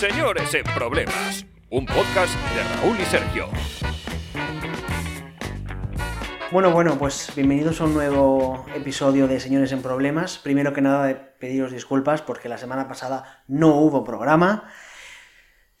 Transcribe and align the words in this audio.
Señores 0.00 0.54
en 0.54 0.64
Problemas, 0.64 1.44
un 1.68 1.84
podcast 1.84 2.34
de 2.54 2.62
Raúl 2.62 2.98
y 2.98 3.04
Sergio. 3.04 3.50
Bueno, 6.50 6.70
bueno, 6.70 6.98
pues 6.98 7.30
bienvenidos 7.36 7.82
a 7.82 7.84
un 7.84 7.92
nuevo 7.92 8.64
episodio 8.74 9.28
de 9.28 9.38
Señores 9.40 9.72
en 9.72 9.82
Problemas. 9.82 10.38
Primero 10.38 10.72
que 10.72 10.80
nada, 10.80 11.04
de 11.04 11.16
pediros 11.16 11.70
disculpas 11.70 12.22
porque 12.22 12.48
la 12.48 12.56
semana 12.56 12.88
pasada 12.88 13.44
no 13.46 13.76
hubo 13.76 14.02
programa. 14.02 14.72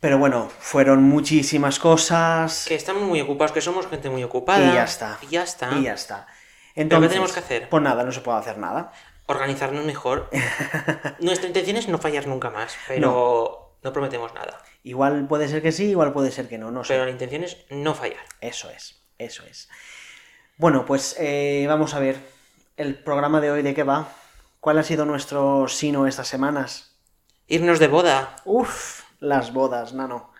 Pero 0.00 0.18
bueno, 0.18 0.50
fueron 0.58 1.02
muchísimas 1.02 1.78
cosas. 1.78 2.66
Que 2.68 2.74
estamos 2.74 3.04
muy 3.04 3.22
ocupados, 3.22 3.52
que 3.52 3.62
somos 3.62 3.86
gente 3.86 4.10
muy 4.10 4.22
ocupada. 4.22 4.70
Y 4.70 4.74
ya 4.74 4.84
está. 4.84 5.18
Y 5.22 5.26
ya 5.28 5.44
está. 5.44 5.72
Y 5.78 5.84
ya 5.84 5.94
está. 5.94 6.26
qué 6.74 6.82
Entonces, 6.82 7.08
tenemos 7.08 7.32
que 7.32 7.40
hacer? 7.40 7.70
Pues 7.70 7.82
nada, 7.82 8.04
no 8.04 8.12
se 8.12 8.20
puede 8.20 8.36
hacer 8.36 8.58
nada. 8.58 8.92
Organizarnos 9.24 9.82
mejor. 9.86 10.28
Nuestra 11.20 11.46
intención 11.46 11.78
es 11.78 11.88
no 11.88 11.96
fallar 11.96 12.26
nunca 12.26 12.50
más, 12.50 12.76
pero 12.86 13.59
no, 13.82 13.92
prometemos 13.92 14.34
nada. 14.34 14.62
Igual 14.82 15.26
puede 15.28 15.48
ser 15.48 15.62
que 15.62 15.72
sí, 15.72 15.90
igual 15.90 16.12
puede 16.12 16.30
ser 16.30 16.48
que 16.48 16.58
no, 16.58 16.70
no 16.70 16.84
sé. 16.84 16.94
Pero 16.94 17.04
la 17.04 17.10
intención 17.10 17.44
es 17.44 17.58
no 17.70 17.94
fallar. 17.94 18.24
Eso 18.40 18.70
es, 18.70 19.02
eso 19.18 19.44
es. 19.44 19.68
Bueno, 20.56 20.84
pues 20.84 21.16
eh, 21.18 21.64
vamos 21.68 21.94
a 21.94 22.00
ver 22.00 22.16
el 22.76 23.02
programa 23.02 23.40
de 23.40 23.50
hoy 23.50 23.62
de 23.62 23.74
qué 23.74 23.82
va. 23.82 24.08
¿Cuál 24.60 24.78
ha 24.78 24.82
sido 24.82 25.06
nuestro 25.06 25.68
sino 25.68 26.06
estas 26.06 26.28
semanas? 26.28 26.96
Irnos 27.46 27.78
de 27.78 27.88
boda. 27.88 28.36
Uf, 28.44 29.02
las 29.20 29.52
bodas, 29.52 29.94
nano. 29.94 30.32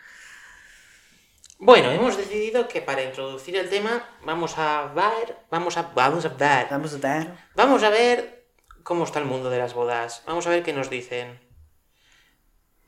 Bueno, 1.59 1.91
hemos 1.91 2.17
decidido 2.17 2.69
que 2.69 2.81
para 2.81 3.03
introducir 3.03 3.57
el 3.57 3.69
tema 3.69 4.03
vamos 4.25 4.57
a 4.57 4.93
ver, 4.95 5.37
vamos 5.51 5.77
a, 5.77 5.91
vamos 5.95 6.25
a 6.25 6.29
ver, 6.29 6.67
Vamos 6.71 6.95
a 6.95 6.99
dar. 6.99 7.37
vamos 7.55 7.83
a 7.83 7.91
ver 7.91 8.47
cómo 8.83 9.05
está 9.05 9.19
el 9.19 9.27
mundo 9.27 9.51
de 9.51 9.59
las 9.59 9.75
bodas. 9.75 10.23
Vamos 10.27 10.47
a 10.47 10.51
ver 10.51 10.63
qué 10.63 10.73
nos 10.73 10.89
dicen. 10.89 11.50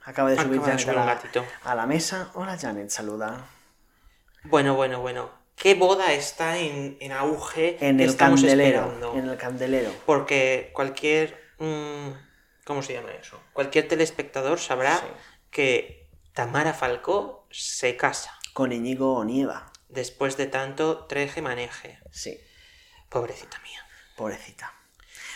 Acaba 0.05 0.31
de 0.31 0.35
Acaba 0.35 0.49
subir 0.49 0.61
de 0.63 0.79
subir 0.79 0.97
a 0.99 1.05
la, 1.05 1.15
gatito. 1.15 1.47
a 1.65 1.75
la 1.75 1.87
mesa. 1.87 2.31
Hola 2.35 2.59
Janet, 2.59 2.91
saluda. 2.91 3.47
Bueno, 4.45 4.75
bueno, 4.75 5.01
bueno. 5.01 5.31
¿Qué 5.55 5.75
boda 5.75 6.13
está 6.13 6.59
en, 6.59 6.97
en 7.01 7.13
auge 7.13 7.77
En 7.87 8.01
el 8.01 8.17
candelero. 8.17 8.81
esperando? 8.81 9.15
En 9.17 9.29
el 9.29 9.37
candelero. 9.37 9.93
Porque 10.07 10.71
cualquier. 10.75 11.41
mm, 11.59 12.09
¿Cómo 12.65 12.83
se 12.83 12.95
llama 12.95 13.11
eso? 13.13 13.41
Cualquier 13.53 13.87
telespectador 13.89 14.59
sabrá 14.59 14.97
Sí. 14.99 15.05
que 15.51 16.11
Tamara 16.33 16.73
Falcó 16.73 17.47
se 17.51 17.97
casa 17.97 18.33
Con 18.55 18.73
Íñigo 18.73 19.15
Onieva. 19.17 19.71
después 19.89 20.37
de 20.37 20.47
tanto 20.47 21.05
treje 21.07 21.43
maneje. 21.43 21.99
Sí, 22.11 22.39
Pobrecita 23.09 23.59
mía. 23.61 23.85
pobrecita. 24.17 24.73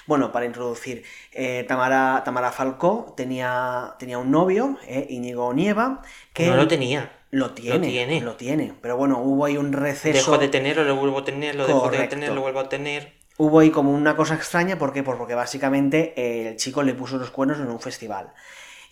Bueno, 0.07 0.31
para 0.33 0.47
introducir, 0.47 1.05
eh, 1.33 1.65
Tamara, 1.67 2.23
Tamara 2.25 2.53
Falcó 2.53 3.13
tenía, 3.17 3.95
tenía 3.99 4.19
un 4.19 4.31
novio, 4.31 4.79
eh, 4.87 5.07
Íñigo 5.11 5.47
Onieva, 5.47 6.03
que 6.33 6.47
No 6.47 6.57
lo 6.57 6.69
tenía. 6.69 7.11
lo 7.31 7.51
tiene, 7.53 7.89
tiene. 7.89 8.21
lo 8.21 8.37
tiene. 8.37 8.73
Pero 8.81 8.97
bueno, 8.97 9.19
hubo 9.19 9.45
ahí 9.45 9.57
un 9.57 9.73
receso. 9.73 10.17
Dejó 10.17 10.39
de 10.39 10.49
tenerlo, 10.49 10.85
lo 10.85 10.97
vuelvo 10.97 11.19
a 11.19 11.25
tener, 11.25 11.55
lo 11.57 11.67
dejó 11.67 11.79
de 11.91 11.97
Correcto. 11.97 12.11
tener, 12.17 12.33
lo 12.33 12.41
vuelvo 12.41 12.61
a 12.61 12.69
tener. 12.69 13.15
Hubo 13.39 13.59
ahí 13.61 13.71
como 13.71 13.91
una 13.93 14.17
cosa 14.17 14.35
extraña, 14.35 14.79
¿por 14.79 14.93
qué? 14.93 15.03
Pues 15.03 15.19
porque 15.19 15.35
básicamente 15.35 16.15
eh, 16.17 16.49
el 16.49 16.57
chico 16.57 16.83
le 16.83 16.95
puso 16.95 17.19
los 17.19 17.31
cuernos 17.31 17.59
en 17.59 17.67
un 17.69 17.81
festival. 17.81 18.33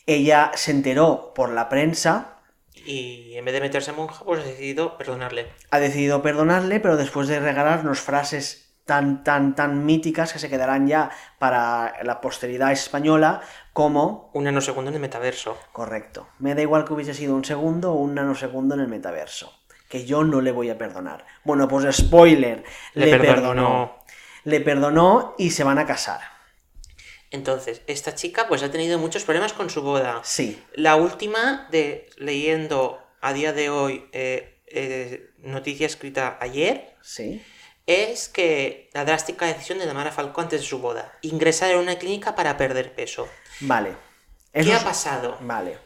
Ella 0.06 0.50
se 0.54 0.70
enteró 0.72 1.32
por 1.34 1.50
la 1.50 1.68
prensa, 1.68 2.30
Y 2.84 3.36
en 3.36 3.44
vez 3.46 3.54
de 3.54 3.60
meterse 3.62 3.92
a 3.92 3.94
monja, 3.94 4.22
pues 4.24 4.40
ha 4.40 4.44
decidido 4.44 4.98
perdonarle. 4.98 5.46
ha 5.70 5.78
decidido 5.78 6.20
perdonarle, 6.22 6.80
pero 6.80 6.96
después 6.98 7.28
de 7.28 7.40
regalarnos 7.40 8.00
frases 8.00 8.63
tan, 8.84 9.24
tan, 9.24 9.54
tan 9.54 9.84
míticas 9.86 10.32
que 10.32 10.38
se 10.38 10.48
quedarán 10.50 10.86
ya 10.86 11.10
para 11.38 11.94
la 12.02 12.20
posteridad 12.20 12.72
española, 12.72 13.41
como, 13.72 14.30
Un 14.34 14.44
nanosegundo 14.44 14.91
en 14.91 14.96
el 14.96 15.00
metaverso. 15.00 15.58
correcto, 15.72 16.28
me 16.38 16.54
da 16.54 16.62
igual 16.62 16.84
que 16.84 16.92
hubiese 16.92 17.14
sido 17.14 17.34
un 17.34 17.44
segundo 17.44 17.92
o 17.92 17.96
un 17.96 18.14
nanosegundo 18.14 18.74
en 18.74 18.80
el 18.82 18.88
metaverso, 18.88 19.52
que 19.88 20.04
yo 20.04 20.22
no 20.24 20.41
le 20.41 20.52
voy 20.52 20.70
a 20.70 20.78
perdonar. 20.78 21.24
Bueno, 21.44 21.66
pues 21.68 21.94
spoiler, 21.96 22.62
Le 22.94 23.06
le, 23.06 23.18
perdonó. 23.18 23.34
perdonó. 23.34 24.04
Le 24.44 24.60
perdonó 24.60 25.34
y 25.38 25.50
se 25.50 25.64
van 25.64 25.78
a 25.78 25.86
casar. 25.86 26.20
Entonces, 27.30 27.82
esta 27.86 28.14
chica 28.14 28.47
pues 28.47 28.62
ha 28.62 28.70
tenido 28.70 28.98
muchos 28.98 29.25
problemas 29.25 29.53
con 29.53 29.70
su 29.70 29.82
boda. 29.82 30.20
Sí, 30.22 30.62
La 30.75 30.97
última 30.97 31.66
de 31.70 32.09
leyendo 32.16 33.00
a 33.20 33.32
día 33.32 33.53
de 33.53 33.70
hoy 33.70 34.06
eh, 34.12 34.60
eh, 34.66 35.30
noticia 35.38 35.86
escrita 35.86 36.38
ayer 36.41 36.94
sí. 37.03 37.42
Es 37.87 38.28
que 38.28 38.91
la 38.95 39.05
drástica 39.05 39.47
decisión 39.47 39.78
de 39.78 39.87
Tamara 39.87 40.11
Falcó 40.12 40.41
antes 40.41 40.61
de 40.62 40.67
su 40.67 40.78
boda, 40.78 41.12
ingresar 41.22 41.71
en 41.71 41.78
una 41.78 41.97
clínica 41.97 42.34
para 42.34 42.56
perder 42.56 42.95
peso. 42.95 43.28
Vale. 43.61 43.95
¿Qué 44.53 44.72
ha 44.72 44.81
pasado? 44.84 45.37
Vale. 45.41 45.78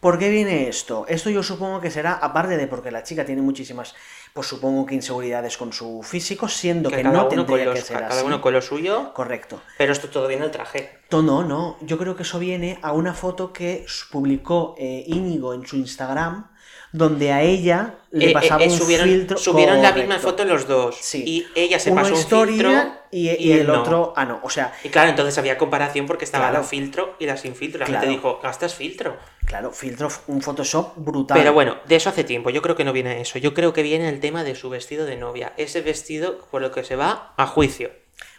¿Por 0.00 0.18
qué 0.18 0.28
viene 0.28 0.68
esto? 0.68 1.06
Esto 1.08 1.30
yo 1.30 1.42
supongo 1.42 1.80
que 1.80 1.90
será, 1.90 2.12
aparte 2.12 2.56
de 2.58 2.66
porque 2.66 2.90
la 2.90 3.02
chica 3.02 3.24
tiene 3.24 3.40
muchísimas, 3.40 3.94
pues 4.34 4.46
supongo 4.46 4.84
que 4.84 4.94
inseguridades 4.94 5.56
con 5.56 5.72
su 5.72 6.02
físico, 6.02 6.48
siendo 6.48 6.90
que, 6.90 7.02
cada 7.02 7.10
no 7.16 7.28
tendría 7.28 7.64
los- 7.64 7.74
que 7.76 7.80
ser 7.80 7.98
cada 8.00 8.14
así. 8.14 8.24
uno 8.26 8.42
con 8.42 8.52
lo 8.52 8.60
suyo, 8.60 9.14
Correcto. 9.14 9.60
pero 9.78 9.92
esto 9.92 10.08
todo 10.10 10.28
viene 10.28 10.44
al 10.44 10.50
traje. 10.50 10.98
No, 11.10 11.22
no, 11.22 11.42
no. 11.44 11.78
Yo 11.80 11.96
creo 11.96 12.14
que 12.14 12.24
eso 12.24 12.38
viene 12.38 12.78
a 12.82 12.92
una 12.92 13.14
foto 13.14 13.52
que 13.54 13.86
publicó 14.12 14.74
eh, 14.78 15.04
Íñigo 15.06 15.54
en 15.54 15.66
su 15.66 15.76
Instagram, 15.76 16.50
donde 16.96 17.32
a 17.32 17.42
ella 17.42 17.94
le 18.10 18.26
Eh, 18.26 18.30
eh, 18.30 18.32
pasaba 18.32 18.64
eh, 18.64 18.68
un 18.68 18.76
subieron 18.78 19.08
filtro. 19.08 19.36
subieron 19.38 19.82
la 19.82 19.92
misma 19.92 20.18
foto 20.18 20.44
los 20.44 20.66
dos. 20.66 20.96
Sí. 21.00 21.22
Y 21.26 21.46
ella 21.54 21.78
se 21.78 21.90
Uno 21.90 22.02
pasó 22.02 22.14
un 22.14 22.20
filtro 22.48 22.70
y, 23.10 23.28
y 23.30 23.52
el 23.52 23.66
no. 23.66 23.80
otro. 23.82 24.14
Ah, 24.16 24.24
no. 24.24 24.40
O 24.42 24.50
sea, 24.50 24.72
Y 24.84 24.88
claro, 24.88 25.10
entonces 25.10 25.36
había 25.38 25.58
comparación 25.58 26.06
porque 26.06 26.24
estaba 26.24 26.46
Claro. 26.48 26.62
la 26.62 26.68
filtro 26.68 27.14
y 27.18 27.26
la 27.26 27.36
sin 27.36 27.54
filtro. 27.54 27.80
La 27.80 27.86
Claro. 27.86 28.00
gente 28.00 28.14
dijo, 28.16 28.40
gastas 28.42 28.74
filtro. 28.74 29.16
claro, 29.44 29.70
filtro, 29.72 30.08
un 30.28 30.40
Photoshop 30.42 30.94
brutal. 30.96 31.38
Pero 31.38 31.52
bueno, 31.52 31.76
de 31.86 31.96
eso 31.96 32.08
hace 32.08 32.24
tiempo. 32.24 32.50
Yo 32.50 32.62
creo 32.62 32.74
que 32.76 32.84
no 32.84 32.92
viene 32.92 33.20
eso. 33.20 33.38
Yo 33.38 33.52
creo 33.54 33.72
que 33.72 33.82
viene 33.82 34.08
el 34.08 34.20
tema 34.20 34.42
de 34.44 34.54
su 34.54 34.70
vestido 34.70 35.04
de 35.06 35.16
novia. 35.16 35.52
Ese 35.56 35.82
vestido 35.82 36.38
por 36.50 36.62
lo 36.62 36.72
que 36.72 36.82
se 36.84 36.96
va 36.96 37.34
a 37.36 37.46
juicio. 37.46 37.90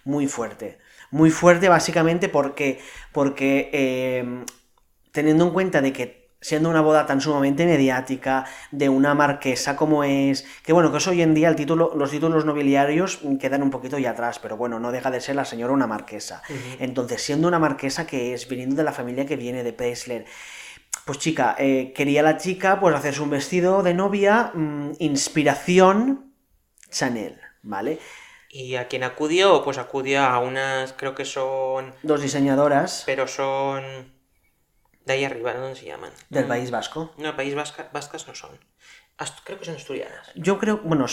Muy 0.03 0.27
fuerte. 0.27 0.79
Muy 1.11 1.29
fuerte 1.29 1.69
básicamente 1.69 2.27
porque, 2.29 2.79
porque 3.13 3.69
eh, 3.71 4.43
teniendo 5.11 5.45
en 5.45 5.51
cuenta 5.51 5.81
de 5.81 5.93
que 5.93 6.26
siendo 6.47 6.69
una 6.69 6.79
boda 6.79 7.05
tan 7.05 7.19
sumamente 7.19 7.65
mediática, 7.65 8.45
de 8.71 8.87
una 8.87 9.13
marquesa 9.13 9.75
como 9.75 10.05
es, 10.05 10.45
que 10.63 10.71
bueno, 10.71 10.93
que 10.93 10.99
eso 10.99 11.09
hoy 11.09 11.21
en 11.21 11.33
día 11.33 11.49
el 11.49 11.57
título, 11.57 11.91
los 11.93 12.09
títulos 12.09 12.45
nobiliarios 12.45 13.19
quedan 13.37 13.63
un 13.63 13.69
poquito 13.69 13.99
ya 13.99 14.11
atrás, 14.11 14.39
pero 14.39 14.55
bueno, 14.55 14.79
no 14.79 14.93
deja 14.93 15.11
de 15.11 15.19
ser 15.19 15.35
la 15.35 15.43
señora 15.43 15.73
una 15.73 15.87
marquesa. 15.87 16.41
Entonces, 16.79 17.21
siendo 17.21 17.49
una 17.49 17.59
marquesa 17.59 18.07
que 18.07 18.33
es, 18.33 18.47
viniendo 18.47 18.77
de 18.77 18.85
la 18.85 18.93
familia 18.93 19.25
que 19.25 19.35
viene 19.35 19.61
de 19.61 19.73
Preisler, 19.73 20.23
pues 21.03 21.19
chica, 21.19 21.53
eh, 21.59 21.91
quería 21.93 22.23
la 22.23 22.37
chica 22.37 22.79
pues 22.79 22.95
hacerse 22.95 23.21
un 23.21 23.29
vestido 23.29 23.83
de 23.83 23.93
novia, 23.93 24.51
mm, 24.53 24.91
inspiración 24.99 26.31
Chanel, 26.89 27.41
¿vale? 27.61 27.99
Y 28.49 28.75
a 28.75 28.87
quien 28.87 29.03
acudió, 29.03 29.65
pues 29.65 29.77
acudió 29.77 30.21
a 30.21 30.39
unas, 30.39 30.93
creo 30.93 31.13
que 31.13 31.25
son, 31.25 31.93
Dos 32.03 32.21
diseñadoras 32.21 33.03
pero 33.05 33.27
son 33.27 34.16
de 35.07 35.13
ahí 35.13 35.23
arriba, 35.25 35.53
¿dónde 35.53 35.75
se 35.79 35.85
llaman? 35.85 36.11
del 36.29 36.45
Mm, 36.45 36.47
País 36.49 36.69
Vasco. 36.69 37.13
No, 37.17 37.35
País 37.35 37.55
Vasca- 37.55 37.89
Vascas 37.93 38.27
no 38.27 38.35
son. 38.35 38.59
Ast- 39.17 39.39
creo 39.43 39.57
que 39.57 39.65
son 39.65 39.75
asturianas. 39.75 40.29
Yo 40.35 40.59
creo, 40.59 40.77
bueno, 40.83 41.05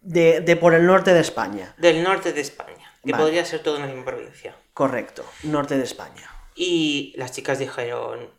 de, 0.00 0.40
de 0.40 0.56
por 0.56 0.72
el 0.74 0.86
norte 0.86 1.12
de 1.12 1.20
España. 1.20 1.74
Del 1.76 2.02
norte 2.02 2.32
de 2.32 2.40
España, 2.40 2.90
que 3.04 3.12
Vale. 3.12 3.24
podría 3.24 3.44
ser 3.44 3.62
toda 3.62 3.78
una 3.78 3.86
misma 3.88 4.04
provincia. 4.04 4.56
Correcto, 4.72 5.24
norte 5.42 5.76
de 5.76 5.84
España. 5.84 6.30
Y 6.54 7.12
las 7.16 7.32
chicas 7.32 7.58
dijeron, 7.58 8.30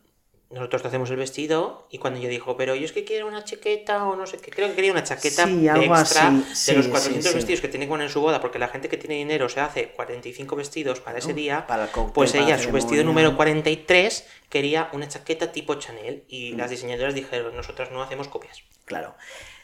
nosotros 0.52 0.82
te 0.82 0.88
hacemos 0.88 1.10
el 1.10 1.16
vestido, 1.16 1.86
y 1.90 1.98
cuando 1.98 2.20
yo 2.20 2.28
dijo, 2.28 2.56
pero 2.56 2.74
yo 2.74 2.84
es 2.84 2.92
que 2.92 3.04
quiero 3.04 3.26
una 3.26 3.42
chaqueta 3.44 4.04
o 4.06 4.16
no 4.16 4.26
sé 4.26 4.38
qué, 4.38 4.50
creo 4.50 4.68
que 4.68 4.74
quería 4.74 4.92
una 4.92 5.02
chaqueta 5.02 5.46
Sí, 5.46 5.60
de 5.62 5.70
algo 5.70 5.96
extra 5.96 6.28
así, 6.28 6.36
de 6.48 6.54
sí, 6.54 6.72
los 6.74 6.84
sí, 6.84 6.90
400 6.90 7.30
sí. 7.30 7.36
vestidos 7.36 7.60
que 7.60 7.68
tiene 7.68 7.86
que 7.86 7.90
poner 7.90 8.06
en 8.06 8.12
su 8.12 8.20
boda, 8.20 8.40
porque 8.40 8.58
la 8.58 8.68
gente 8.68 8.88
que 8.88 8.96
tiene 8.98 9.16
dinero 9.16 9.48
se 9.48 9.60
hace 9.60 9.88
45 9.88 10.54
vestidos 10.56 11.00
para 11.00 11.18
ese 11.18 11.32
día, 11.34 11.66
para 11.66 11.84
el 11.84 11.90
cóctel, 11.90 12.12
pues 12.14 12.34
ella, 12.34 12.56
la 12.56 12.58
su 12.58 12.70
vestido 12.70 13.02
número 13.04 13.36
43, 13.36 14.26
quería 14.48 14.90
una 14.92 15.08
chaqueta 15.08 15.52
tipo 15.52 15.74
Chanel, 15.76 16.24
y 16.28 16.52
las 16.52 16.70
diseñadoras 16.70 17.14
dijeron, 17.14 17.56
nosotras 17.56 17.90
no 17.90 18.02
hacemos 18.02 18.28
copias. 18.28 18.62
Claro, 18.84 19.14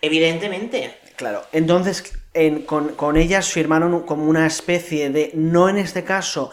Evidentemente, 0.01 0.97
claro. 1.17 1.43
Entonces, 1.53 2.15
en- 2.33 2.63
con, 2.63 2.95
con 2.95 3.17
ellas 3.17 3.51
firmaron 3.53 4.03
como 4.07 4.25
una 4.25 4.47
especie 4.47 5.11
de, 5.11 5.33
no 5.35 5.69
en 5.69 5.77
este 5.79 6.05
caso 6.05 6.51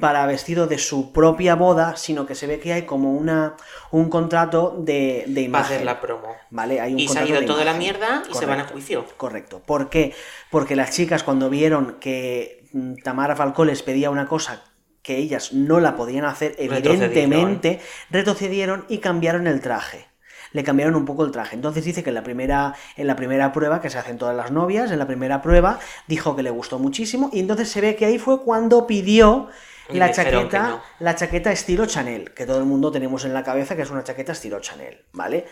para 0.00 0.24
vestido 0.26 0.66
de 0.66 0.78
su 0.78 1.12
propia 1.12 1.56
boda, 1.56 1.96
sino 1.96 2.24
que 2.26 2.34
se 2.34 2.46
ve 2.46 2.58
que 2.58 2.72
hay 2.72 2.82
como 2.86 3.12
una 3.12 3.56
un 3.90 4.08
contrato 4.08 4.74
de, 4.78 5.24
de 5.26 5.48
va 5.48 5.60
a 5.60 5.62
imagen. 5.62 5.74
hacer 5.74 5.84
la 5.84 6.00
promo. 6.00 6.28
¿Vale? 6.50 6.80
Hay 6.80 6.94
un 6.94 6.98
Y 7.00 7.08
se 7.08 7.18
ha 7.18 7.22
contrato 7.22 7.30
ido 7.32 7.40
de 7.40 7.46
toda 7.46 7.64
la 7.64 7.74
mierda 7.74 8.22
y 8.30 8.34
se 8.34 8.46
van 8.46 8.60
a 8.60 8.66
Correcto. 8.66 8.72
juicio. 8.72 9.06
Correcto. 9.16 9.62
¿Por 9.64 9.90
qué? 9.90 10.14
Porque 10.50 10.74
las 10.76 10.90
chicas 10.92 11.22
cuando 11.22 11.50
vieron 11.50 11.98
que 12.00 12.66
mm, 12.72 12.94
Tamara 13.02 13.36
Falcó 13.36 13.64
les 13.64 13.82
pedía 13.82 14.10
una 14.10 14.26
cosa 14.26 14.62
que 15.02 15.18
ellas 15.18 15.52
no 15.52 15.80
la 15.80 15.96
podían 15.96 16.24
hacer, 16.24 16.54
evidentemente, 16.58 17.80
retrocedieron 18.10 18.86
y 18.88 18.98
cambiaron 18.98 19.46
el 19.46 19.60
traje. 19.60 20.06
Le 20.52 20.62
cambiaron 20.64 20.94
un 20.94 21.04
poco 21.04 21.24
el 21.24 21.30
traje. 21.32 21.56
Entonces 21.56 21.84
dice 21.84 22.02
que 22.02 22.10
en 22.10 22.14
la 22.14 22.22
primera, 22.22 22.74
en 22.96 23.06
la 23.06 23.16
primera 23.16 23.52
prueba, 23.52 23.80
que 23.82 23.90
se 23.90 23.98
hacen 23.98 24.16
todas 24.18 24.36
las 24.36 24.50
novias, 24.50 24.90
en 24.92 24.98
la 24.98 25.06
primera 25.06 25.42
prueba, 25.42 25.78
dijo 26.06 26.36
que 26.36 26.42
le 26.42 26.50
gustó 26.50 26.78
muchísimo. 26.78 27.28
Y 27.32 27.40
entonces 27.40 27.68
se 27.68 27.80
ve 27.82 27.96
que 27.96 28.06
ahí 28.06 28.18
fue 28.18 28.40
cuando 28.42 28.86
pidió 28.86 29.48
Y 29.90 29.98
la 29.98 30.10
chaqueta, 30.10 30.68
no. 30.68 30.82
la 31.00 31.14
chaqueta 31.14 31.52
estilo 31.52 31.86
Chanel, 31.86 32.32
que 32.32 32.46
todo 32.46 32.58
el 32.58 32.64
mundo 32.64 32.90
tenemos 32.90 33.24
en 33.24 33.34
la 33.34 33.42
cabeza 33.42 33.76
que 33.76 33.82
es 33.82 33.90
una 33.90 34.02
chaqueta 34.02 34.32
estilo 34.32 34.60
Chanel, 34.60 35.04
¿vale? 35.12 35.46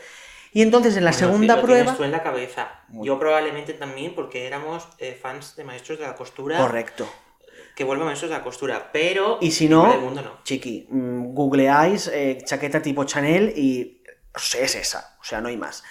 Y 0.53 0.63
entonces 0.63 0.97
en 0.97 1.05
la 1.05 1.13
Bueno, 1.13 1.27
segunda 1.27 1.57
lo 1.57 1.63
tienes 1.65 1.83
prueba... 1.83 1.97
tú 1.97 2.05
en 2.05 2.13
la 2.13 2.23
cabeza. 2.23 2.83
Yo 2.91 3.19
probablemente 3.19 3.73
también, 3.75 4.15
porque 4.15 4.47
éramos 4.47 4.87
eh, 4.99 5.19
fans 5.21 5.57
de 5.57 5.65
maestros 5.65 5.99
de 5.99 6.07
la 6.07 6.15
costura. 6.15 6.59
Correcto. 6.59 7.09
Que 7.75 7.85
vuelvan 7.85 8.07
maestros 8.07 8.31
de 8.31 8.37
la 8.37 8.45
costura. 8.45 8.91
Pero. 8.93 9.39
Y 9.41 9.51
si 9.51 9.69
no, 9.69 9.87
mundo 9.99 10.21
no. 10.21 10.43
chiqui, 10.45 10.87
mm, 10.91 11.33
googleáis 11.33 12.09
eh, 12.09 12.39
chaqueta 12.45 12.83
tipo 12.83 13.05
Chanel 13.05 13.55
y 13.57 14.03
o 14.35 14.39
sea, 14.39 14.63
es 14.63 14.75
esa, 14.75 15.17
o 15.21 15.25
sea, 15.25 15.41
no 15.41 15.49
hay 15.49 15.57
más. 15.57 15.83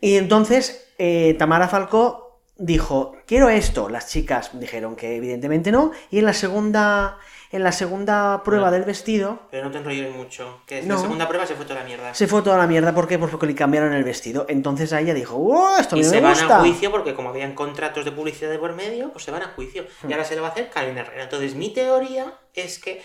Y 0.00 0.16
entonces 0.16 0.92
eh, 0.98 1.34
Tamara 1.38 1.68
Falcó 1.68 2.42
dijo, 2.56 3.16
quiero 3.26 3.48
esto. 3.48 3.88
Las 3.88 4.08
chicas 4.08 4.50
dijeron 4.58 4.96
que 4.96 5.16
evidentemente 5.16 5.72
no. 5.72 5.92
Y 6.10 6.18
en 6.18 6.26
la 6.26 6.32
segunda, 6.32 7.18
en 7.52 7.64
la 7.64 7.72
segunda 7.72 8.42
prueba 8.44 8.66
No. 8.66 8.72
del 8.72 8.84
vestido 8.84 9.40
Pero 9.50 9.64
no 9.64 9.70
te 9.70 9.78
enrolles 9.78 10.14
mucho. 10.14 10.62
Que 10.66 10.82
No. 10.82 10.94
la 10.94 11.00
segunda 11.00 11.26
prueba 11.28 11.46
se 11.46 11.54
fue 11.56 11.64
toda 11.64 11.80
la 11.80 11.84
mierda. 11.86 12.14
se 12.14 12.26
fue 12.26 12.42
toda 12.42 12.56
la 12.56 12.66
mierda. 12.66 12.94
¿Por 12.94 13.08
qué? 13.08 13.18
Pues 13.18 13.30
porque 13.30 13.46
le 13.46 13.54
cambiaron 13.54 13.92
el 13.92 14.04
vestido. 14.04 14.46
Entonces 14.48 14.92
a 14.92 15.00
ella 15.00 15.14
dijo, 15.14 15.36
¡oh, 15.36 15.76
esto 15.78 15.96
Y 15.96 16.02
no 16.02 16.08
se 16.08 16.16
me 16.16 16.20
van 16.22 16.34
gusta! 16.34 16.56
a 16.58 16.60
juicio 16.60 16.90
porque 16.90 17.14
como 17.14 17.30
habían 17.30 17.54
contratos 17.54 18.04
de 18.04 18.12
publicidad 18.12 18.50
de 18.50 18.58
por 18.58 18.74
medio, 18.74 19.10
pues 19.12 19.24
se 19.24 19.30
van 19.30 19.42
a 19.42 19.48
juicio. 19.48 19.84
Hmm. 20.02 20.10
Y 20.10 20.12
ahora 20.12 20.24
se 20.24 20.36
lo 20.36 20.42
va 20.42 20.48
a 20.48 20.50
hacer 20.52 20.70
Carolina 20.70 21.00
Herrera. 21.00 21.24
Entonces 21.24 21.54
mi 21.54 21.72
teoría 21.72 22.34
es 22.54 22.78
que 22.78 23.02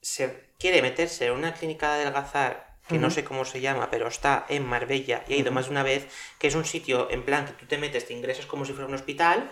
se 0.00 0.50
quiere 0.58 0.82
meterse 0.82 1.26
en 1.26 1.32
una 1.32 1.54
clínica 1.54 1.94
de 1.94 2.02
adelgazar 2.02 2.73
que 2.88 2.98
no 2.98 3.10
sé 3.10 3.24
cómo 3.24 3.44
se 3.44 3.60
llama, 3.60 3.88
pero 3.90 4.08
está 4.08 4.44
en 4.48 4.66
Marbella 4.66 5.24
y 5.26 5.34
ha 5.34 5.36
ido 5.36 5.52
más 5.52 5.66
de 5.66 5.70
una 5.70 5.82
vez, 5.82 6.06
que 6.38 6.48
es 6.48 6.54
un 6.54 6.64
sitio 6.64 7.10
en 7.10 7.24
plan 7.24 7.46
que 7.46 7.52
tú 7.52 7.66
te 7.66 7.78
metes, 7.78 8.06
te 8.06 8.12
ingresas 8.12 8.46
como 8.46 8.64
si 8.64 8.72
fuera 8.72 8.86
un 8.86 8.94
hospital 8.94 9.48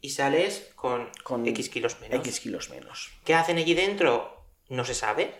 y 0.00 0.10
sales 0.10 0.70
con, 0.76 1.08
Con 1.22 1.46
X 1.46 1.68
kilos 1.70 2.00
menos. 2.00 2.18
X 2.20 2.40
kilos 2.40 2.70
menos. 2.70 3.12
¿Qué 3.24 3.34
hacen 3.34 3.56
allí 3.56 3.74
dentro? 3.74 4.44
No 4.68 4.84
se 4.84 4.94
sabe. 4.94 5.34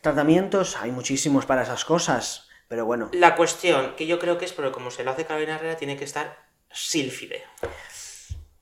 Tratamientos, 0.00 0.76
hay 0.76 0.90
muchísimos 0.92 1.44
para 1.44 1.62
esas 1.62 1.84
cosas. 1.84 2.48
Pero 2.68 2.86
bueno, 2.86 3.10
La 3.12 3.34
cuestión, 3.34 3.96
que 3.96 4.06
yo 4.06 4.20
creo 4.20 4.38
que 4.38 4.44
es, 4.44 4.52
pero 4.52 4.70
como 4.70 4.90
se 4.92 5.02
lo 5.02 5.10
hace 5.10 5.26
Carolina 5.26 5.56
Herrera, 5.56 5.76
tiene 5.76 5.96
que 5.96 6.04
estar 6.04 6.38
sílfide. 6.70 7.42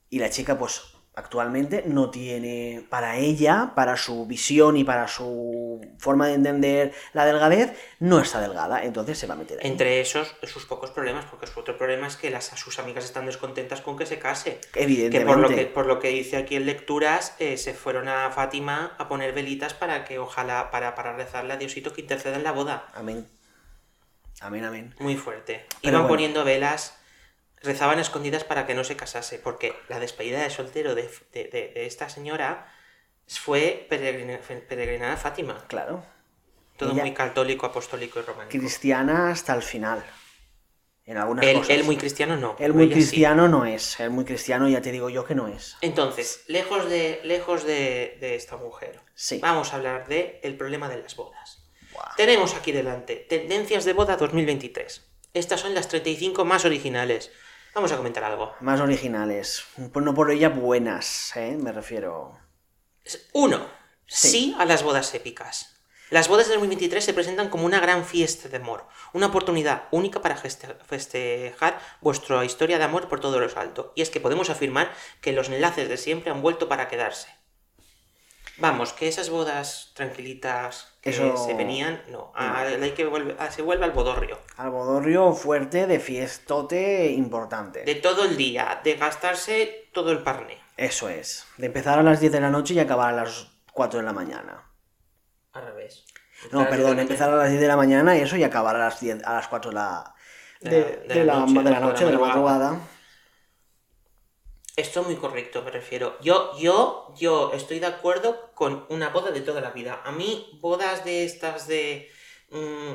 Y 0.09 0.19
la 0.19 0.31
chica, 0.31 0.59
pues, 0.59 0.81
actualmente 1.19 1.83
no 1.85 2.11
tiene 2.11 2.85
para 2.89 3.17
ella, 3.17 3.73
para 3.75 3.97
su 3.97 4.25
visión 4.27 4.77
y 4.77 4.85
para 4.85 5.09
su 5.09 5.85
forma 5.99 6.29
de 6.29 6.35
entender 6.35 6.93
la 7.13 7.27
delgadez, 7.27 7.73
no 7.99 8.21
está 8.21 8.41
delgada, 8.41 8.85
entonces 8.85 9.19
se 9.19 9.27
va 9.27 9.35
a 9.35 9.37
meter 9.37 9.59
ahí. 9.59 9.69
Entre 9.69 10.01
esos, 10.01 10.37
sus 10.45 10.65
pocos 10.65 10.91
problemas, 10.91 11.25
porque 11.25 11.49
su 11.49 11.59
otro 11.59 11.77
problema 11.77 12.07
es 12.07 12.17
que 12.17 12.31
las, 12.31 12.47
sus 12.47 12.79
amigas 12.79 13.05
están 13.05 13.27
descontentas 13.27 13.81
con 13.81 13.97
que 13.97 14.07
se 14.07 14.19
case. 14.19 14.61
Que 14.73 14.85
Evidentemente. 14.85 15.33
por 15.33 15.39
lo 15.41 15.49
que, 15.49 15.67
por 15.67 15.87
lo 15.87 15.99
que 15.99 16.09
dice 16.09 16.37
aquí 16.37 16.55
en 16.55 16.67
lecturas, 16.67 17.35
eh, 17.41 17.57
se 17.57 17.75
fueron 17.75 18.09
a 18.09 18.31
Fátima 18.31 18.95
a 18.99 19.09
poner 19.09 19.33
velitas 19.33 19.75
para 19.75 20.05
que 20.05 20.19
ojalá, 20.19 20.71
para, 20.71 20.95
para 20.95 21.15
rezarle 21.17 21.53
a 21.53 21.57
Diosito 21.57 21.93
que 21.93 22.01
interceda 22.01 22.37
en 22.37 22.45
la 22.45 22.53
boda. 22.53 22.87
Amén. 22.95 23.27
Amén, 24.41 24.65
amén. 24.65 24.95
Muy 25.01 25.17
fuerte. 25.17 25.67
Pero 25.69 25.79
Iban 25.83 26.03
bueno. 26.03 26.09
poniendo 26.09 26.45
velas, 26.45 26.98
rezaban 27.63 27.99
escondidas 27.99 28.45
para 28.45 28.67
que 28.67 28.75
no 28.75 28.85
se 28.85 28.97
casase, 28.97 29.39
porque 29.39 29.75
la 29.89 29.99
despedida 30.01 30.43
de 30.43 30.51
soltero 30.51 30.95
de, 30.95 31.11
de- 31.33 31.45
de- 31.45 31.73
de 31.75 31.87
esta 31.87 32.09
señora 32.09 32.73
fue 33.27 33.87
peregrina- 33.91 34.39
peregrinar 34.69 35.11
a 35.13 35.17
Fátima. 35.17 35.65
Claro. 35.69 36.05
Todo 36.77 36.93
Ella- 36.93 37.03
muy 37.03 37.13
católico, 37.15 37.67
apostólico 37.67 38.21
y 38.21 38.23
romántico. 38.23 38.61
Cristiana 38.63 39.31
hasta 39.31 39.55
el 39.55 39.63
final. 39.63 40.05
En 41.05 41.17
algunas 41.17 41.45
Él, 41.47 41.57
cosas. 41.57 41.71
él 41.71 41.85
muy 41.85 41.97
cristiano 41.97 42.37
no. 42.37 42.55
Él 42.59 42.75
muy 42.75 42.85
ella 42.85 42.95
sí. 42.95 43.01
cristiano 43.01 43.49
no 43.49 43.65
es. 43.65 43.99
Él 43.99 44.11
muy 44.11 44.25
cristiano 44.27 44.69
ya 44.69 44.83
te 44.83 44.93
digo 44.93 45.09
yo 45.09 45.25
que 45.25 45.35
no 45.35 45.49
es. 45.49 45.77
Entonces, 45.81 46.45
lejos 46.49 46.89
de, 46.89 47.21
lejos 47.25 47.65
de, 47.65 48.19
de 48.21 48.35
esta 48.35 48.57
mujer, 48.59 49.01
Sí. 49.15 49.39
vamos 49.41 49.73
a 49.73 49.77
hablar 49.77 50.07
de 50.07 50.39
el 50.43 50.57
problema 50.57 50.89
de 50.91 50.99
las 51.03 51.17
bodas. 51.17 51.65
Buah. 51.93 52.15
Tenemos 52.17 52.55
aquí 52.55 52.73
delante 52.73 53.17
Tendencias 53.17 53.87
de 53.87 53.95
boda 53.95 54.17
2023. 54.19 55.07
Estas 55.33 55.61
son 55.61 55.75
las 55.75 55.89
35 55.89 56.45
más 56.45 56.65
originales. 56.67 57.33
Vamos 57.75 57.93
a 57.93 57.97
comentar 57.97 58.25
algo. 58.25 58.55
Más 58.61 58.81
originales. 58.81 59.65
Pues 59.93 60.05
no 60.05 60.15
por 60.15 60.31
ella 60.31 60.49
buenas, 60.49 61.37
¿eh? 61.37 61.57
Me 61.61 61.73
refiero. 61.73 62.39
Uno, 63.33 63.67
Sí. 64.07 64.29
sí 64.31 64.57
a 64.59 64.65
las 64.65 64.83
bodas 64.83 65.15
épicas. 65.15 65.75
Las 66.11 66.29
bodas 66.29 66.47
de 66.47 66.55
2023 66.55 67.05
se 67.05 67.13
presentan 67.13 67.51
como 67.51 67.67
una 67.67 67.81
gran 67.81 68.03
fiesta 68.03 68.49
de 68.49 68.57
amor, 68.57 68.87
una 69.13 69.27
oportunidad 69.27 69.89
única 69.91 70.23
para 70.23 70.37
festejar 70.37 71.79
vuestra 72.01 72.43
historia 72.47 72.79
de 72.79 72.85
amor 72.85 73.09
por 73.09 73.21
todo 73.21 73.39
lo 73.39 73.59
alto. 73.59 73.93
Y 73.95 74.01
es 74.01 74.09
que 74.09 74.19
podemos 74.19 74.49
afirmar 74.49 74.91
que 75.21 75.33
los 75.33 75.51
enlaces 75.51 75.87
de 75.91 75.99
siempre 75.99 76.31
han 76.31 76.41
vuelto 76.41 76.67
para 76.67 76.89
quedarse. 76.89 77.29
Vamos, 78.61 78.93
que 78.93 79.07
esas 79.07 79.31
bodas 79.31 79.93
tranquilitas 79.95 80.89
que 81.01 81.11
Eso- 81.11 81.37
se 81.37 81.55
venían, 81.55 82.03
no, 82.11 82.33
a- 82.35 82.61
hay 82.63 82.91
que 82.91 83.07
volver- 83.09 83.37
a- 83.39 83.51
se 83.53 83.63
vuelve 83.63 83.85
al 83.85 83.93
bodorrio. 83.93 84.39
Albodorrio 84.57 85.33
fuerte 85.33 85.87
de 85.87 86.01
fiestote 86.01 87.07
importante. 87.13 87.85
De 87.85 87.95
todo 87.95 88.25
el 88.25 88.37
día, 88.37 88.81
de 88.83 88.95
gastarse 88.95 89.89
todo 89.93 90.11
el 90.11 90.19
parné. 90.25 90.59
Eso 90.77 91.09
es. 91.09 91.47
De 91.57 91.67
empezar 91.67 91.99
a 91.99 92.03
las 92.03 92.19
10 92.21 92.33
de 92.33 92.41
la 92.41 92.51
noche 92.51 92.75
y 92.75 92.81
acabar 92.81 93.15
a 93.15 93.17
las 93.25 93.49
4 93.73 94.01
de 94.01 94.05
la 94.07 94.13
mañana. 94.13 94.65
Al 95.53 95.65
revés. 95.65 96.05
No, 96.53 96.69
perdón, 96.69 96.99
empezar 96.99 97.31
a 97.31 97.37
las 97.37 97.49
10 97.51 97.61
de 97.61 97.67
la 97.69 97.77
mañana 97.77 98.17
y 98.17 98.21
eso 98.21 98.37
y 98.37 98.45
acabar 98.45 98.75
a 98.77 98.81
las 98.81 99.01
10, 99.01 99.25
a 99.25 99.35
las 99.35 99.49
4 99.49 99.71
de 99.71 99.75
la, 99.77 100.15
de, 100.61 100.71
De 100.71 100.81
la- 100.81 100.87
de 100.87 101.15
de 101.15 101.25
la 101.25 101.35
la, 101.35 101.41
noche, 101.41 101.53
de 101.55 101.63
la 101.63 101.63
de 101.63 101.71
la 101.71 101.81
noche, 101.81 102.05
de 102.05 102.13
la 102.13 102.19
madrugada. 102.19 102.79
Esto 104.79 105.01
es 105.01 105.07
muy 105.07 105.17
correcto, 105.17 105.63
me 105.63 105.73
refiero. 105.73 106.17
Yo, 106.21 106.57
yo, 106.57 107.13
yo 107.17 107.51
estoy 107.53 107.81
de 107.81 107.87
acuerdo 107.87 108.53
con 108.55 108.87
una 108.91 109.09
boda 109.09 109.33
de 109.33 109.41
toda 109.41 109.61
la 109.61 109.71
vida. 109.71 110.03
A 110.05 110.13
mí, 110.13 110.57
bodas 110.61 111.05
de 111.05 111.25
estas 111.25 111.67
de 111.67 112.09
mm, 112.53 112.93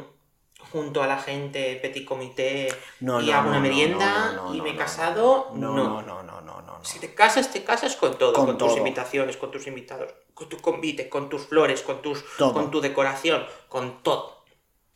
junto 0.71 1.03
a 1.03 1.07
la 1.07 1.19
gente, 1.19 1.77
petit 1.81 2.05
comité, 2.05 2.73
No, 3.01 3.19
y 3.19 3.25
no, 3.25 3.33
hago 3.33 3.49
una 3.49 3.57
no, 3.57 3.63
merienda 3.63 4.43
y 4.53 4.61
me 4.61 4.69
he 4.69 4.75
casado, 4.77 5.51
No, 5.55 5.73
no. 5.73 6.01
no, 6.01 6.23
no, 6.23 6.41
no. 6.41 6.85
Si 6.85 6.99
te 6.99 7.13
casas, 7.13 7.51
te 7.51 7.65
casas 7.65 7.97
con 7.97 8.17
todo, 8.17 8.31
Con 8.31 8.45
con, 8.45 8.57
tus 8.57 8.77
invitaciones, 8.77 9.35
con 9.35 9.51
tus 9.51 9.67
invitados, 9.67 10.09
con 10.33 10.47
tu 10.47 10.61
convite, 10.61 11.09
con 11.09 11.27
tus 11.27 11.47
flores, 11.47 11.81
con 11.81 12.01
tus, 12.01 12.23
Todo. 12.37 12.53
con 12.53 12.71
tu 12.71 12.79
decoración, 12.79 13.45
con 13.67 14.01
todo. 14.03 14.45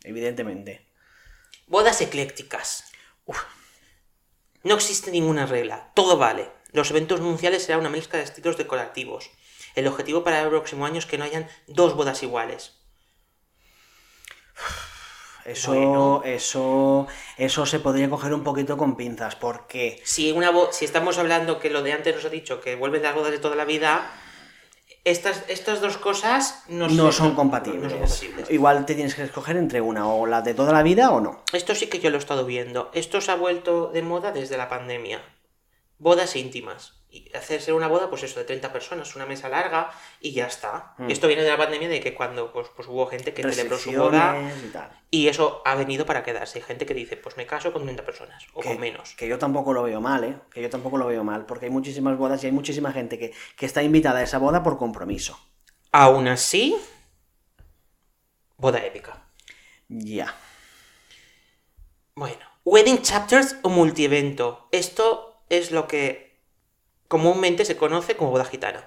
Evidentemente. 0.04 0.88
Bodas 1.66 2.00
eclécticas. 2.00 2.86
Uf. 3.26 3.44
No 4.64 4.76
existe 4.76 5.12
ninguna 5.12 5.46
regla, 5.46 5.92
todo 5.94 6.16
vale. 6.18 6.56
Los 6.74 6.90
eventos 6.92 7.22
nupciales 7.22 7.64
será 7.64 7.78
una 7.78 7.90
mezcla 7.90 8.20
de 8.20 8.26
estilos 8.26 8.58
decorativos. 8.58 9.30
El 9.76 9.88
objetivo 9.88 10.24
para 10.24 10.42
el 10.42 10.50
próximo 10.50 10.86
año 10.86 11.00
es 11.00 11.06
que 11.06 11.18
no 11.18 11.24
hayan 11.24 11.48
dos 11.68 11.96
bodas 11.96 12.24
iguales. 12.24 12.74
Eso, 15.46 15.72
Bueno. 15.72 16.22
eso, 16.26 17.08
eso 17.38 17.66
se 17.66 17.80
podría 17.80 18.10
coger 18.10 18.34
un 18.34 18.44
poquito 18.44 18.76
con 18.76 18.98
pinzas, 18.98 19.38
porque 19.38 20.02
Si, 20.04 20.34
una 20.34 20.52
si 20.72 20.84
estamos 20.84 21.18
hablando 21.20 21.58
que 21.58 21.70
lo 21.70 21.84
de 21.84 21.94
antes 21.94 22.14
nos 22.16 22.26
ha 22.26 22.30
dicho 22.30 22.60
que 22.60 22.76
vuelven 22.76 23.02
las 23.02 23.16
bodas 23.16 23.32
de 23.32 23.40
toda 23.40 23.56
la 23.56 23.64
vida, 23.64 24.12
estas, 25.06 25.46
estas 25.48 25.80
dos 25.80 25.98
cosas 25.98 26.64
no, 26.68 26.90
no 26.90 27.14
son 27.14 27.30
no 27.30 27.36
compatibles. 27.38 27.94
son 27.94 28.02
compatibles. 28.02 28.52
Igual 28.52 28.86
te 28.86 28.94
tienes 28.94 29.16
que 29.16 29.24
escoger 29.24 29.56
entre 29.56 29.80
una, 29.80 30.06
o 30.10 30.26
la 30.26 30.42
de 30.42 30.54
toda 30.54 30.74
la 30.74 30.84
vida 30.84 31.12
o 31.12 31.22
no. 31.22 31.42
Esto 31.54 31.76
sí 31.76 31.88
que 31.88 32.00
yo 32.00 32.10
lo 32.10 32.18
he 32.18 32.20
estado 32.20 32.44
viendo. 32.46 32.92
Esto 32.94 33.22
se 33.22 33.32
ha 33.32 33.36
vuelto 33.36 33.88
de 33.94 34.02
moda 34.02 34.34
desde 34.34 34.58
la 34.58 34.68
pandemia. 34.68 35.22
Bodas 36.00 36.36
íntimas. 36.36 36.94
Y 37.10 37.32
hacerse 37.34 37.72
una 37.72 37.88
boda, 37.88 38.10
pues 38.10 38.24
eso, 38.24 38.38
de 38.40 38.46
30 38.46 38.74
personas, 38.74 39.16
una 39.16 39.26
mesa 39.26 39.48
larga 39.48 39.92
y 40.20 40.34
ya 40.34 40.46
está. 40.46 40.94
Y 41.08 41.14
esto 41.14 41.28
viene 41.28 41.44
de 41.44 41.50
la 41.50 41.58
pandemia 41.58 41.88
de 41.88 42.02
que 42.02 42.14
cuando 42.14 42.52
pues, 42.52 42.68
pues 42.76 42.88
hubo 42.90 43.08
gente 43.08 43.34
que 43.34 43.44
celebró 43.44 43.78
su 43.78 43.94
boda 43.94 44.38
y 44.66 44.68
tal. 44.68 44.90
y 45.10 45.30
eso 45.30 45.62
ha 45.64 45.76
venido 45.76 46.06
para 46.06 46.24
quedarse. 46.24 46.60
Hay 46.60 46.66
gente 46.66 46.86
que 46.86 46.94
dice, 46.94 47.16
pues 47.16 47.38
me 47.38 47.46
caso 47.46 47.72
con 47.72 47.84
30 47.84 48.04
personas 48.04 48.46
o 48.54 48.60
que, 48.60 48.68
con 48.68 48.80
menos. 48.80 49.14
que 49.16 49.26
yo 49.28 49.40
tampoco 49.40 49.72
lo 49.72 49.84
veo 49.84 50.02
mal, 50.02 50.26
¿eh? 50.26 50.38
Que 50.52 50.62
yo 50.62 50.70
tampoco 50.70 50.98
lo 50.98 51.08
veo 51.08 51.24
mal, 51.24 51.46
porque 51.46 51.68
hay 51.68 51.72
muchísimas 51.72 52.18
bodas 52.18 52.44
y 52.44 52.48
hay 52.48 52.52
muchísima 52.52 52.92
gente 52.92 53.18
que, 53.18 53.34
que 53.56 53.66
está 53.66 53.82
invitada 53.82 54.20
a 54.20 54.24
esa 54.24 54.38
boda 54.38 54.62
por 54.62 54.78
compromiso. 54.78 55.40
Aún 55.94 56.28
así, 56.28 56.76
boda 58.58 58.86
épica. 58.86 59.24
Ya. 59.88 60.36
Bueno, 62.16 62.46
wedding 62.66 63.02
chapters 63.02 63.56
o 63.62 63.70
multievento. 63.70 64.68
Esto 64.72 65.37
es 65.50 65.72
lo 65.72 65.88
que 65.88 66.38
comúnmente 67.08 67.66
se 67.66 67.78
conoce 67.78 68.16
como 68.18 68.32
boda 68.32 68.46
gitana. 68.46 68.86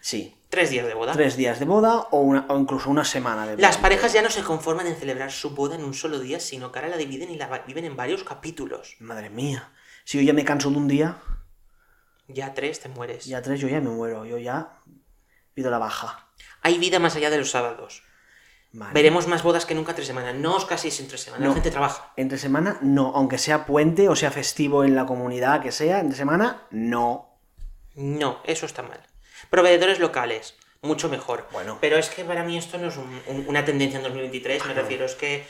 Sí. 0.00 0.32
Tres 0.48 0.70
días 0.70 0.86
de 0.86 0.94
boda. 0.94 1.12
Tres 1.12 1.36
días 1.36 1.58
de 1.58 1.64
boda 1.64 2.06
o, 2.12 2.20
una, 2.20 2.46
o 2.48 2.56
incluso 2.58 2.88
una 2.88 3.04
semana 3.04 3.46
de 3.46 3.56
boda. 3.56 3.66
Las 3.66 3.78
parejas 3.78 4.12
ya 4.12 4.22
no 4.22 4.30
se 4.30 4.44
conforman 4.44 4.86
en 4.86 4.94
celebrar 4.94 5.32
su 5.32 5.50
boda 5.50 5.74
en 5.74 5.84
un 5.84 5.92
solo 5.92 6.20
día, 6.20 6.38
sino 6.38 6.70
que 6.70 6.78
ahora 6.78 6.90
la 6.90 6.96
dividen 6.96 7.30
y 7.30 7.36
la 7.36 7.48
viven 7.66 7.84
en 7.84 7.96
varios 7.96 8.22
capítulos. 8.22 8.94
Madre 9.00 9.28
mía. 9.28 9.72
Si 10.04 10.18
yo 10.18 10.24
ya 10.24 10.32
me 10.32 10.44
canso 10.44 10.70
de 10.70 10.76
un 10.76 10.86
día, 10.86 11.18
Ya 12.28 12.54
tres 12.54 12.78
te 12.80 12.88
mueres. 12.88 13.24
ya 13.26 13.42
tres 13.42 13.60
yo 13.60 13.66
ya 13.68 13.80
me 13.80 13.90
muero. 13.90 14.24
Yo 14.24 14.38
ya 14.38 14.78
pido 15.52 15.70
la 15.70 15.78
baja. 15.78 16.28
Hay 16.62 16.78
vida 16.78 17.00
más 17.00 17.16
allá 17.16 17.28
de 17.30 17.38
los 17.38 17.50
sábados. 17.50 18.04
Vale. 18.78 18.92
Veremos 18.92 19.26
más 19.26 19.42
bodas 19.42 19.64
que 19.64 19.74
nunca 19.74 19.92
entre 19.92 20.04
semana. 20.04 20.32
No 20.34 20.54
os 20.54 20.64
caséis 20.66 21.00
entre 21.00 21.16
semana, 21.18 21.42
No. 21.44 21.48
la 21.50 21.54
gente 21.54 21.70
trabaja. 21.70 22.12
Entre 22.16 22.36
semana, 22.38 22.78
no. 22.82 23.12
Aunque 23.14 23.38
sea 23.38 23.64
puente 23.64 24.08
o 24.08 24.14
sea 24.16 24.30
festivo 24.30 24.84
en 24.84 24.94
la 24.94 25.06
comunidad 25.06 25.62
que 25.62 25.72
sea, 25.72 25.98
entre 26.00 26.16
semana, 26.16 26.62
no. 26.70 27.30
No, 27.94 28.40
eso 28.44 28.66
está 28.66 28.82
mal. 28.82 29.00
Proveedores 29.50 29.98
locales. 29.98 30.54
mucho 30.82 31.08
mejor. 31.08 31.48
Bueno. 31.50 31.78
Pero 31.80 31.96
es 31.96 32.08
que 32.10 32.22
para 32.24 32.44
mí 32.44 32.56
esto 32.56 32.78
no 32.78 32.88
es 32.88 32.96
un- 32.96 33.20
un- 33.26 33.44
una 33.48 33.64
tendencia 33.64 33.96
en 33.96 34.04
2023, 34.04 34.64
me 34.66 34.74
refiero, 34.74 35.04
es 35.04 35.16
que 35.16 35.44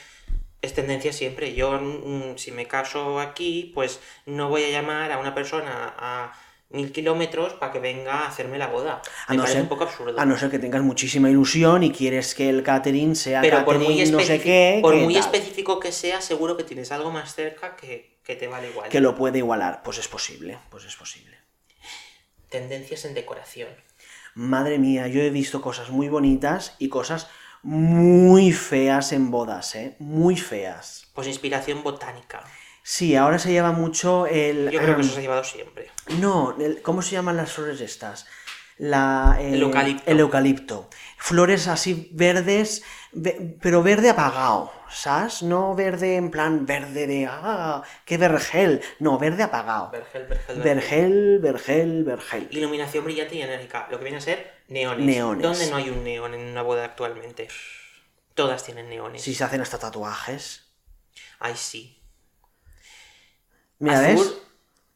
es 0.63 0.73
tendencia 0.73 1.13
siempre. 1.13 1.53
Yo, 1.55 1.73
mm, 1.79 2.39
si 2.39 2.53
me 2.53 2.67
caso 2.67 3.21
aquí, 3.21 3.71
pues 3.75 4.01
no 4.25 4.49
voy 4.49 4.65
a 4.65 4.71
llamar 4.71 5.13
a 5.13 5.19
una 5.19 5.35
persona 5.35 5.93
a 5.99 6.33
mil 6.77 6.93
kilómetros 6.93 7.55
para 7.55 7.73
que 7.73 7.81
venga 7.81 8.21
a 8.21 8.29
hacerme 8.29 8.59
la 8.59 8.69
boda. 8.69 9.03
A 9.27 9.33
Me 9.33 9.39
no, 9.39 9.43
parece 9.43 9.55
ser, 9.55 9.63
un 9.63 9.69
poco 9.69 9.85
absurdo. 9.85 10.21
a 10.21 10.25
no 10.25 10.37
ser 10.37 10.51
que 10.51 10.61
tengas 10.61 10.83
muchísima 10.83 11.29
ilusión 11.29 11.83
y 11.83 11.91
quieres 11.91 12.35
que 12.35 12.49
el 12.49 12.63
catering 12.63 13.17
sea 13.17 13.41
Pero 13.41 13.65
por 13.65 13.79
muy, 13.79 14.05
no 14.11 14.21
sé 14.21 14.41
qué, 14.41 14.79
por 14.81 14.95
que 14.95 15.03
muy 15.03 15.15
tal, 15.15 15.23
específico 15.23 15.81
que 15.81 15.91
sea, 15.91 16.21
seguro 16.21 16.57
que 16.57 16.63
tienes 16.63 16.93
algo 16.93 17.11
más 17.11 17.35
cerca 17.35 17.75
que, 17.75 18.19
que 18.23 18.37
te 18.37 18.47
vale 18.47 18.71
igual. 18.71 18.89
que 18.89 19.01
lo 19.01 19.17
puede 19.17 19.39
igualar. 19.39 19.83
Pues 19.83 19.99
es 19.99 20.07
posible, 20.07 20.59
pues 20.71 20.85
es 20.85 20.95
posible. 20.95 21.37
Tendencias 22.49 23.05
en 23.05 23.15
decoración. 23.15 23.71
Madre 24.35 24.79
mía, 24.79 25.09
yo 25.09 25.21
he 25.23 25.31
visto 25.31 25.61
cosas 25.61 25.91
muy 25.91 26.09
bonitas 26.09 26.77
y 26.79 26.89
cosas 26.89 27.29
muy 27.63 28.53
feas 28.53 29.13
en 29.13 29.31
bodas, 29.31 29.75
¿eh? 29.75 29.97
Muy 29.99 30.37
feas. 30.37 31.09
Pues 31.15 31.27
inspiración 31.27 31.83
botánica. 31.83 32.45
Sí, 32.89 33.17
ahora 33.17 33.41
se 33.41 33.51
lleva 33.51 33.73
mucho 33.73 34.29
el... 34.29 34.71
Yo 34.71 34.79
creo 34.79 34.95
que 34.95 35.01
em, 35.01 35.07
eso 35.07 35.15
se 35.15 35.19
ha 35.19 35.23
llevado 35.23 35.43
siempre. 35.43 35.91
No, 36.21 36.55
el- 36.57 36.83
¿cómo 36.83 37.03
se 37.03 37.11
llaman 37.17 37.37
las 37.37 37.51
flores 37.51 37.81
estas? 37.81 38.27
La, 38.79 39.37
El 39.41 39.61
eucalipto. 39.61 40.09
El 40.09 40.21
eucalipto. 40.21 40.89
Flores 41.19 41.67
así 41.67 42.11
verdes, 42.13 42.85
ve- 43.11 43.57
pero 43.61 43.83
verde 43.83 44.09
apagado, 44.11 44.71
¿sabes? 44.89 45.43
No 45.43 45.75
verde 45.75 46.15
en 46.15 46.31
plan 46.31 46.65
verde 46.65 47.09
de, 47.09 47.27
ah, 47.29 47.83
qué 48.05 48.19
vergel. 48.19 48.81
No, 49.01 49.19
verde 49.19 49.43
apagado. 49.43 49.91
Vergel, 49.91 50.27
vergel, 50.27 50.57
vergel. 50.59 50.63
Vergel, 50.63 51.39
vergel, 51.41 52.05
vergel. 52.05 52.49
Iluminación 52.53 53.05
brillante 53.05 53.35
y 53.35 53.43
enérgica. 53.43 53.89
Lo 53.91 53.99
que 53.99 54.05
viene 54.05 54.19
a 54.19 54.21
ser 54.21 54.53
neones. 54.69 55.05
Neones. 55.05 55.43
¿Dónde 55.43 55.67
no 55.71 55.77
hay 55.77 55.91
un 55.91 56.05
neón 56.05 56.35
en 56.35 56.43
una 56.53 56.63
boda 56.63 56.85
actualmente? 56.85 57.49
Todas 58.35 58.63
tienen 58.63 58.89
neones. 58.89 59.23
Si 59.23 59.35
se 59.35 59.43
hacen 59.43 59.61
hasta 59.61 59.79
tatuajes. 59.81 60.71
Ay, 61.41 61.55
sí. 61.57 61.96
Mira, 63.79 63.99
azul, 64.01 64.27
¿ves? 64.27 64.43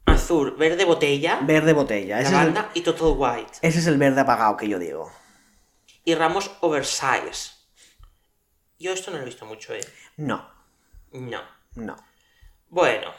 azul, 0.06 0.50
verde 0.56 0.84
botella, 0.84 1.40
Verde 1.42 1.72
botella. 1.72 2.20
Es, 2.20 2.32
el, 2.32 2.54
y 2.74 2.80
total 2.82 3.14
white. 3.16 3.58
ese 3.62 3.78
es 3.78 3.86
el 3.86 3.98
verde 3.98 4.20
apagado 4.22 4.56
que 4.56 4.68
yo 4.68 4.78
digo. 4.78 5.10
Y 6.04 6.14
ramos 6.14 6.50
oversize. 6.60 7.52
Yo 8.78 8.92
esto 8.92 9.10
no 9.10 9.18
lo 9.18 9.22
he 9.22 9.26
visto 9.26 9.44
mucho, 9.44 9.74
¿eh? 9.74 9.80
No, 10.16 10.48
No. 11.12 11.40
no. 11.74 11.96
Bueno, 12.70 13.10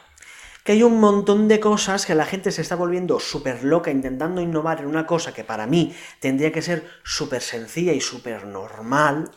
que 0.63 0.71
hay 0.71 0.83
un 0.83 0.99
montón 0.99 1.47
de 1.47 1.59
cosas 1.59 2.05
que 2.05 2.15
la 2.15 2.25
gente 2.25 2.51
se 2.51 2.61
está 2.61 2.75
volviendo 2.75 3.19
súper 3.19 3.63
loca 3.63 3.91
intentando 3.91 4.41
innovar 4.41 4.79
en 4.79 4.87
una 4.87 5.05
cosa 5.05 5.33
que 5.33 5.43
para 5.43 5.67
mí 5.67 5.95
tendría 6.19 6.51
que 6.51 6.61
ser 6.61 6.89
súper 7.03 7.41
sencilla 7.41 7.93
y 7.93 8.01
súper 8.01 8.45
normal. 8.45 9.29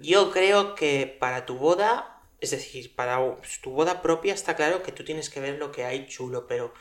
yo 0.00 0.30
creo 0.32 0.74
que 0.74 1.16
para 1.20 1.46
tu 1.46 1.56
boda, 1.58 2.11
es 2.42 2.50
decir, 2.50 2.94
para 2.94 3.18
tu 3.62 3.70
boda 3.70 4.02
propia 4.02 4.34
está 4.34 4.56
claro 4.56 4.82
que 4.82 4.92
tú 4.92 5.04
tienes 5.04 5.30
que 5.30 5.40
ver 5.40 5.58
lo 5.58 5.70
que 5.72 5.84
hay 5.84 6.06
chulo, 6.08 6.46
pero 6.46 6.74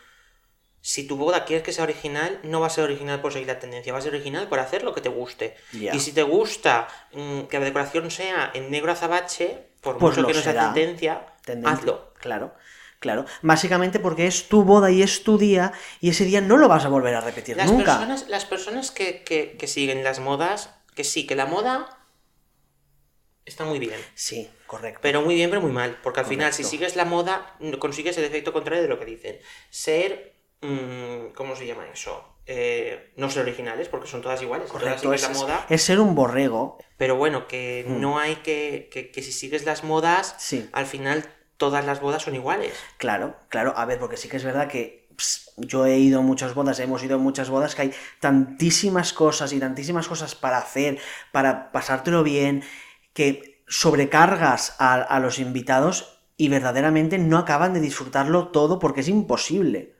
si 0.82 1.06
tu 1.06 1.15
boda 1.15 1.46
quieres 1.46 1.63
que 1.63 1.72
sea 1.74 1.84
original, 1.84 2.39
no 2.44 2.60
va 2.60 2.68
a 2.68 2.72
ser 2.72 2.84
original 2.84 3.22
por 3.22 3.32
seguir 3.32 3.48
la 3.48 3.60
tendencia, 3.60 3.94
va 3.94 4.00
a 4.00 4.01
ser 4.01 4.13
original 4.15 4.48
por 4.50 4.60
hacer 4.60 4.84
lo 4.84 4.94
que 4.96 5.01
te 5.01 5.10
guste. 5.10 5.56
Y 5.72 6.00
si 6.00 6.12
te 6.12 6.24
gusta 6.24 6.88
mm, 7.13 7.41
que 7.44 7.60
la 7.60 7.65
decoración 7.65 8.10
sea 8.10 8.50
en 8.56 8.72
negro 8.72 8.91
azabache, 8.91 9.68
por 9.82 10.00
Pues 10.00 10.18
mucho 10.18 10.27
que 10.27 10.34
no 10.34 10.41
sea 10.41 10.74
tendencia, 10.74 11.27
Tendencia. 11.46 11.72
hazlo. 11.77 12.13
Claro, 12.20 12.56
claro. 13.00 13.25
Básicamente 13.44 14.00
porque 14.00 14.25
es 14.25 14.48
tu 14.50 14.63
boda 14.63 14.89
y 14.89 15.03
es 15.03 15.24
tu 15.24 15.38
día 15.38 15.72
y 16.00 16.10
ese 16.10 16.25
día 16.25 16.41
no 16.41 16.58
lo 16.58 16.68
vas 16.68 16.86
a 16.86 16.89
volver 16.89 17.13
a 17.13 17.22
repetir 17.22 17.56
Las 17.58 17.70
nunca. 17.72 17.86
personas, 17.86 18.27
las 18.27 18.46
personas 18.46 18.89
que, 18.89 19.24
que- 19.24 19.58
que 19.60 19.68
siguen 19.68 20.03
las 20.03 20.20
modas, 20.20 20.72
que 20.96 21.03
sí, 21.03 21.27
que 21.27 21.36
la 21.36 21.46
moda 21.46 22.00
está 23.45 23.65
muy 23.65 23.79
bien. 23.79 24.00
Sí, 24.15 24.50
correcto. 24.67 25.00
Pero 25.01 25.21
muy 25.21 25.36
bien, 25.36 25.50
pero 25.50 25.62
muy 25.62 25.71
mal. 25.71 25.98
Porque 26.03 26.19
al 26.21 26.25
final, 26.25 26.53
si 26.53 26.63
sigues 26.63 26.95
la 26.95 27.05
moda, 27.05 27.55
consigues 27.79 28.17
el 28.17 28.24
efecto 28.25 28.53
contrario 28.53 28.83
de 28.83 28.89
lo 28.89 29.00
que 29.00 29.05
dicen. 29.05 29.38
Ser. 29.69 30.36
mm, 30.62 31.33
¿Cómo 31.36 31.55
se 31.55 31.65
llama 31.67 31.86
eso? 31.93 32.27
Eh, 32.48 33.13
no 33.17 33.29
ser 33.29 33.43
originales, 33.43 33.88
porque 33.88 34.07
son 34.07 34.21
todas 34.21 34.41
iguales. 34.41 34.69
Correcto, 34.69 35.13
es, 35.13 35.21
la 35.21 35.29
moda. 35.29 35.65
es 35.69 35.81
ser 35.83 36.00
un 36.00 36.15
borrego. 36.15 36.77
Pero 36.98 37.15
bueno, 37.15 37.48
que 37.48 37.86
no 37.88 38.19
hay 38.19 38.38
que, 38.38 38.89
que. 38.91 39.12
que 39.12 39.21
si 39.21 39.31
sigues 39.31 39.65
las 39.65 39.83
modas, 39.83 40.36
Sí. 40.39 40.67
al 40.74 40.86
final 40.88 41.24
todas 41.57 41.86
las 41.86 42.01
bodas 42.01 42.24
son 42.24 42.33
iguales. 42.36 42.74
Claro, 42.98 43.36
claro. 43.50 43.74
A 43.77 43.86
ver, 43.86 44.00
porque 44.00 44.17
sí 44.17 44.27
que 44.27 44.38
es 44.38 44.43
verdad 44.43 44.67
que 44.67 45.07
yo 45.57 45.86
he 45.86 46.00
ido 46.00 46.19
a 46.19 46.24
muchas 46.24 46.55
bodas, 46.55 46.79
hemos 46.79 47.03
ido 47.03 47.15
a 47.15 47.19
muchas 47.19 47.50
bodas, 47.51 47.75
que 47.75 47.83
hay 47.83 47.93
tantísimas 48.19 49.13
cosas 49.13 49.53
y 49.53 49.60
tantísimas 49.60 50.07
cosas 50.07 50.33
para 50.33 50.57
hacer, 50.57 50.98
para 51.31 51.71
pasártelo 51.71 52.24
bien, 52.24 52.63
que 53.13 53.63
sobrecargas 53.68 54.75
a, 54.80 54.96
a 54.96 55.20
los 55.20 55.39
invitados 55.39 56.20
y 56.38 56.50
verdaderamente 56.50 57.18
no 57.18 57.38
acaban 57.38 57.74
de 57.74 57.80
disfrutarlo 57.80 58.50
todo 58.50 58.80
porque 58.80 59.01
es 59.01 59.08
imposible. 59.08 59.96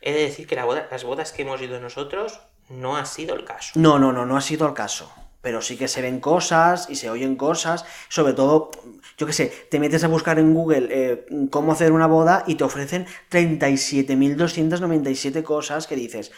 He 0.00 0.12
de 0.12 0.22
decir 0.22 0.46
que 0.46 0.56
la 0.56 0.64
boda- 0.64 0.88
las 0.90 1.04
bodas 1.04 1.32
que 1.32 1.42
hemos 1.42 1.60
ido 1.60 1.80
nosotros 1.80 2.40
no 2.68 2.96
ha 2.96 3.04
sido 3.06 3.34
el 3.34 3.44
caso. 3.44 3.72
No, 3.74 3.98
no, 3.98 4.12
no, 4.12 4.24
no 4.26 4.36
ha 4.36 4.40
sido 4.40 4.66
el 4.68 4.74
caso. 4.74 5.12
Pero 5.40 5.60
sí 5.60 5.76
que 5.76 5.88
se 5.88 6.00
ven 6.00 6.20
cosas 6.20 6.88
y 6.88 6.96
se 6.96 7.10
oyen 7.10 7.36
cosas. 7.36 7.84
Sobre 8.08 8.32
todo, 8.32 8.70
yo 9.18 9.26
qué 9.26 9.32
sé, 9.34 9.46
te 9.70 9.78
metes 9.78 10.02
a 10.04 10.08
buscar 10.08 10.38
en 10.38 10.54
Google 10.54 10.88
eh, 10.90 11.26
cómo 11.50 11.72
hacer 11.72 11.92
una 11.92 12.06
boda 12.06 12.44
y 12.46 12.54
te 12.54 12.64
ofrecen 12.64 13.06
37.297 13.28 15.42
cosas 15.42 15.86
que 15.86 15.96
dices, 15.96 16.32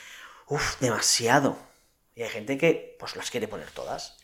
uff, 0.49 0.81
demasiado. 0.81 1.57
Y 2.15 2.23
hay 2.23 2.29
gente 2.31 2.59
que 2.59 2.97
pues 2.99 3.15
las 3.17 3.31
quiere 3.31 3.49
poner 3.49 3.71
todas. 3.71 4.17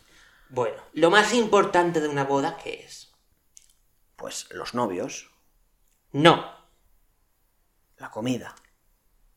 Bueno, 0.52 0.76
lo 0.92 1.10
más 1.10 1.32
importante 1.32 1.98
de 2.02 2.08
una 2.08 2.24
boda, 2.24 2.58
¿qué 2.62 2.84
es? 2.84 3.10
Pues 4.16 4.48
los 4.50 4.74
novios, 4.74 5.30
No, 6.12 6.44
la 7.96 8.10
comida. 8.10 8.54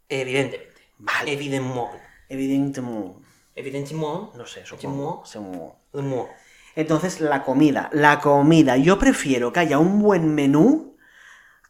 evidentemente. 0.10 0.82
Vale. 0.98 1.32
Evidentemente. 1.32 2.02
Evidentemente. 2.28 3.26
Evidentemente. 3.56 4.38
No 4.38 4.46
sé, 4.46 4.66
supongo. 4.66 5.24
Evidentemente. 5.34 6.34
Entonces, 6.76 7.22
la 7.22 7.44
comida. 7.44 7.90
La 7.94 8.20
comida. 8.20 8.76
Yo 8.76 9.00
prefiero 9.00 9.54
que 9.54 9.62
haya 9.62 9.80
un 9.80 10.02
buen 10.02 10.36
menú 10.36 10.98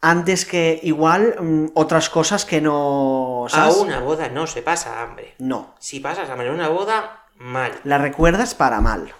antes 0.02 0.46
que 0.46 0.80
igual 0.82 1.36
mm, 1.40 1.66
otras 1.76 2.10
cosas 2.10 2.46
que 2.46 2.62
no... 2.62 3.46
A 3.46 3.50
¿sabes? 3.50 3.78
una 3.78 4.00
boda 4.00 4.28
no 4.30 4.48
se 4.48 4.64
pasa 4.64 5.04
hambre. 5.04 5.36
No. 5.38 5.76
Si 5.80 6.00
pasas 6.00 6.28
hambre 6.32 6.48
en 6.48 6.56
una 6.56 6.70
boda, 6.70 7.28
mal. 7.36 7.80
La 7.84 8.00
recuerdas 8.00 8.56
para 8.56 8.82
mal. 8.82 9.14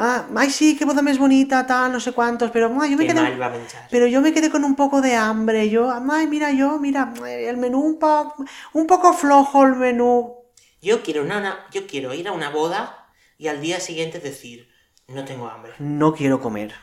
Ah, 0.00 0.26
ay, 0.36 0.48
sí, 0.50 0.76
qué 0.76 0.84
boda 0.84 1.02
más 1.02 1.18
bonita, 1.18 1.66
tal, 1.66 1.90
no 1.92 1.98
sé 1.98 2.12
cuántos, 2.12 2.50
pero 2.52 2.66
ay, 2.80 2.92
yo 2.92 2.96
me 2.96 3.04
Qué 3.04 3.12
quedé... 3.12 3.20
mal 3.20 3.40
va 3.40 3.46
a 3.46 3.50
menchar. 3.50 3.88
Pero 3.90 4.06
yo 4.06 4.20
me 4.20 4.32
quedé 4.32 4.48
con 4.48 4.62
un 4.62 4.76
poco 4.76 5.00
de 5.00 5.16
hambre. 5.16 5.68
Yo, 5.70 5.90
ay, 5.90 6.26
mira, 6.28 6.52
yo, 6.52 6.78
mira, 6.78 7.12
el 7.28 7.56
menú 7.56 7.80
un, 7.80 7.98
po- 7.98 8.34
un 8.74 8.86
poco 8.86 9.12
flojo 9.12 9.64
el 9.66 9.74
menú. 9.74 10.36
Yo 10.80 11.02
quiero, 11.02 11.22
una, 11.22 11.38
una- 11.38 11.66
yo 11.72 11.86
quiero 11.88 12.14
ir 12.14 12.28
a 12.28 12.32
una 12.32 12.50
boda 12.50 13.08
y 13.38 13.48
al 13.48 13.60
día 13.60 13.80
siguiente 13.80 14.20
decir, 14.20 14.68
no 15.08 15.24
tengo 15.24 15.48
hambre, 15.48 15.72
No 15.80 16.14
quiero 16.14 16.40
comer. 16.40 16.74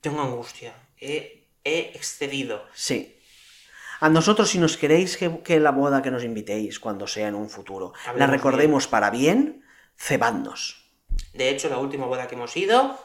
tengo 0.00 0.20
angustia, 0.20 0.72
he, 1.00 1.48
he 1.64 1.92
excedido. 1.94 2.64
Sí. 2.74 3.18
A 4.00 4.08
nosotros, 4.08 4.50
si 4.50 4.58
nos 4.58 4.76
queréis 4.76 5.16
que, 5.16 5.40
que 5.42 5.58
la 5.58 5.70
boda 5.72 6.02
que 6.02 6.10
nos 6.10 6.22
invitéis 6.24 6.78
cuando 6.78 7.06
sea 7.06 7.28
en 7.28 7.34
un 7.34 7.48
futuro, 7.48 7.92
la 8.16 8.26
recordemos 8.26 8.86
para 8.86 9.10
bien, 9.10 9.64
cebadnos. 9.96 10.83
De 11.32 11.48
hecho, 11.48 11.68
la 11.68 11.78
última 11.78 12.06
boda 12.06 12.26
que 12.28 12.34
hemos 12.34 12.56
ido, 12.56 12.98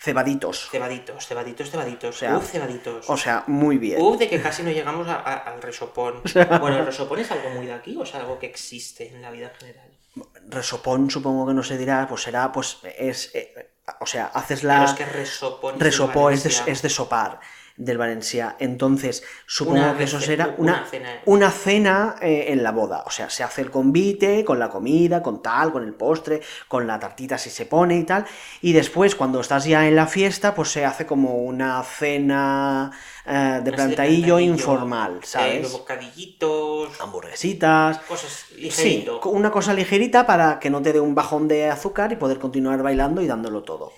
Cebaditos. 0.00 0.68
cebaditos, 0.70 1.26
cebaditos, 1.26 1.70
cebaditos. 1.70 2.18
sea, 2.18 2.36
Uf, 2.38 2.50
cebaditos. 2.50 3.08
O 3.10 3.16
sea, 3.16 3.44
muy 3.46 3.76
bien. 3.78 4.00
Uf, 4.00 4.18
de 4.18 4.28
que 4.28 4.40
casi 4.40 4.62
no 4.62 4.70
llegamos 4.70 5.06
a- 5.08 5.16
a- 5.16 5.36
al 5.52 5.60
resopón. 5.60 6.22
Bueno, 6.60 6.78
¿el 6.78 6.86
resopón 6.86 7.18
es 7.18 7.30
algo 7.30 7.50
muy 7.50 7.66
de 7.66 7.74
aquí 7.74 7.96
o 7.96 8.02
es 8.04 8.14
algo 8.14 8.38
que 8.38 8.46
existe 8.46 9.08
en 9.08 9.20
la 9.22 9.30
vida 9.30 9.48
en 9.48 9.54
general? 9.56 9.90
Resopón, 10.48 11.10
supongo 11.10 11.46
que 11.46 11.54
no 11.54 11.62
se 11.62 11.76
dirá, 11.78 12.06
pues 12.08 12.22
será, 12.22 12.50
pues 12.50 12.78
es. 12.98 13.30
eh, 13.34 13.72
o 14.00 14.06
sea, 14.06 14.26
haces 14.26 14.60
Pero 14.62 14.72
la. 14.74 14.84
es 14.84 14.92
que 14.92 15.04
resopón. 15.04 15.78
de 15.78 15.84
Resopó 15.84 16.30
es 16.30 16.42
de, 16.44 16.72
es 16.72 16.82
de 16.82 16.88
sopar 16.88 17.40
del 17.80 17.96
Valencia. 17.96 18.56
Entonces, 18.58 19.22
supongo 19.46 19.80
Una 19.80 19.96
que 19.96 20.04
eso 20.04 20.20
será 20.20 20.54
una 20.58 20.72
una, 20.72 20.86
cena. 20.86 21.08
una 21.24 21.50
cena 21.50 22.16
eh, 22.20 22.46
en 22.48 22.62
la 22.62 22.72
boda. 22.72 23.02
O 23.06 23.10
sea, 23.10 23.30
se 23.30 23.42
hace 23.42 23.62
el 23.62 23.70
convite 23.70 24.44
con 24.44 24.58
la 24.58 24.68
comida, 24.68 25.22
con 25.22 25.42
tal, 25.42 25.72
con 25.72 25.82
el 25.82 25.94
postre, 25.94 26.42
con 26.68 26.86
la 26.86 26.98
tartita 26.98 27.38
si 27.38 27.48
se 27.50 27.64
pone 27.66 27.96
y 27.96 28.04
tal. 28.04 28.26
Y 28.60 28.72
después, 28.72 29.14
cuando 29.14 29.40
estás 29.40 29.64
ya 29.64 29.88
en 29.88 29.96
la 29.96 30.06
fiesta, 30.06 30.54
pues 30.54 30.70
se 30.70 30.84
hace 30.84 31.06
como 31.06 31.36
una 31.36 31.82
cena 31.82 32.90
eh, 33.26 33.60
de 33.64 33.72
plantadillo 33.72 34.38
informal, 34.38 35.20
eh, 35.22 35.26
¿sabes? 35.26 35.72
bocadillitos, 35.72 37.00
Hamburguesitas. 37.00 37.98
cosas 38.00 38.46
Sí, 38.70 39.06
una 39.24 39.50
cosa 39.50 39.72
ligerita 39.72 40.26
para 40.26 40.58
que 40.58 40.68
no 40.68 40.82
te 40.82 40.92
dé 40.92 41.00
un 41.00 41.14
bajón 41.14 41.48
de 41.48 41.70
azúcar 41.70 42.12
y 42.12 42.16
poder 42.16 42.38
continuar 42.38 42.82
bailando 42.82 43.22
y 43.22 43.26
dándolo 43.26 43.62
todo. 43.62 43.92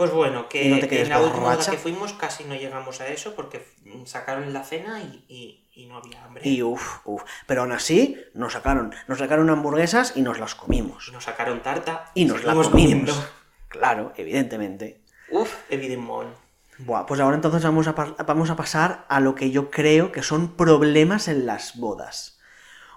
Pues 0.00 0.12
bueno, 0.12 0.48
que 0.48 0.66
no 0.70 0.76
en 0.76 1.08
la 1.10 1.20
última 1.20 1.44
borracha. 1.44 1.70
que 1.72 1.76
fuimos 1.76 2.14
casi 2.14 2.44
no 2.44 2.54
llegamos 2.54 3.02
a 3.02 3.08
eso 3.08 3.34
porque 3.34 3.66
sacaron 4.06 4.50
la 4.54 4.64
cena 4.64 4.98
y, 5.02 5.26
y- 5.28 5.68
y 5.74 5.86
no 5.86 5.98
había 5.98 6.24
hambre. 6.24 6.48
Y 6.48 6.62
uff, 6.62 7.00
uff. 7.04 7.22
Pero 7.46 7.60
aún 7.60 7.72
así, 7.72 8.18
nos 8.32 8.54
sacaron, 8.54 8.94
nos 9.08 9.18
sacaron 9.18 9.50
hamburguesas 9.50 10.14
y 10.16 10.22
nos 10.22 10.38
las 10.38 10.54
comimos. 10.54 11.08
Y 11.08 11.12
nos 11.12 11.24
sacaron 11.24 11.60
tarta 11.62 12.10
Y 12.14 12.24
nos 12.24 12.42
las 12.44 12.56
comimos. 12.68 13.30
Claro, 13.68 14.14
evidentemente. 14.16 15.02
Uf, 15.30 15.52
evidentemente. 15.68 16.34
Buah, 16.78 17.04
pues 17.04 17.20
ahora 17.20 17.36
entonces 17.36 17.62
vamos 17.62 17.86
a, 17.86 17.92
vamos 17.92 18.48
a 18.48 18.56
pasar 18.56 19.04
a 19.10 19.20
lo 19.20 19.34
que 19.34 19.50
yo 19.50 19.70
creo 19.70 20.12
que 20.12 20.22
son 20.22 20.56
problemas 20.56 21.28
en 21.28 21.44
las 21.44 21.76
bodas. 21.78 22.38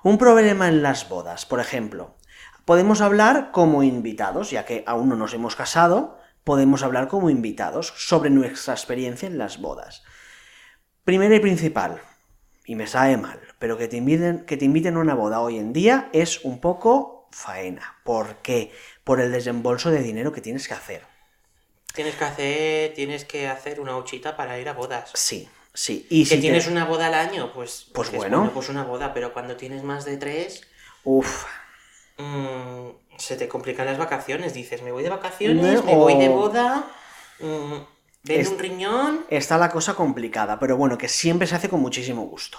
Un 0.03 0.17
problema 0.17 0.69
en 0.69 0.81
las 0.81 1.09
bodas, 1.09 1.45
por 1.45 1.59
ejemplo, 1.59 2.15
podemos 2.63 3.01
hablar 3.01 3.51
como 3.51 3.83
invitados, 3.83 4.51
ya 4.51 4.63
que 4.63 4.85
aún 4.87 5.09
no 5.09 5.17
nos 5.17 5.33
hemos 5.33 5.57
casado, 5.57 6.22
podemos 6.43 6.83
hablar 6.83 7.07
como 7.07 7.29
invitados 7.29 7.93
sobre 7.97 8.29
nuestra 8.29 8.73
experiencia 8.73 9.27
en 9.27 9.37
las 9.37 9.59
bodas. 9.59 10.03
Primero 11.03 11.35
y 11.35 11.39
principal, 11.39 12.01
y 12.65 12.75
me 12.75 12.87
sabe 12.87 13.17
mal, 13.17 13.39
pero 13.59 13.77
que 13.77 13.87
te 13.87 13.97
inviten, 13.97 14.45
que 14.45 14.57
te 14.57 14.65
inviten 14.65 14.95
a 14.95 14.99
una 14.99 15.15
boda 15.15 15.41
hoy 15.41 15.57
en 15.57 15.73
día 15.73 16.09
es 16.13 16.43
un 16.45 16.59
poco 16.61 17.27
faena. 17.31 17.97
¿Por 18.03 18.37
qué? 18.37 18.71
Por 19.03 19.19
el 19.19 19.31
desembolso 19.31 19.91
de 19.91 20.01
dinero 20.01 20.31
que 20.31 20.41
tienes 20.41 20.67
que 20.67 20.73
hacer. 20.73 21.03
Tienes 21.93 22.15
que 22.15 22.23
hacer, 22.23 22.93
tienes 22.93 23.25
que 23.25 23.47
hacer 23.47 23.79
una 23.79 23.97
huchita 23.97 24.35
para 24.37 24.59
ir 24.59 24.69
a 24.69 24.73
bodas. 24.73 25.11
Sí, 25.13 25.47
sí. 25.73 26.07
Y 26.09 26.23
que 26.23 26.29
si 26.29 26.35
te- 26.35 26.41
tienes 26.41 26.67
una 26.67 26.85
boda 26.85 27.07
al 27.07 27.13
año, 27.13 27.51
pues, 27.53 27.87
Pues 27.93 28.07
dices, 28.09 28.17
bueno. 28.29 28.49
Pues 28.53 28.69
una 28.69 28.83
boda, 28.83 29.13
pero 29.13 29.33
cuando 29.33 29.57
tienes 29.57 29.83
más 29.83 30.05
de 30.05 30.17
tres, 30.17 30.65
Uf, 31.03 31.45
mm, 32.17 32.89
se 33.17 33.35
te 33.37 33.47
complican 33.47 33.85
las 33.85 33.97
vacaciones. 33.97 34.53
Dices, 34.53 34.81
me 34.81 34.91
voy 34.91 35.03
de 35.03 35.09
vacaciones, 35.09 35.63
No, 35.81 35.83
me 35.83 35.95
voy 35.95 36.17
de 36.17 36.29
boda, 36.29 36.85
mm, 37.39 37.73
Es- 38.27 38.49
un 38.49 38.59
riñón. 38.59 39.25
está 39.29 39.57
la 39.57 39.69
cosa 39.69 39.93
complicada, 39.95 40.59
pero 40.59 40.77
bueno, 40.77 40.97
que 40.97 41.07
siempre 41.07 41.47
se 41.47 41.55
hace 41.55 41.69
con 41.69 41.79
muchísimo 41.81 42.23
gusto. 42.23 42.57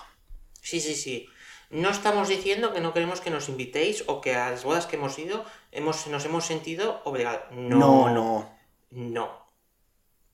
Sí, 0.60 0.80
sí, 0.80 0.94
sí. 0.94 1.28
No 1.70 1.90
estamos 1.90 2.28
diciendo 2.28 2.72
que 2.72 2.80
no 2.80 2.92
queremos 2.92 3.20
que 3.20 3.30
nos 3.30 3.48
invitéis 3.48 4.04
o 4.06 4.20
que 4.20 4.34
a 4.36 4.50
las 4.50 4.64
bodas 4.64 4.86
que 4.86 4.96
hemos 4.96 5.18
ido 5.18 5.44
hemos, 5.72 6.06
nos 6.06 6.24
hemos 6.24 6.44
sentido 6.44 7.00
obligados. 7.04 7.42
No, 7.52 7.78
No, 7.78 8.10
no. 8.10 8.58
No. 8.90 9.44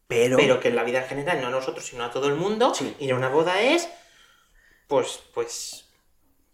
Pero, 0.06 0.36
Pero 0.36 0.58
que 0.60 0.68
en 0.68 0.76
la 0.76 0.82
vida 0.82 1.02
en 1.02 1.08
general, 1.08 1.40
no 1.40 1.46
a 1.46 1.50
nosotros, 1.50 1.86
sino 1.86 2.02
a 2.04 2.10
todo 2.10 2.26
el 2.26 2.34
mundo, 2.34 2.74
Sí. 2.74 2.94
ir 2.98 3.12
a 3.12 3.16
una 3.16 3.28
boda 3.28 3.60
es. 3.62 3.88
Pues, 4.88 5.20
pues. 5.32 5.86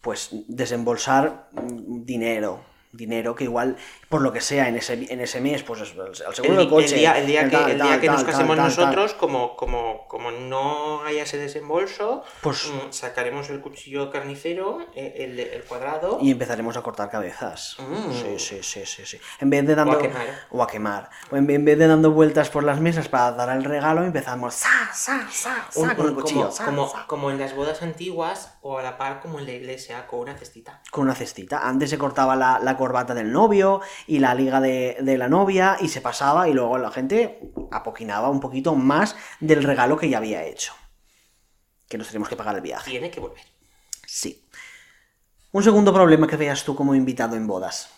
pues 0.02 0.28
desembolsar 0.46 1.48
mm, 1.52 2.04
dinero. 2.04 2.60
Dinero 2.96 3.34
que 3.34 3.44
igual, 3.44 3.76
por 4.08 4.22
lo 4.22 4.32
que 4.32 4.40
sea, 4.40 4.68
en 4.68 4.76
ese, 4.76 5.12
en 5.12 5.20
ese 5.20 5.40
mes, 5.40 5.62
pues 5.64 5.80
es- 5.80 5.90
el 5.96 6.14
seguro 6.34 6.52
El, 6.52 6.56
del 6.58 6.68
coche. 6.68 6.94
el 6.94 7.00
día, 7.00 7.18
el 7.18 7.26
día 7.26 7.40
el 7.42 7.50
que, 7.50 7.56
tal, 7.56 7.70
el 7.70 7.76
día 7.76 7.86
tal, 7.90 8.00
que 8.00 8.06
nos 8.06 8.16
tal, 8.18 8.26
casemos 8.26 8.56
tal, 8.56 8.74
tal, 8.74 8.84
nosotros, 8.84 9.14
Como, 9.14 9.56
como, 9.56 10.06
como 10.06 10.30
no 10.30 11.02
haya 11.04 11.24
ese 11.24 11.38
desembolso, 11.38 12.22
Pues- 12.40 12.66
mm, 12.70 12.92
sacaremos 12.92 13.50
el 13.50 13.60
cuchillo 13.60 14.10
carnicero, 14.10 14.78
eh, 14.94 15.14
el, 15.18 15.38
el 15.40 15.62
cuadrado. 15.64 16.18
Y 16.22 16.30
empezaremos 16.30 16.76
a 16.76 16.82
cortar 16.82 17.10
cabezas. 17.10 17.76
Mm. 17.80 18.12
Sí, 18.12 18.38
sí, 18.38 18.62
sí, 18.62 18.86
sí, 18.86 19.04
sí. 19.04 19.18
En 19.40 19.50
vez 19.50 19.66
de 19.66 19.74
dando... 19.74 19.94
O 19.96 19.98
a 19.98 20.02
quemar. 20.02 20.26
O 20.50 20.62
a 20.62 20.66
quemar. 20.68 21.10
O 21.32 21.36
en, 21.36 21.50
en 21.50 21.64
vez 21.64 21.76
de 21.78 21.86
dando 21.88 22.12
vueltas 22.12 22.48
por 22.48 22.62
las 22.64 22.80
mesas 22.80 23.08
para 23.08 23.32
dar 23.32 23.56
el 23.56 23.64
regalo, 23.64 24.04
empezamos... 24.04 24.54
¡Sa, 24.54 24.68
sa, 24.94 25.26
sa, 25.30 25.66
sa! 25.70 25.80
un- 25.80 25.90
con 25.94 26.06
el 26.08 26.14
cuchillo. 26.14 26.42
como, 26.42 26.52
sa, 26.52 26.64
como, 26.64 26.88
sa. 26.88 27.06
como 27.06 27.30
en 27.32 27.38
las 27.40 27.54
bodas 27.56 27.82
antiguas 27.82 28.56
o 28.62 28.78
a 28.78 28.82
la 28.82 28.96
par 28.98 29.20
como 29.20 29.38
en 29.40 29.46
la 29.46 29.52
iglesia, 29.52 30.06
con 30.06 30.20
una 30.20 30.36
cestita. 30.36 30.80
con 30.90 31.04
una 31.04 31.14
cestita. 31.14 31.66
Antes 31.66 31.90
se 31.90 31.98
cortaba 31.98 32.36
la, 32.36 32.58
la 32.62 32.76
corbata 32.76 33.14
del 33.14 33.32
novio 33.32 33.80
y 34.06 34.18
la 34.18 34.34
liga 34.34 34.60
de, 34.60 34.98
de 35.00 35.18
la 35.18 35.28
novia 35.28 35.76
y 35.80 35.88
se 35.88 36.00
pasaba 36.00 36.48
y 36.48 36.52
luego 36.52 36.78
la 36.78 36.90
gente 36.90 37.40
apoquinaba 37.70 38.28
un 38.30 38.40
poquito 38.40 38.74
más 38.74 39.16
del 39.40 39.62
regalo 39.62 39.96
que 39.96 40.08
ya 40.08 40.18
había 40.18 40.44
hecho. 40.44 40.74
Que 41.88 41.98
nos 41.98 42.08
tenemos 42.08 42.28
que 42.28 42.36
pagar 42.36 42.54
el 42.56 42.62
viaje. 42.62 42.90
Tiene 42.90 43.10
que 43.10 43.20
volver. 43.20 43.42
Sí. 44.06 44.44
Un 45.52 45.62
segundo 45.62 45.92
problema 45.94 46.26
que 46.26 46.36
veas 46.36 46.64
tú 46.64 46.74
como 46.74 46.94
invitado 46.94 47.36
en 47.36 47.46
bodas. 47.46 47.90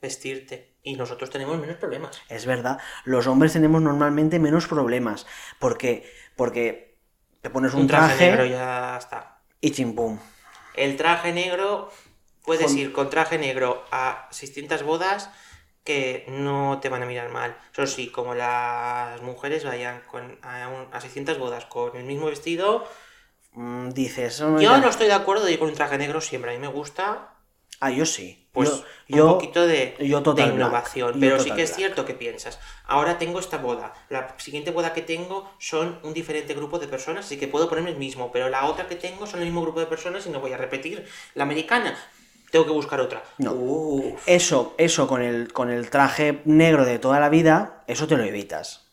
Vestirte. 0.00 0.76
Y 0.82 0.94
nosotros 0.94 1.30
tenemos 1.30 1.58
menos 1.58 1.76
problemas. 1.76 2.20
Es 2.28 2.46
verdad, 2.46 2.78
los 3.04 3.26
hombres 3.26 3.52
tenemos 3.52 3.82
normalmente 3.82 4.38
menos 4.38 4.66
problemas. 4.68 5.26
porque 5.58 6.08
Porque 6.36 6.96
te 7.40 7.50
pones 7.50 7.74
un, 7.74 7.82
Un 7.82 7.86
traje, 7.88 8.08
traje, 8.16 8.30
negro 8.30 8.44
ya 8.46 8.96
está. 8.98 9.38
y 9.60 9.70
chimpum. 9.72 10.18
El 10.74 10.96
traje 10.96 11.32
negro, 11.32 11.90
puedes 12.46 12.66
Con- 12.68 12.78
ir 12.78 12.92
con 12.92 13.10
traje 13.10 13.36
negro 13.38 13.84
a 13.90 14.28
600 14.30 14.82
bodas 14.84 15.28
que 15.84 16.24
no 16.28 16.78
te 16.80 16.88
van 16.88 17.02
a 17.02 17.06
mirar 17.06 17.28
mal. 17.30 17.56
Eso 17.72 17.86
sí, 17.86 18.08
como 18.08 18.34
las 18.34 19.20
mujeres 19.22 19.64
vayan 19.64 20.00
con, 20.10 20.38
a, 20.42 20.68
un- 20.68 20.88
a 20.92 21.00
600 21.00 21.38
bodas 21.38 21.66
con 21.66 21.96
el 21.96 22.04
mismo 22.04 22.26
vestido, 22.26 22.86
Mm, 23.58 23.90
dices... 23.90 24.40
"Oh, 24.42 24.56
yo 24.60 24.70
ya". 24.72 24.78
no 24.78 24.88
estoy 24.90 25.06
de 25.06 25.14
acuerdo 25.14 25.44
de 25.46 25.52
ir 25.52 25.58
con 25.58 25.68
un 25.68 25.74
traje 25.74 25.96
negro 25.96 26.20
siempre. 26.20 26.50
A 26.50 26.54
mí 26.54 26.60
me 26.60 26.68
gusta 26.68 27.30
Ah, 27.80 27.90
yo 27.90 28.04
sí. 28.04 28.48
pues 28.52 28.70
yo, 28.70 28.76
un 29.08 29.16
yo- 29.18 29.28
poquito 29.34 29.66
de, 29.66 29.96
yo 30.00 30.20
black. 30.22 30.52
innovación. 30.54 31.14
Yo 31.14 31.20
Pero 31.20 31.38
sí 31.40 31.50
que 31.52 31.62
es 31.62 31.70
black. 31.70 31.76
cierto 31.78 32.04
que 32.04 32.12
piensas, 32.14 32.58
ahora 32.86 33.16
tengo 33.18 33.38
esta 33.38 33.56
boda, 33.58 33.94
la 34.10 34.34
siguiente 34.38 34.70
boda 34.72 34.92
que 34.92 35.02
tengo 35.02 35.50
son 35.58 35.98
un 36.02 36.12
diferente 36.14 36.52
grupo 36.54 36.78
de 36.78 36.88
personas, 36.88 37.24
así 37.26 37.38
que 37.38 37.48
puedo 37.48 37.68
ponerme 37.68 37.90
el 37.90 37.96
mismo, 37.96 38.30
pero 38.32 38.48
la 38.50 38.64
otra 38.66 38.86
que 38.88 38.96
tengo 38.96 39.26
son 39.26 39.40
el 39.40 39.46
mismo 39.46 39.60
grupo 39.62 39.80
de 39.80 39.86
personas 39.86 40.26
y 40.26 40.30
no 40.30 40.40
voy 40.40 40.52
a 40.52 40.58
repetir 40.58 41.06
la 41.34 41.44
americana. 41.44 41.96
Tengo 42.50 42.64
que 42.64 42.72
buscar 42.72 43.00
otra. 43.00 43.22
No. 43.38 43.52
Uf. 43.52 44.22
Eso, 44.26 44.74
eso 44.78 45.06
con 45.06 45.22
el, 45.22 45.52
con 45.52 45.70
el 45.70 45.90
traje 45.90 46.42
negro 46.44 46.84
de 46.84 46.98
toda 46.98 47.20
la 47.20 47.28
vida, 47.28 47.84
eso 47.86 48.06
te 48.06 48.16
lo 48.16 48.24
evitas. 48.24 48.86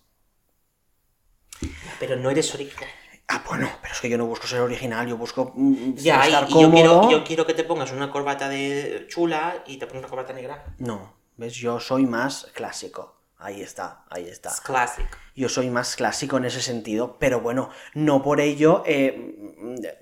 Pero 1.99 2.15
no 2.15 2.29
eres 2.29 2.53
original. 2.53 2.89
Ah, 3.27 3.43
bueno, 3.47 3.69
pero 3.81 3.93
es 3.93 4.01
que 4.01 4.09
yo 4.09 4.17
no 4.17 4.25
busco 4.25 4.47
ser 4.47 4.59
original, 4.59 5.07
yo 5.07 5.17
busco 5.17 5.53
mm, 5.55 5.95
Ya, 5.95 6.23
y, 6.23 6.27
estar 6.27 6.49
y 6.49 6.61
yo, 6.61 6.71
quiero, 6.71 7.09
yo 7.09 7.23
quiero 7.23 7.45
que 7.45 7.53
te 7.53 7.63
pongas 7.63 7.91
una 7.91 8.11
corbata 8.11 8.49
de 8.49 9.05
chula 9.07 9.63
y 9.65 9.77
te 9.77 9.87
pones 9.87 10.01
una 10.01 10.09
corbata 10.09 10.33
negra. 10.33 10.75
No, 10.79 11.13
ves, 11.37 11.53
yo 11.55 11.79
soy 11.79 12.05
más 12.05 12.47
clásico. 12.53 13.22
Ahí 13.43 13.61
está, 13.61 14.03
ahí 14.09 14.27
está. 14.27 14.49
Es 14.49 14.61
classic. 14.61 15.05
Yo 15.35 15.49
soy 15.49 15.69
más 15.69 15.95
clásico 15.97 16.37
en 16.37 16.45
ese 16.45 16.61
sentido, 16.61 17.17
pero 17.19 17.41
bueno, 17.41 17.69
no 17.93 18.21
por 18.21 18.39
ello 18.39 18.83
eh, 18.85 19.35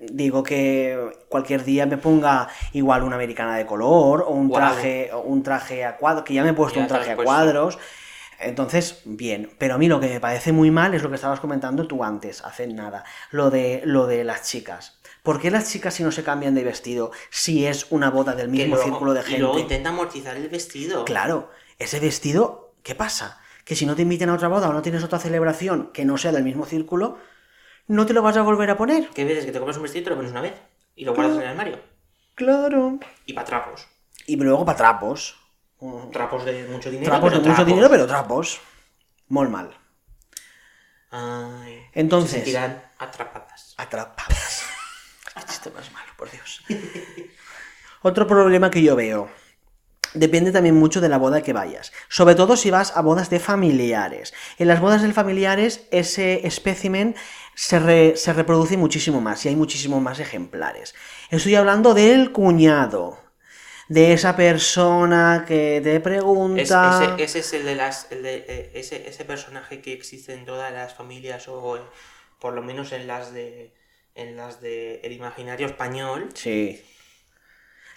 digo 0.00 0.42
que 0.44 1.24
cualquier 1.28 1.64
día 1.64 1.86
me 1.86 1.96
ponga 1.98 2.48
igual 2.72 3.02
una 3.02 3.16
americana 3.16 3.56
de 3.56 3.66
color 3.66 4.22
o 4.26 4.30
un 4.30 4.52
traje, 4.52 5.10
o 5.12 5.20
un 5.22 5.42
traje 5.42 5.84
a 5.84 5.96
cuadros, 5.96 6.24
que 6.24 6.34
ya 6.34 6.44
me 6.44 6.50
he 6.50 6.54
puesto 6.54 6.76
Ya 6.76 6.82
un 6.82 6.88
traje 6.88 7.10
a 7.12 7.16
cuadros. 7.16 7.78
Entonces, 8.38 9.00
bien, 9.04 9.50
pero 9.58 9.74
a 9.74 9.78
mí 9.78 9.88
lo 9.88 10.00
que 10.00 10.08
me 10.08 10.20
parece 10.20 10.52
muy 10.52 10.70
mal 10.70 10.94
es 10.94 11.02
lo 11.02 11.08
que 11.08 11.14
estabas 11.16 11.40
comentando 11.40 11.86
tú 11.86 12.02
antes, 12.04 12.42
hace 12.44 12.66
nada, 12.66 13.04
lo 13.30 13.50
de, 13.50 13.82
lo 13.84 14.06
de 14.06 14.24
las 14.24 14.42
chicas. 14.48 14.98
¿Por 15.22 15.40
qué 15.40 15.50
las 15.52 15.70
chicas 15.70 15.94
si 15.94 16.02
no 16.02 16.10
se 16.10 16.24
cambian 16.24 16.54
de 16.54 16.64
vestido 16.64 17.12
si 17.30 17.66
es 17.66 17.86
una 17.90 18.10
boda 18.10 18.34
del 18.34 18.48
mismo 18.48 18.74
luego- 18.74 18.82
círculo 18.90 19.14
de 19.14 19.20
Y 19.28 19.36
luego 19.38 19.54
gente? 19.54 19.62
intenta 19.74 19.88
amortizar 19.90 20.36
el 20.36 20.48
vestido. 20.48 21.04
Claro, 21.04 21.50
ese 21.78 22.00
vestido, 22.00 22.61
¿qué 22.82 22.94
pasa? 22.94 23.40
Que 23.64 23.76
si 23.76 23.86
no 23.86 23.94
te 23.96 24.02
inviten 24.02 24.28
a 24.28 24.34
otra 24.34 24.48
boda 24.48 24.68
o 24.68 24.72
no 24.72 24.82
tienes 24.82 25.02
otra 25.04 25.18
celebración 25.18 25.90
que 25.92 26.04
no 26.04 26.18
sea 26.18 26.32
del 26.32 26.42
mismo 26.44 26.66
círculo, 26.66 27.18
no 27.86 28.06
te 28.06 28.12
lo 28.12 28.22
vas 28.22 28.36
a 28.36 28.42
volver 28.42 28.70
a 28.70 28.76
poner. 28.76 29.08
¿Qué 29.10 29.24
veces 29.24 29.44
que 29.44 29.52
te 29.52 29.58
compras 29.58 29.76
un 29.76 29.84
vestido 29.84 30.00
y 30.02 30.04
te 30.04 30.10
lo 30.10 30.16
pones 30.16 30.30
una 30.32 30.40
vez? 30.40 30.54
Y 30.96 31.04
lo 31.04 31.14
guardas 31.14 31.36
en 31.36 31.42
el 31.42 31.48
armario. 31.48 31.80
Claro. 32.34 32.98
Y 33.26 33.32
para 33.32 33.46
trapos. 33.46 33.86
Y 34.26 34.36
luego 34.36 34.64
para 34.64 34.76
trapos. 34.78 35.36
Mm, 35.80 36.10
Trapos 36.10 36.44
de 36.44 36.64
mucho 36.68 36.90
dinero. 36.90 37.10
Trapos 37.10 37.32
de 37.32 37.40
mucho 37.40 37.64
dinero, 37.64 37.88
pero 37.90 38.06
trapos. 38.06 38.60
Muy 39.28 39.48
mal. 39.48 39.76
Ay, 41.10 41.82
Entonces- 41.92 42.30
Se 42.30 42.36
sentirán 42.36 42.82
atrapadas. 42.98 43.74
Atrapadas. 43.76 44.64
Chiste 45.46 45.70
más 45.70 45.90
malo, 45.92 46.12
por 46.16 46.30
Dios. 46.30 46.62
Otro 48.02 48.26
problema 48.26 48.70
que 48.70 48.82
yo 48.82 48.96
veo. 48.96 49.28
Depende 50.14 50.52
también 50.52 50.74
mucho 50.76 51.00
de 51.00 51.08
la 51.08 51.18
boda 51.18 51.42
que 51.42 51.52
vayas. 51.52 51.92
Sobre 52.08 52.34
todo 52.34 52.56
si 52.56 52.70
vas 52.70 52.96
a 52.96 53.00
bodas 53.02 53.30
de 53.30 53.40
familiares. 53.40 54.34
En 54.58 54.68
las 54.68 54.80
bodas 54.80 55.02
de 55.02 55.12
familiares 55.12 55.86
ese 55.90 56.46
espécimen 56.46 57.14
se, 57.54 57.78
re- 57.78 58.16
se 58.16 58.32
reproduce 58.32 58.76
muchísimo 58.76 59.20
más 59.20 59.44
y 59.44 59.48
hay 59.48 59.56
muchísimos 59.56 60.02
más 60.02 60.20
ejemplares. 60.20 60.94
Estoy 61.30 61.54
hablando 61.54 61.94
del 61.94 62.32
cuñado. 62.32 63.20
De 63.88 64.12
esa 64.14 64.36
persona 64.36 65.44
que 65.46 65.80
te 65.82 65.96
Es- 65.96 66.02
pregunta... 66.02 67.14
ese, 67.18 67.24
ese 67.24 67.38
es 67.40 67.52
el 67.52 67.64
de 67.64 67.74
las. 67.74 68.06
el 68.10 68.22
de, 68.22 68.44
eh, 68.48 68.70
ese, 68.74 69.08
ese 69.08 69.24
personaje 69.24 69.82
que 69.82 69.92
existe 69.92 70.32
en 70.32 70.46
todas 70.46 70.72
las 70.72 70.94
familias, 70.94 71.46
o 71.48 71.78
por 72.40 72.54
lo 72.54 72.62
menos 72.62 72.92
en 72.92 73.06
las 73.06 73.32
de. 73.34 73.74
En 74.14 74.36
las 74.36 74.60
de 74.60 75.00
el 75.04 75.12
imaginario 75.12 75.66
español. 75.66 76.28
Sí. 76.34 76.82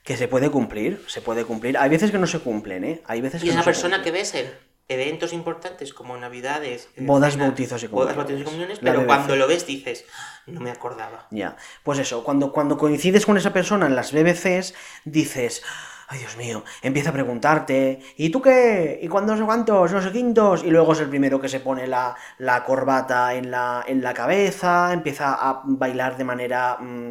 Que 0.05 0.15
se 0.15 0.27
puede 0.29 0.49
cumplir, 0.49 1.03
se 1.07 1.21
puede 1.21 1.43
cumplir. 1.43 1.77
Hay 1.77 1.89
veces 1.89 2.11
que 2.11 2.17
no 2.19 2.27
se 2.27 2.39
cumplen, 2.39 2.83
¿eh? 2.85 3.01
Hay 3.05 3.19
veces 3.21 3.41
Y 3.41 3.45
que 3.45 3.49
es 3.49 3.55
no 3.55 3.61
una 3.61 3.63
se 3.63 3.69
persona 3.71 4.01
que 4.03 4.11
ves 4.11 4.33
en 4.35 4.45
eventos 4.87 5.33
importantes 5.33 5.93
como 5.95 6.15
Navidades, 6.15 6.89
eh, 6.95 7.01
Bodas, 7.01 7.33
cena, 7.33 7.45
bautizos 7.45 7.81
y 7.83 7.87
bodas, 7.87 8.13
comuniones. 8.13 8.17
bautizos 8.17 8.41
y 8.41 8.45
comuniones, 8.45 8.79
pero 8.79 8.99
BBC. 8.99 9.07
cuando 9.07 9.35
lo 9.35 9.47
ves 9.47 9.65
dices, 9.65 10.05
no 10.45 10.61
me 10.61 10.69
acordaba. 10.69 11.25
Ya. 11.31 11.57
Pues 11.83 11.97
eso, 11.99 12.23
cuando, 12.23 12.51
cuando 12.53 12.77
coincides 12.77 13.25
con 13.25 13.35
esa 13.35 13.51
persona 13.51 13.87
en 13.87 13.95
las 13.95 14.11
BBCs, 14.13 14.75
dices, 15.05 15.63
ay 16.07 16.19
Dios 16.19 16.37
mío, 16.37 16.63
empieza 16.83 17.09
a 17.09 17.13
preguntarte, 17.13 17.99
¿y 18.15 18.29
tú 18.29 18.43
qué? 18.43 18.99
¿Y 19.01 19.07
cuántos, 19.07 19.41
cuántos? 19.41 19.91
No 19.91 20.03
sé 20.03 20.11
quintos. 20.11 20.63
Y 20.63 20.69
luego 20.69 20.93
es 20.93 20.99
el 20.99 21.09
primero 21.09 21.41
que 21.41 21.49
se 21.49 21.61
pone 21.61 21.87
la, 21.87 22.15
la 22.37 22.63
corbata 22.63 23.33
en 23.33 23.49
la, 23.49 23.83
en 23.87 24.03
la 24.03 24.13
cabeza, 24.13 24.93
empieza 24.93 25.33
a 25.33 25.61
bailar 25.65 26.15
de 26.15 26.23
manera 26.25 26.77
mm, 26.79 27.09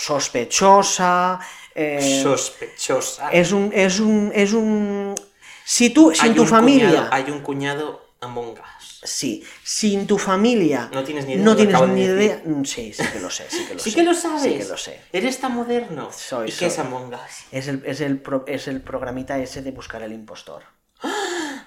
sospechosa. 0.00 1.38
eh, 1.74 2.20
Sospechosa. 2.22 3.30
es 3.30 3.52
un, 3.52 3.70
es 3.74 4.00
un, 4.00 4.32
es 4.34 4.52
un... 4.52 5.14
Si 5.64 5.90
tú, 5.90 6.12
si 6.14 6.22
Hay 6.22 6.30
en 6.30 6.36
tu 6.36 6.46
familia... 6.46 6.88
cuñado- 6.90 7.08
hay 7.12 7.30
un 7.30 7.40
cuñado 7.40 8.06
Among 8.20 8.50
Us. 8.58 9.00
Sí, 9.02 9.42
si 9.64 9.94
en 9.94 10.06
tu 10.06 10.18
familia 10.18 10.90
No 10.92 11.02
tienes 11.04 11.24
ni 11.24 11.32
idea 11.34 11.44
no 11.44 11.56
tienes 11.56 11.80
de 11.80 11.86
ni 11.86 12.02
idea... 12.02 12.42
Mm, 12.44 12.64
Sí, 12.64 12.92
sí 12.92 13.02
que 13.12 13.20
lo 13.20 13.30
sé, 13.30 13.46
sí 13.48 13.64
que 13.66 13.74
lo 13.74 13.80
Sí 13.84 13.90
sé. 13.90 13.96
que 13.96 14.02
lo 14.02 14.14
sabes. 14.14 14.42
Sí 14.42 14.58
que 14.58 14.64
lo 14.64 14.76
sé. 14.76 15.00
Eres 15.12 15.38
tan 15.40 15.54
moderno. 15.54 16.10
Soy, 16.12 16.50
¿Y 16.50 16.52
qué 16.52 16.66
es. 16.66 16.78
Among 16.78 17.14
Us? 17.14 17.20
Es 17.52 17.68
el, 17.68 17.82
es, 17.86 18.00
el 18.00 18.18
pro- 18.20 18.44
es 18.46 18.68
el 18.68 18.80
programita 18.82 19.38
ese 19.38 19.62
de 19.62 19.70
buscar 19.70 20.02
el 20.02 20.12
impostor. 20.12 20.64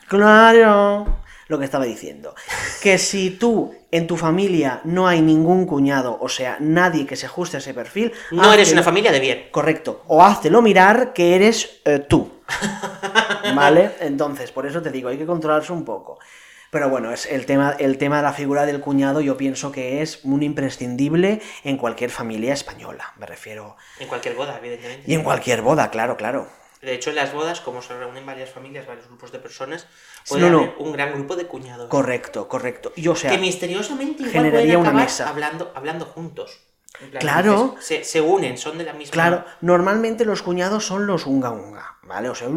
Claro. 0.07 1.21
Lo 1.47 1.59
que 1.59 1.65
estaba 1.65 1.85
diciendo. 1.85 2.35
Que 2.81 2.97
si 2.97 3.31
tú 3.31 3.75
en 3.91 4.07
tu 4.07 4.17
familia 4.17 4.81
no 4.83 5.07
hay 5.07 5.21
ningún 5.21 5.65
cuñado, 5.65 6.17
o 6.19 6.29
sea, 6.29 6.57
nadie 6.59 7.05
que 7.05 7.15
se 7.15 7.25
ajuste 7.25 7.57
a 7.57 7.59
ese 7.59 7.73
perfil. 7.73 8.11
No 8.31 8.51
eres 8.51 8.71
una 8.71 8.83
familia 8.83 9.11
de 9.11 9.19
bien. 9.19 9.47
Correcto. 9.51 10.03
O 10.07 10.23
háztelo 10.23 10.61
mirar 10.61 11.13
que 11.13 11.35
eres 11.35 11.81
eh, 11.85 11.99
tú. 11.99 12.31
¿Vale? 13.55 13.91
Entonces, 13.99 14.51
por 14.51 14.65
eso 14.65 14.81
te 14.81 14.91
digo, 14.91 15.09
hay 15.09 15.17
que 15.17 15.25
controlarse 15.25 15.73
un 15.73 15.85
poco. 15.85 16.19
Pero 16.73 16.89
bueno, 16.89 17.11
es 17.11 17.27
el 17.27 17.45
tema, 17.45 17.75
el 17.77 17.99
tema 17.99 18.17
de 18.17 18.23
la 18.23 18.33
figura 18.33 18.65
del 18.65 18.79
cuñado 18.79 19.21
yo 19.21 19.37
pienso 19.37 19.71
que 19.71 20.01
es 20.01 20.21
un 20.23 20.41
imprescindible 20.41 21.39
en 21.63 21.77
cualquier 21.77 22.09
familia 22.09 22.51
española, 22.51 23.13
me 23.17 23.27
refiero. 23.27 23.77
En 23.99 24.07
cualquier 24.07 24.33
boda, 24.33 24.57
evidentemente. 24.57 25.03
Y 25.05 25.13
en 25.13 25.21
cualquier 25.21 25.61
boda, 25.61 25.91
claro, 25.91 26.17
claro. 26.17 26.47
De 26.83 26.93
hecho, 26.93 27.09
en 27.11 27.15
las 27.15 27.33
bodas, 27.33 27.61
como 27.61 27.81
se 27.81 27.97
reúnen 27.97 28.25
varias 28.25 28.49
familias, 28.49 28.85
varios 28.85 29.07
grupos 29.07 29.31
de 29.31 29.39
personas, 29.39 29.87
puede 30.27 30.41
no, 30.41 30.49
no. 30.49 30.57
haber 30.59 30.75
un 30.79 30.91
gran 30.91 31.13
grupo 31.13 31.35
de 31.35 31.45
cuñados. 31.47 31.89
Correcto, 31.89 32.47
correcto. 32.47 32.91
Y 32.95 33.07
o 33.07 33.15
sea, 33.15 33.31
que 33.31 33.37
misteriosamente 33.37 34.23
igual 34.23 34.31
generaría 34.33 34.77
una 34.77 34.91
mesa. 34.91 35.29
Hablando, 35.29 35.71
hablando 35.75 36.05
juntos. 36.05 36.59
Plan, 36.99 37.21
Claro. 37.21 37.75
dices, 37.79 37.85
Se, 37.85 38.03
se 38.03 38.21
unen, 38.21 38.57
son 38.57 38.77
de 38.77 38.83
la 38.83 38.93
misma. 38.93 39.13
claro, 39.13 39.45
normalmente 39.61 40.25
los 40.25 40.43
cuñados 40.43 40.85
son 40.85 41.07
los 41.07 41.25
unga 41.25 41.49
unga, 41.49 41.92
¿vale? 42.07 42.29
O 42.29 42.35
sea, 42.35 42.47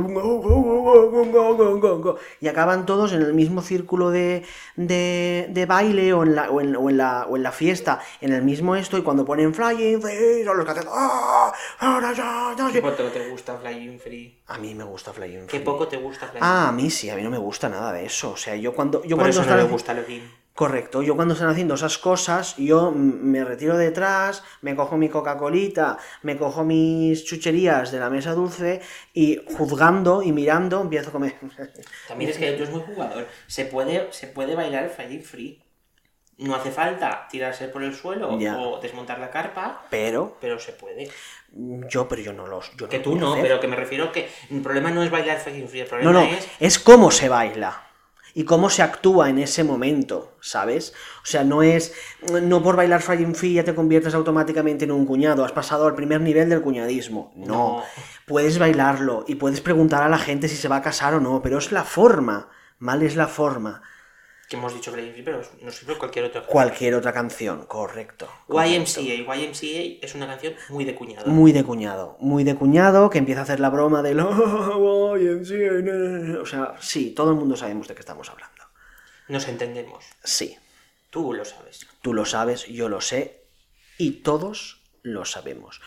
y 2.41 2.49
acaban 2.49 2.87
todos 2.87 3.13
en 3.13 3.23
el 3.23 3.35
mismo 3.35 3.63
círculo 3.63 4.11
de, 4.11 4.45
de, 4.77 5.47
de 5.51 5.67
baile 5.67 6.13
o 6.13 6.23
en, 6.23 6.35
la, 6.35 6.51
o, 6.51 6.61
en, 6.61 6.77
o 6.77 6.91
en 6.91 6.97
la, 6.97 7.27
o 7.29 7.37
en 7.37 7.43
la 7.43 7.53
fiesta, 7.53 8.01
en 8.21 8.33
el 8.33 8.43
mismo 8.43 8.77
esto, 8.77 8.99
y 8.99 9.03
cuando 9.03 9.25
ponen 9.25 9.55
flying 9.55 10.01
free, 10.01 10.45
son 10.45 10.57
los 10.57 10.65
que 10.67 10.73
hacen... 10.73 10.89
"Ah, 10.91 11.53
¿Qué 12.73 12.81
ya". 12.81 12.83
poco 12.83 13.11
te 13.11 13.29
gusta 13.31 13.57
Flying 13.59 13.99
Free? 14.01 14.39
A 14.49 14.59
mí 14.59 14.75
me 14.75 14.85
gusta 14.85 15.13
flying 15.13 15.47
¿Qué 15.47 15.57
free. 15.59 15.65
poco 15.65 15.89
te 15.89 15.97
gusta 15.97 16.27
Flying 16.27 16.43
Ah, 16.45 16.69
a 16.69 16.73
mí 16.73 16.91
sí, 16.91 17.11
a 17.11 17.17
mí 17.17 17.23
no 17.23 17.31
me 17.31 17.39
gusta 17.39 17.69
nada 17.69 17.93
de 17.93 18.05
eso. 18.07 18.33
O 18.33 18.37
sea, 18.37 18.57
yo 18.57 18.75
cuando... 18.75 19.03
Yo 19.03 19.17
Por 19.17 19.25
cuando 19.25 19.41
eso 19.41 19.51
no 19.51 19.57
le 19.57 19.63
gusta 19.65 19.95
Levin. 19.95 20.23
Correcto, 20.57 21.03
yo 21.03 21.15
cuando 21.17 21.35
están 21.35 21.51
haciendo 21.51 21.75
esas 21.75 21.99
cosas, 21.99 22.57
yo 22.57 22.91
me 22.91 23.45
retiro 23.45 23.77
detrás, 23.77 24.43
me 24.63 24.75
cojo 24.75 24.97
mi 24.97 25.11
Coca-Colita, 25.11 25.99
me 26.23 26.39
cojo 26.39 26.65
mis 26.65 27.25
chucherías 27.27 27.93
de 27.93 28.01
la 28.01 28.09
mesa 28.09 28.33
dulce 28.33 28.81
y 29.13 29.39
juzgando 29.59 30.23
y 30.23 30.33
mirando 30.33 30.81
empiezo 30.81 31.11
a 31.11 31.13
comer. 31.13 31.35
También 32.09 32.31
es 32.31 32.39
que 32.39 32.53
tú 32.53 32.63
es 32.63 32.71
muy 32.71 32.81
jugador. 32.81 33.29
Se 33.47 33.67
puede, 33.67 34.11
se 34.13 34.29
puede 34.29 34.55
bailar 34.55 34.89
Flying 34.89 35.23
Free. 35.23 35.63
No 36.39 36.55
hace 36.55 36.71
falta 36.71 37.27
tirarse 37.31 37.69
por 37.69 37.83
el 37.83 37.95
suelo 37.95 38.39
Ya. 38.39 38.59
o 38.59 38.79
desmontar 38.81 39.19
la 39.19 39.31
carpa, 39.31 39.87
Pero, 39.91 40.37
pero 40.41 40.59
se 40.59 40.73
puede. 40.73 41.11
yo, 41.53 42.09
pero 42.09 42.23
yo 42.23 42.33
no 42.33 42.47
los. 42.47 42.75
Yo 42.79 42.89
Que 42.89 42.99
tú 42.99 43.15
no, 43.17 43.33
hacer. 43.33 43.43
pero 43.43 43.61
que 43.61 43.69
me 43.69 43.77
refiero 43.77 44.11
que 44.11 44.29
el 44.51 44.63
problema 44.63 44.91
no 44.91 45.03
es 45.03 45.11
bailar 45.11 45.39
Flying 45.39 45.69
Free, 45.69 45.81
el 45.81 45.85
No, 45.87 45.91
problema 45.91 46.13
no, 46.13 46.21
es 46.25 46.49
es 46.61 46.79
cómo 46.79 47.11
se 47.11 47.29
baila 47.29 47.83
y 48.37 48.45
cómo 48.45 48.69
se 48.69 48.83
actúa 48.83 49.31
en 49.31 49.39
ese 49.39 49.65
momento, 49.65 50.37
¿sabes? 50.43 50.93
O 51.23 51.27
sea, 51.27 51.43
no 51.43 51.63
es. 51.63 51.95
No 52.43 52.63
por 52.63 52.77
bailar 52.77 53.01
Flying 53.01 53.35
Free 53.35 53.55
ya 53.55 53.65
te 53.65 53.75
conviertes 53.75 54.13
automáticamente 54.13 54.85
en 54.85 54.91
un 54.91 55.07
cuñado, 55.07 55.43
has 55.43 55.53
pasado 55.53 55.87
al 55.87 55.95
primer 55.95 56.21
nivel 56.21 56.51
del 56.51 56.61
cuñadismo. 56.61 57.33
No. 57.35 57.47
No. 57.47 57.83
Puedes 58.27 58.59
bailarlo 58.59 59.25
y 59.27 59.37
puedes 59.37 59.63
preguntar 59.63 60.03
a 60.03 60.11
la 60.11 60.19
gente 60.19 60.49
si 60.49 60.57
se 60.57 60.69
va 60.69 60.77
a 60.77 60.83
casar 60.83 61.15
o 61.15 61.21
no, 61.21 61.41
pero 61.41 61.57
es 61.57 61.73
la 61.73 61.85
forma, 61.85 62.51
¿vale? 62.79 63.07
Es 63.07 63.17
la 63.17 63.27
forma. 63.27 63.81
Que 64.49 64.57
hemos 64.57 64.73
dicho 64.75 64.93
Free, 64.93 65.23
pero 65.25 65.43
no 65.63 65.71
sirve 65.71 65.97
cualquier 65.99 66.27
otra. 66.27 66.43
Cualquier 66.47 66.95
otra 66.95 67.13
canción, 67.13 67.67
correcto. 67.67 68.29
correcto. 68.47 69.01
YMCA. 69.01 69.35
YMCA 69.37 69.99
es 70.07 70.15
una 70.15 70.27
canción 70.27 70.55
muy 70.69 70.85
de 70.85 70.95
cuñado. 70.95 71.27
Muy 71.31 71.53
de 71.53 71.65
cuñado, 71.65 72.17
muy 72.21 72.45
de 72.45 72.55
cuñado, 72.55 73.11
que 73.11 73.19
empieza 73.19 73.41
a 73.41 73.45
hacer 73.45 73.59
la 73.61 73.71
broma 73.71 74.03
del 74.03 74.21
"Oh, 74.21 75.17
YMCA", 75.17 75.83
no, 75.83 75.93
no, 75.93 76.19
no". 76.35 76.43
O 76.43 76.47
sea, 76.47 76.75
sí, 76.81 77.11
todo 77.11 77.31
el 77.31 77.37
mundo 77.37 77.57
sabemos 77.57 77.89
de 77.89 77.95
qué 77.95 78.01
estamos 78.01 78.31
hablando. 78.31 78.63
Nos 79.29 79.49
entendemos. 79.49 80.05
Sí, 80.23 80.57
Tú 81.11 81.33
lo 81.33 81.45
sabes. 81.45 81.87
tú 82.03 82.13
lo 82.15 82.25
sabes, 82.25 82.67
yo 82.67 82.89
lo 82.89 83.01
sé, 83.01 83.45
y 83.99 84.23
todos 84.23 84.83
lo 85.03 85.25
sabemos. 85.25 85.81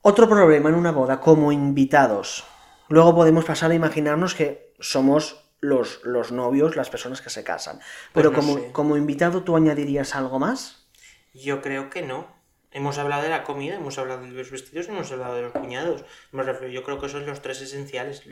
Otro 0.00 0.28
problema 0.28 0.68
en 0.70 0.74
una 0.74 0.90
boda, 0.90 1.20
como 1.20 1.52
invitados. 1.52 2.42
Luego 2.88 3.14
podemos 3.14 3.44
pasar 3.44 3.70
a 3.70 3.74
imaginarnos 3.74 4.34
que 4.34 4.72
somos 4.80 5.41
los, 5.62 6.00
los 6.04 6.30
novios, 6.32 6.76
las 6.76 6.90
personas 6.90 7.22
que 7.22 7.30
se 7.30 7.42
casan. 7.44 7.80
Pero 8.12 8.30
Pues 8.32 8.44
no 8.46 8.52
como, 8.52 8.62
sé. 8.66 8.72
como 8.72 8.96
invitado, 8.98 9.42
¿tú 9.44 9.56
añadirías 9.56 10.14
algo 10.14 10.38
más? 10.38 10.86
Yo 11.32 11.62
creo 11.62 11.88
que 11.88 12.02
no. 12.02 12.26
Hemos 12.72 12.98
hablado 12.98 13.22
de 13.22 13.28
la 13.30 13.44
comida, 13.44 13.76
hemos 13.76 13.96
hablado 13.98 14.22
de 14.22 14.28
los 14.30 14.50
vestidos, 14.50 14.88
hemos 14.88 15.10
hablado 15.12 15.34
de 15.36 15.42
los 15.42 15.52
cuñados. 15.52 16.04
Yo 16.70 16.82
creo 16.84 16.98
que 17.00 17.08
son 17.08 17.24
los 17.26 17.40
tres 17.40 17.60
esenciales. 17.62 18.22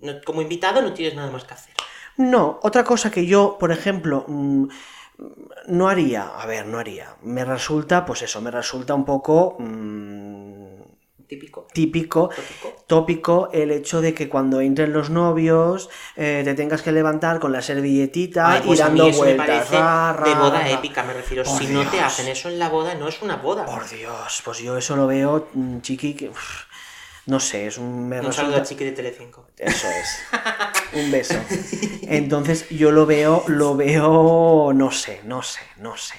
No- 0.00 0.20
como 0.26 0.42
invitado 0.42 0.82
no 0.82 0.92
tienes 0.92 1.14
nada 1.14 1.30
más 1.30 1.44
que 1.44 1.54
hacer. 1.54 1.74
No, 2.16 2.58
otra 2.62 2.84
cosa 2.84 3.10
que 3.10 3.26
yo, 3.26 3.56
por 3.58 3.70
ejemplo, 3.72 4.24
mm, 4.28 4.68
no 5.68 5.88
haría, 5.88 6.26
a 6.28 6.46
ver, 6.46 6.66
no 6.66 6.78
haría. 6.78 7.16
Me 7.22 7.44
resulta, 7.44 8.04
pues 8.04 8.22
eso, 8.22 8.40
me 8.40 8.50
resulta 8.50 8.94
un 8.94 9.04
poco 9.04 9.56
mm, 9.58 10.71
Típico. 11.36 11.66
típico, 11.72 12.28
Tópico. 12.28 12.84
tópico, 12.86 13.50
el 13.52 13.70
hecho 13.70 14.00
de 14.00 14.12
que 14.12 14.28
cuando 14.28 14.60
entren 14.60 14.92
los 14.92 15.08
novios 15.10 15.88
eh, 16.16 16.42
te 16.44 16.54
tengas 16.54 16.82
que 16.82 16.92
levantar 16.92 17.40
con 17.40 17.52
la 17.52 17.62
servilletita 17.62 18.50
Ay, 18.52 18.60
y 18.64 18.66
pues 18.66 18.80
a 18.80 18.88
mí 18.90 18.98
dando 18.98 19.12
me 19.12 19.16
vueltas. 19.18 19.46
parece 19.46 19.76
ra, 19.78 20.12
ra, 20.12 20.28
de 20.28 20.34
boda 20.34 20.60
ra. 20.60 20.70
épica, 20.70 21.02
me 21.04 21.14
refiero. 21.14 21.44
Por 21.44 21.58
si 21.58 21.66
no 21.68 21.88
te 21.90 22.00
hacen 22.00 22.28
eso 22.28 22.48
en 22.48 22.58
la 22.58 22.68
boda, 22.68 22.94
no 22.94 23.08
es 23.08 23.22
una 23.22 23.36
boda. 23.36 23.64
Por 23.64 23.88
Dios, 23.88 24.42
pues 24.44 24.58
yo 24.58 24.76
eso 24.76 24.94
lo 24.96 25.06
veo, 25.06 25.48
mm, 25.54 25.80
chiqui, 25.80 26.14
que, 26.14 26.30
no 27.26 27.40
sé, 27.40 27.66
es 27.68 27.78
un... 27.78 28.08
Me 28.08 28.18
Un 28.18 28.26
resulta- 28.26 28.32
saludo 28.42 28.56
a 28.56 28.62
Chiqui 28.64 28.84
de 28.84 28.92
Telecinco. 28.92 29.46
Eso 29.56 29.86
es. 29.88 30.18
Un 30.94 31.10
beso. 31.10 31.36
Entonces 32.02 32.68
yo 32.68 32.90
lo 32.90 33.06
veo, 33.06 33.44
lo 33.46 33.76
veo, 33.76 34.72
no 34.74 34.90
sé, 34.90 35.20
no 35.24 35.42
sé, 35.42 35.60
no 35.78 35.96
sé. 35.96 36.16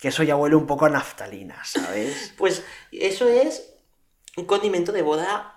Que 0.00 0.08
eso 0.08 0.22
ya 0.22 0.36
huele 0.36 0.54
un 0.56 0.66
poco 0.66 0.84
a 0.84 0.90
naftalina, 0.90 1.64
¿sabes? 1.64 2.34
Pues 2.36 2.62
eso 2.92 3.26
es 3.28 3.72
un 4.36 4.44
condimento 4.44 4.92
de 4.92 5.02
boda 5.02 5.56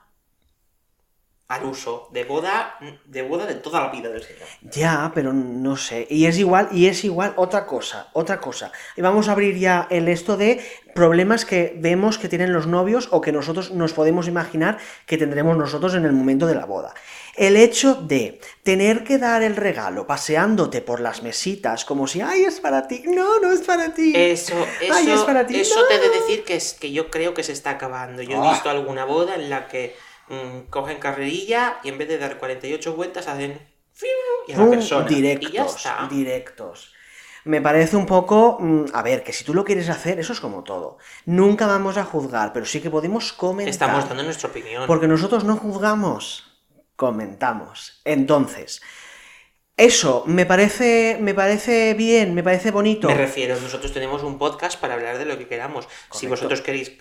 al 1.50 1.66
uso, 1.66 2.10
de 2.14 2.26
boda, 2.26 2.76
de 3.06 3.24
boda 3.24 3.48
de 3.48 3.56
toda 3.56 3.82
la 3.82 3.90
vida 3.90 4.10
del 4.10 4.22
señor. 4.22 4.48
Ya, 4.62 5.12
pero 5.16 5.34
no 5.34 5.76
sé. 5.78 6.06
Y 6.08 6.28
es 6.28 6.38
igual, 6.38 6.70
y 6.72 6.86
es 6.86 7.04
igual 7.04 7.34
otra 7.38 7.66
cosa, 7.66 8.10
otra 8.14 8.40
cosa. 8.40 8.72
Y 8.96 9.02
vamos 9.02 9.28
a 9.28 9.32
abrir 9.32 9.58
ya 9.58 9.88
el 9.90 10.08
esto 10.08 10.38
de 10.38 10.64
problemas 10.94 11.46
que 11.46 11.76
vemos 11.78 12.20
que 12.20 12.30
tienen 12.30 12.54
los 12.54 12.68
novios 12.68 13.10
o 13.12 13.20
que 13.20 13.32
nosotros 13.32 13.72
nos 13.72 13.94
podemos 13.94 14.28
imaginar 14.28 14.78
que 15.08 15.18
tendremos 15.18 15.58
nosotros 15.58 15.96
en 15.96 16.06
el 16.06 16.12
momento 16.12 16.46
de 16.46 16.54
la 16.54 16.66
boda. 16.66 16.94
El 17.40 17.56
hecho 17.56 17.96
de 17.96 18.42
tener 18.64 19.06
que 19.06 19.18
dar 19.18 19.44
el 19.44 19.56
regalo 19.56 20.06
paseándote 20.06 20.82
por 20.82 21.00
las 21.00 21.24
mesitas 21.24 21.86
como 21.86 22.06
si, 22.06 22.20
ay, 22.20 22.44
es 22.44 22.60
para 22.60 22.88
ti. 22.88 23.04
No, 23.06 23.40
no 23.40 23.52
es 23.54 23.62
para 23.62 23.94
ti. 23.94 24.12
Eso, 24.16 24.56
eso, 24.82 24.94
Ay, 24.94 25.10
es 25.10 25.22
para 25.22 25.48
ti. 25.48 25.58
eso 25.60 25.80
No. 25.80 25.88
te 25.88 25.96
he 25.96 26.00
de 26.00 26.10
decir 26.10 26.44
que 26.44 26.56
es 26.56 26.74
que 26.74 26.92
yo 26.92 27.10
creo 27.10 27.34
que 27.34 27.44
se 27.44 27.54
está 27.54 27.70
acabando. 27.72 28.22
Yo 28.22 28.44
he 28.44 28.48
Ah. 28.48 28.52
visto 28.52 28.70
alguna 28.70 29.06
boda 29.06 29.36
en 29.36 29.50
la 29.50 29.68
que 29.70 29.96
mm, 30.28 30.70
cogen 30.70 31.00
carrerilla 31.00 31.80
y 31.84 31.90
en 31.90 31.98
vez 31.98 32.08
de 32.10 32.18
dar 32.20 32.38
48 32.38 32.94
vueltas 32.94 33.28
hacen 33.28 33.58
y 34.48 34.52
a 34.54 34.58
la 34.58 34.70
persona. 34.70 35.08
directos, 35.08 35.50
y 35.50 35.54
ya 35.54 35.66
está. 35.66 36.08
directos. 36.12 36.94
Me 37.46 37.62
parece 37.62 37.96
un 37.96 38.06
poco, 38.06 38.58
mm, 38.60 38.86
a 38.94 39.02
ver, 39.02 39.24
que 39.24 39.32
si 39.34 39.44
tú 39.46 39.54
lo 39.54 39.64
quieres 39.64 39.88
hacer, 39.90 40.20
eso 40.20 40.34
es 40.34 40.40
como 40.42 40.64
todo. 40.64 40.98
Nunca 41.26 41.66
vamos 41.68 41.98
a 41.98 42.04
juzgar, 42.04 42.52
pero 42.54 42.66
sí 42.66 42.82
que 42.82 42.90
podemos 42.90 43.32
comentar. 43.34 43.70
Estamos 43.70 44.08
dando 44.10 44.24
nuestra 44.24 44.50
opinión. 44.50 44.84
Porque 44.88 45.08
nosotros 45.08 45.46
no 45.46 45.56
juzgamos, 45.58 46.49
comentamos. 47.00 48.02
Entonces, 48.04 48.82
eso 49.78 50.24
me 50.28 50.46
parece, 50.46 51.18
me 51.22 51.34
parece 51.34 51.94
bien, 51.94 52.34
me 52.36 52.44
parece 52.44 52.72
bonito. 52.72 53.08
Me 53.08 53.14
refiero, 53.16 53.58
nosotros 53.62 53.94
tenemos 53.94 54.22
un 54.22 54.38
podcast 54.38 54.78
para 54.78 54.96
hablar 54.96 55.18
de 55.18 55.24
lo 55.24 55.38
que 55.38 55.48
queramos. 55.48 55.88
Si 56.12 56.28
vosotros 56.28 56.62
queréis 56.62 56.92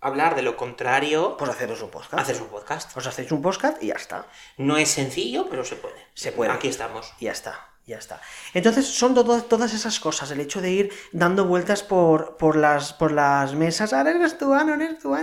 hablar 0.00 0.34
de 0.34 0.40
lo 0.40 0.56
contrario, 0.56 1.36
Pues 1.36 1.50
haceros 1.50 1.82
un 1.82 1.90
podcast. 1.90 2.14
haces 2.14 2.40
un 2.40 2.48
podcast. 2.48 2.96
Os 2.96 3.06
hacéis 3.06 3.30
un 3.30 3.42
podcast 3.42 3.82
y 3.82 3.88
ya 3.88 3.94
está. 3.96 4.26
No 4.56 4.78
es 4.78 4.88
sencillo, 4.88 5.48
pero 5.50 5.62
se 5.62 5.76
puede. 5.76 6.00
Se 6.14 6.32
puede. 6.32 6.50
Aquí 6.50 6.68
estamos. 6.68 7.12
Y 7.20 7.26
ya 7.26 7.32
está. 7.32 7.68
Ya 7.88 7.96
está. 7.96 8.20
Entonces 8.52 8.86
son 8.86 9.14
to- 9.14 9.42
todas 9.44 9.72
esas 9.72 9.98
cosas, 9.98 10.30
el 10.30 10.40
hecho 10.40 10.60
de 10.60 10.70
ir 10.70 10.92
dando 11.10 11.46
vueltas 11.46 11.82
por, 11.82 12.36
por, 12.36 12.54
las, 12.54 12.92
por 12.92 13.12
las 13.12 13.54
mesas. 13.54 13.94
Ahora 13.94 14.10
eres 14.10 14.36
tú, 14.36 14.52
ah, 14.52 14.62
no 14.62 14.74
eres 14.74 14.98
tú, 14.98 15.14
ah. 15.14 15.22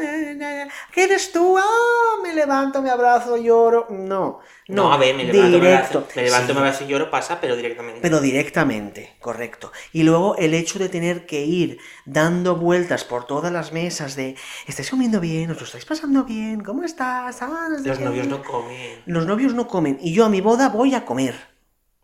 ¿qué 0.91 1.03
eres 1.03 1.31
tú? 1.31 1.59
Ah, 1.59 2.15
me 2.23 2.33
levanto, 2.33 2.81
me 2.81 2.89
abrazo, 2.89 3.37
lloro. 3.37 3.85
No, 3.91 4.39
no, 4.67 4.75
No, 4.87 4.91
a 4.93 4.97
ver, 4.97 5.15
me 5.15 5.25
levanto, 5.25 5.59
me 5.59 5.65
directo. 5.67 5.97
abrazo, 5.99 6.07
me 6.15 6.23
levanto, 6.23 6.47
Sí, 6.47 6.53
me 6.53 6.59
abrazo 6.59 6.83
y 6.83 6.87
lloro, 6.87 7.11
pasa, 7.11 7.39
pero 7.39 7.55
directamente. 7.55 7.99
pero 8.01 8.19
directamente, 8.19 9.15
correcto. 9.21 9.71
Y 9.93 10.01
luego 10.01 10.35
el 10.37 10.55
hecho 10.55 10.79
de 10.79 10.89
tener 10.89 11.27
que 11.27 11.41
ir 11.45 11.77
dando 12.05 12.55
vueltas 12.55 13.03
por 13.03 13.27
todas 13.27 13.51
las 13.53 13.73
mesas 13.73 14.15
de 14.15 14.35
¿estáis 14.65 14.89
comiendo 14.89 15.19
bien? 15.19 15.51
¿Os 15.51 15.59
lo 15.59 15.65
estáis 15.67 15.85
pasando 15.85 16.23
bien? 16.23 16.61
¿Cómo 16.63 16.81
estás? 16.83 17.43
Ah, 17.43 17.67
no 17.69 17.77
sé 17.77 17.87
Los 17.89 17.99
qué". 17.99 18.05
novios 18.05 18.25
no 18.27 18.41
comen. 18.41 19.03
Los 19.05 19.27
novios 19.27 19.53
no 19.53 19.67
comen 19.67 19.99
y 20.01 20.13
yo 20.13 20.25
a 20.25 20.29
mi 20.29 20.41
boda 20.41 20.69
voy 20.69 20.95
a 20.95 21.05
comer. 21.05 21.53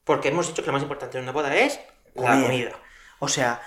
Porque 0.03 0.29
hemos 0.29 0.47
dicho 0.47 0.61
que 0.63 0.67
lo 0.67 0.73
más 0.73 0.81
importante 0.83 1.17
en 1.17 1.23
una 1.23 1.31
boda 1.31 1.55
es 1.55 1.79
la 2.15 2.41
comida. 2.41 2.71
O 3.19 3.27
sea, 3.27 3.61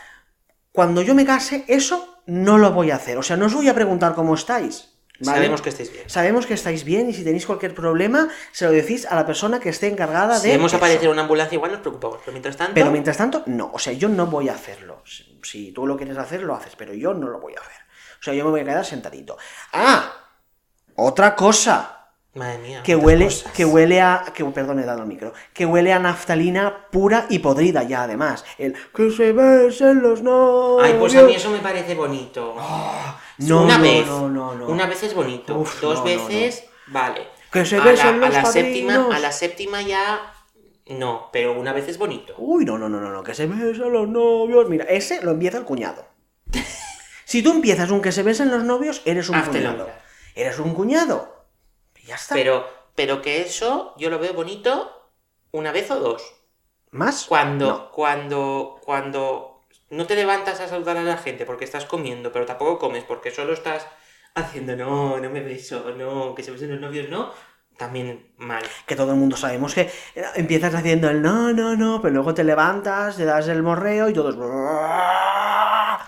cuando 0.72 1.02
yo 1.02 1.14
me 1.14 1.24
case, 1.24 1.64
eso 1.68 2.22
no 2.26 2.58
lo 2.58 2.72
voy 2.72 2.90
a 2.90 2.96
hacer. 2.96 3.16
O 3.18 3.22
sea, 3.22 3.36
no 3.36 3.46
os 3.46 3.54
voy 3.54 3.68
a 3.68 3.74
preguntar 3.74 4.14
cómo 4.14 4.34
estáis. 4.34 4.90
¿vale? 5.20 5.36
Sabemos 5.38 5.62
que 5.62 5.68
estáis 5.68 5.92
bien. 5.92 6.10
Sabemos 6.10 6.46
que 6.46 6.54
estáis 6.54 6.82
bien 6.84 7.08
y 7.08 7.14
si 7.14 7.22
tenéis 7.22 7.46
cualquier 7.46 7.72
problema, 7.74 8.28
se 8.50 8.64
lo 8.64 8.72
decís 8.72 9.06
a 9.06 9.14
la 9.14 9.24
persona 9.24 9.60
que 9.60 9.68
esté 9.68 9.86
encargada 9.86 10.38
Si 10.40 10.48
de. 10.48 10.54
vemos 10.54 10.70
eso. 10.72 10.78
aparecer 10.78 11.08
una 11.08 11.22
ambulancia, 11.22 11.54
igual 11.54 11.70
nos 11.70 11.80
preocupamos. 11.80 12.18
Pero 12.24 12.32
mientras 12.32 12.56
tanto, 12.56 12.74
Pero 12.74 12.90
mientras 12.90 13.16
tanto, 13.16 13.44
no. 13.46 13.70
O 13.72 13.78
sea, 13.78 13.92
yo 13.92 14.08
no 14.08 14.26
voy 14.26 14.48
a 14.48 14.54
hacerlo. 14.54 15.02
Si- 15.06 15.32
Si 15.44 15.72
tú 15.72 15.86
lo 15.86 15.96
quieres 15.96 16.16
hacer, 16.16 16.42
lo 16.42 16.54
haces, 16.56 16.74
pero 16.74 16.94
yo 16.94 17.12
no 17.14 17.28
lo 17.28 17.38
voy 17.38 17.54
a 17.54 17.60
hacer. 17.60 17.76
O 18.18 18.22
sea, 18.24 18.32
yo 18.32 18.44
me 18.46 18.50
voy 18.50 18.60
a 18.60 18.64
quedar 18.64 18.84
sentadito. 18.86 19.36
¡Ah! 19.74 20.10
Otra 20.96 21.36
cosa. 21.36 21.93
Madre 22.34 22.58
mía. 22.58 22.82
Que 22.82 22.96
huele, 22.96 23.26
cosas. 23.26 23.52
que 23.52 23.64
huele 23.64 24.00
a. 24.00 24.24
Que, 24.34 24.44
perdón, 24.44 24.80
he 24.80 24.84
dado 24.84 25.02
el 25.02 25.08
micro. 25.08 25.32
Que 25.52 25.66
huele 25.66 25.92
a 25.92 25.98
naftalina 25.98 26.88
pura 26.90 27.26
y 27.28 27.38
podrida 27.38 27.82
ya, 27.82 28.02
además. 28.02 28.44
El 28.58 28.74
que 28.94 29.10
se 29.10 29.32
besen 29.32 30.02
los 30.02 30.22
novios. 30.22 30.86
Ay, 30.86 30.96
pues 30.98 31.14
a 31.16 31.22
mí 31.22 31.34
eso 31.34 31.50
me 31.50 31.58
parece 31.58 31.94
bonito. 31.94 32.56
no, 33.38 33.62
una 33.64 33.78
no, 33.78 33.82
vez. 33.82 34.06
no, 34.06 34.28
no, 34.28 34.54
no. 34.54 34.66
Una 34.66 34.86
vez 34.86 35.02
es 35.02 35.14
bonito. 35.14 35.58
Uf, 35.58 35.80
Dos 35.80 35.98
no, 35.98 36.00
no, 36.00 36.04
veces, 36.04 36.64
vale. 36.88 37.28
Que 37.52 37.64
se 37.64 37.76
a 37.76 37.84
besen 37.84 38.20
la, 38.20 38.26
a 38.26 38.30
los 38.30 38.42
la 38.42 38.44
séptima, 38.46 39.08
a 39.12 39.18
la 39.18 39.32
séptima 39.32 39.82
ya. 39.82 40.32
No, 40.86 41.30
pero 41.32 41.58
una 41.58 41.72
vez 41.72 41.88
es 41.88 41.98
bonito. 41.98 42.34
Uy, 42.36 42.64
no, 42.64 42.76
no, 42.76 42.88
no, 42.88 43.00
no, 43.00 43.10
no, 43.10 43.22
que 43.22 43.34
se 43.34 43.46
besen 43.46 43.92
los 43.92 44.08
novios. 44.08 44.68
Mira, 44.68 44.84
ese 44.84 45.22
lo 45.22 45.30
empieza 45.30 45.58
el 45.58 45.64
cuñado. 45.64 46.04
si 47.24 47.42
tú 47.42 47.52
empiezas 47.52 47.90
un 47.90 48.02
que 48.02 48.12
se 48.12 48.22
besen 48.22 48.50
los 48.50 48.64
novios, 48.64 49.02
eres 49.04 49.28
un 49.28 49.36
Háztelo 49.36 49.70
cuñado. 49.70 49.90
Eres 50.34 50.58
un 50.58 50.74
cuñado. 50.74 51.33
Ya 52.06 52.14
está. 52.16 52.34
Pero, 52.34 52.66
pero 52.94 53.22
que 53.22 53.42
eso 53.42 53.94
yo 53.96 54.10
lo 54.10 54.18
veo 54.18 54.32
bonito 54.34 55.10
una 55.52 55.72
vez 55.72 55.90
o 55.90 55.96
dos. 56.00 56.22
¿Más? 56.90 57.24
Cuando, 57.26 57.66
No. 57.66 57.90
cuando, 57.90 58.80
cuando 58.84 59.62
no 59.90 60.06
te 60.06 60.14
levantas 60.14 60.60
a 60.60 60.68
saludar 60.68 60.96
a 60.96 61.02
la 61.02 61.16
gente 61.16 61.44
porque 61.44 61.64
estás 61.64 61.86
comiendo, 61.86 62.32
pero 62.32 62.46
tampoco 62.46 62.78
comes 62.78 63.04
porque 63.04 63.30
solo 63.30 63.52
estás 63.52 63.86
haciendo, 64.34 64.76
no, 64.76 65.18
no 65.18 65.30
me 65.30 65.40
beso, 65.40 65.90
no, 65.96 66.34
que 66.34 66.42
se 66.42 66.50
besen 66.50 66.70
los 66.70 66.80
novios, 66.80 67.08
no, 67.08 67.32
también 67.76 68.32
mal. 68.36 68.62
Que 68.86 68.96
todo 68.96 69.12
el 69.12 69.18
mundo 69.18 69.36
sabemos 69.36 69.74
que 69.74 69.82
eh, 70.14 70.24
empiezas 70.36 70.74
haciendo 70.74 71.10
el 71.10 71.22
no, 71.22 71.52
no, 71.52 71.76
no, 71.76 72.00
pero 72.00 72.14
luego 72.14 72.34
te 72.34 72.44
levantas, 72.44 73.16
te 73.16 73.24
das 73.24 73.48
el 73.48 73.62
morreo 73.62 74.08
y 74.08 74.12
todos. 74.12 74.36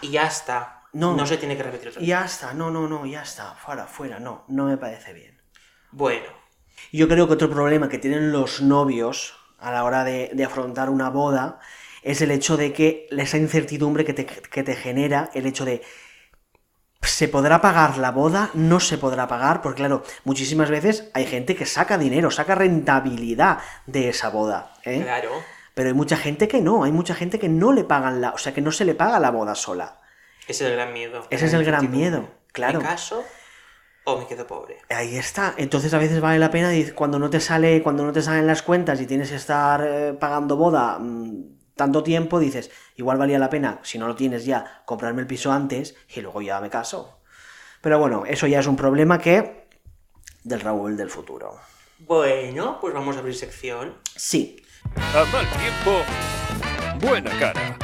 Y 0.01 0.11
ya 0.11 0.27
está. 0.27 0.83
No. 0.93 1.15
No 1.15 1.27
se 1.27 1.37
tiene 1.37 1.57
que 1.57 1.63
repetir 1.63 1.89
otra 1.89 2.01
vez. 2.01 2.09
ya 2.09 2.25
está, 2.25 2.55
no, 2.55 2.71
no, 2.71 2.89
no, 2.89 3.05
ya 3.07 3.23
está, 3.23 3.55
fuera, 3.55 3.87
fuera, 3.87 4.19
no, 4.19 4.45
no 4.49 4.65
me 4.67 4.77
parece 4.77 5.13
bien. 5.13 5.36
Bueno, 5.91 6.27
Yo 6.93 7.09
creo 7.09 7.27
que 7.27 7.35
otro 7.35 7.51
problema 7.51 7.89
que 7.89 7.99
tienen 7.99 8.33
los 8.33 8.61
novios 8.61 9.35
a 9.59 9.73
la 9.73 9.85
hora 9.85 10.05
de, 10.05 10.31
de 10.33 10.45
afrontar 10.45 10.91
una 10.91 11.11
boda 11.11 11.59
es 12.03 12.21
el 12.21 12.31
hecho 12.31 12.57
de 12.57 12.73
que 12.73 13.09
esa 13.11 13.37
incertidumbre 13.37 14.05
que 14.05 14.15
te, 14.15 14.27
que 14.27 14.63
te 14.63 14.77
genera 14.77 15.31
el 15.35 15.47
hecho 15.47 15.65
de 15.65 15.83
¿se 17.03 17.29
podrá 17.29 17.61
pagar 17.61 17.99
la 17.99 18.11
boda? 18.11 18.51
¿No 18.55 18.79
se 18.81 18.99
podrá 18.99 19.27
pagar? 19.27 19.63
Porque 19.63 19.79
claro, 19.79 20.05
muchísimas 20.25 20.71
veces 20.71 21.11
hay 21.15 21.27
gente 21.27 21.57
que 21.57 21.67
saca 21.67 21.99
dinero, 21.99 22.31
saca 22.31 22.55
rentabilidad 22.55 23.59
de 23.87 24.09
esa 24.09 24.29
boda. 24.31 24.73
¿eh? 24.85 25.03
claro. 25.03 25.31
Pero 25.75 25.89
hay 25.89 25.95
mucha 25.95 26.17
gente 26.17 26.49
que 26.49 26.61
no, 26.61 26.85
hay 26.85 26.93
mucha 26.93 27.15
gente 27.15 27.39
que 27.39 27.49
no 27.49 27.73
le 27.73 27.85
pagan 27.85 28.21
la, 28.21 28.31
o 28.31 28.39
sea, 28.39 28.55
que 28.55 28.61
no 28.61 28.73
se 28.73 28.85
le 28.85 28.95
paga 28.95 29.19
la 29.19 29.31
boda 29.31 29.55
sola. 29.55 30.01
Ese 30.47 30.65
es 30.65 30.71
el 30.71 30.77
gran 30.77 30.93
miedo. 30.93 31.27
Ese 31.29 31.47
es 31.47 31.53
el 31.53 31.65
gran 31.65 31.91
miedo, 31.91 32.29
claro. 32.53 32.79
¿Me 32.79 32.87
caso 32.87 33.25
o 34.07 34.19
me 34.19 34.27
quedo 34.27 34.47
pobre? 34.47 34.79
Ahí 34.89 35.17
está. 35.17 35.55
Entonces 35.57 35.93
a 35.93 35.99
veces 35.99 36.21
vale 36.21 36.39
la 36.39 36.51
pena 36.51 36.71
cuando 36.95 37.19
no 37.19 37.29
te 37.29 37.41
sale, 37.41 37.83
cuando 37.83 38.05
no 38.05 38.13
te 38.13 38.23
salen 38.23 38.47
las 38.47 38.63
cuentas 38.63 39.01
y 39.01 39.07
tienes 39.07 39.31
que 39.31 39.37
estar 39.37 39.85
eh, 39.85 40.13
pagando 40.19 40.57
boda 40.57 40.99
mm, 40.99 41.57
tanto 41.75 42.03
tiempo, 42.03 42.39
dices, 42.39 42.71
igual 42.95 43.19
valía 43.19 43.39
la 43.39 43.51
pena, 43.51 43.81
si 43.83 43.99
no 43.99 44.07
lo 44.07 44.15
tienes 44.15 44.45
ya, 44.47 44.83
comprarme 44.87 45.21
el 45.21 45.27
piso 45.27 45.53
antes 45.53 45.97
y 46.15 46.21
luego 46.21 46.41
ya 46.41 46.61
me 46.61 46.71
caso. 46.71 47.21
Pero 47.81 47.99
bueno, 47.99 48.25
eso 48.27 48.47
ya 48.47 48.61
es 48.61 48.67
un 48.67 48.77
problema 48.77 49.19
que 49.19 49.67
del 50.45 50.61
Raúl 50.61 50.97
del 50.97 51.11
futuro. 51.11 51.59
Bueno, 51.99 52.79
pues 52.81 52.95
vamos 52.95 53.17
a 53.17 53.19
abrir 53.19 53.35
sección. 53.35 53.95
Sí. 54.15 54.63
A 54.95 55.25
mal 55.33 55.47
tiempo, 55.51 57.07
buena 57.07 57.31
cara. 57.39 57.77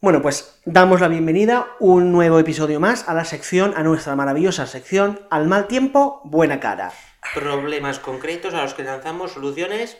Bueno, 0.00 0.20
pues 0.20 0.60
damos 0.66 1.00
la 1.00 1.08
bienvenida 1.08 1.68
un 1.80 2.12
nuevo 2.12 2.38
episodio 2.38 2.78
más 2.78 3.08
a 3.08 3.14
la 3.14 3.24
sección, 3.24 3.72
a 3.76 3.82
nuestra 3.82 4.14
maravillosa 4.14 4.66
sección, 4.66 5.20
al 5.30 5.46
mal 5.46 5.66
tiempo, 5.68 6.20
buena 6.24 6.60
cara. 6.60 6.92
Problemas 7.34 7.98
concretos 7.98 8.52
a 8.54 8.62
los 8.62 8.74
que 8.74 8.84
lanzamos 8.84 9.32
soluciones 9.32 9.96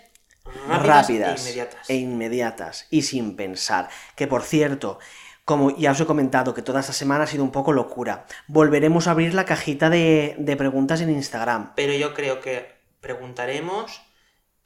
rápidas, 0.69 0.87
rápidas 0.87 1.41
e 1.41 1.43
inmediatas. 1.43 1.91
e 1.91 1.95
inmediatas 1.97 2.87
y 2.91 3.03
sin 3.03 3.37
pensar. 3.37 3.89
Que 4.15 4.27
por 4.27 4.43
cierto, 4.43 4.99
como 5.47 5.75
ya 5.77 5.93
os 5.93 6.01
he 6.01 6.07
comentado 6.07 6.53
que 6.53 6.63
toda 6.63 6.81
esta 6.81 6.93
semana 6.93 7.25
ha 7.25 7.27
sido 7.27 7.43
un 7.43 7.51
poco 7.51 7.73
locura, 7.73 8.27
volveremos 8.49 9.09
a 9.09 9.13
abrir 9.13 9.33
la 9.33 9.47
cajita 9.47 9.89
de, 9.89 10.37
de 10.39 10.57
preguntas 10.57 11.01
en 11.01 11.11
Instagram. 11.11 11.73
Pero 11.75 11.95
yo 11.95 12.13
creo 12.13 12.41
que 12.41 12.71
preguntaremos, 13.01 14.03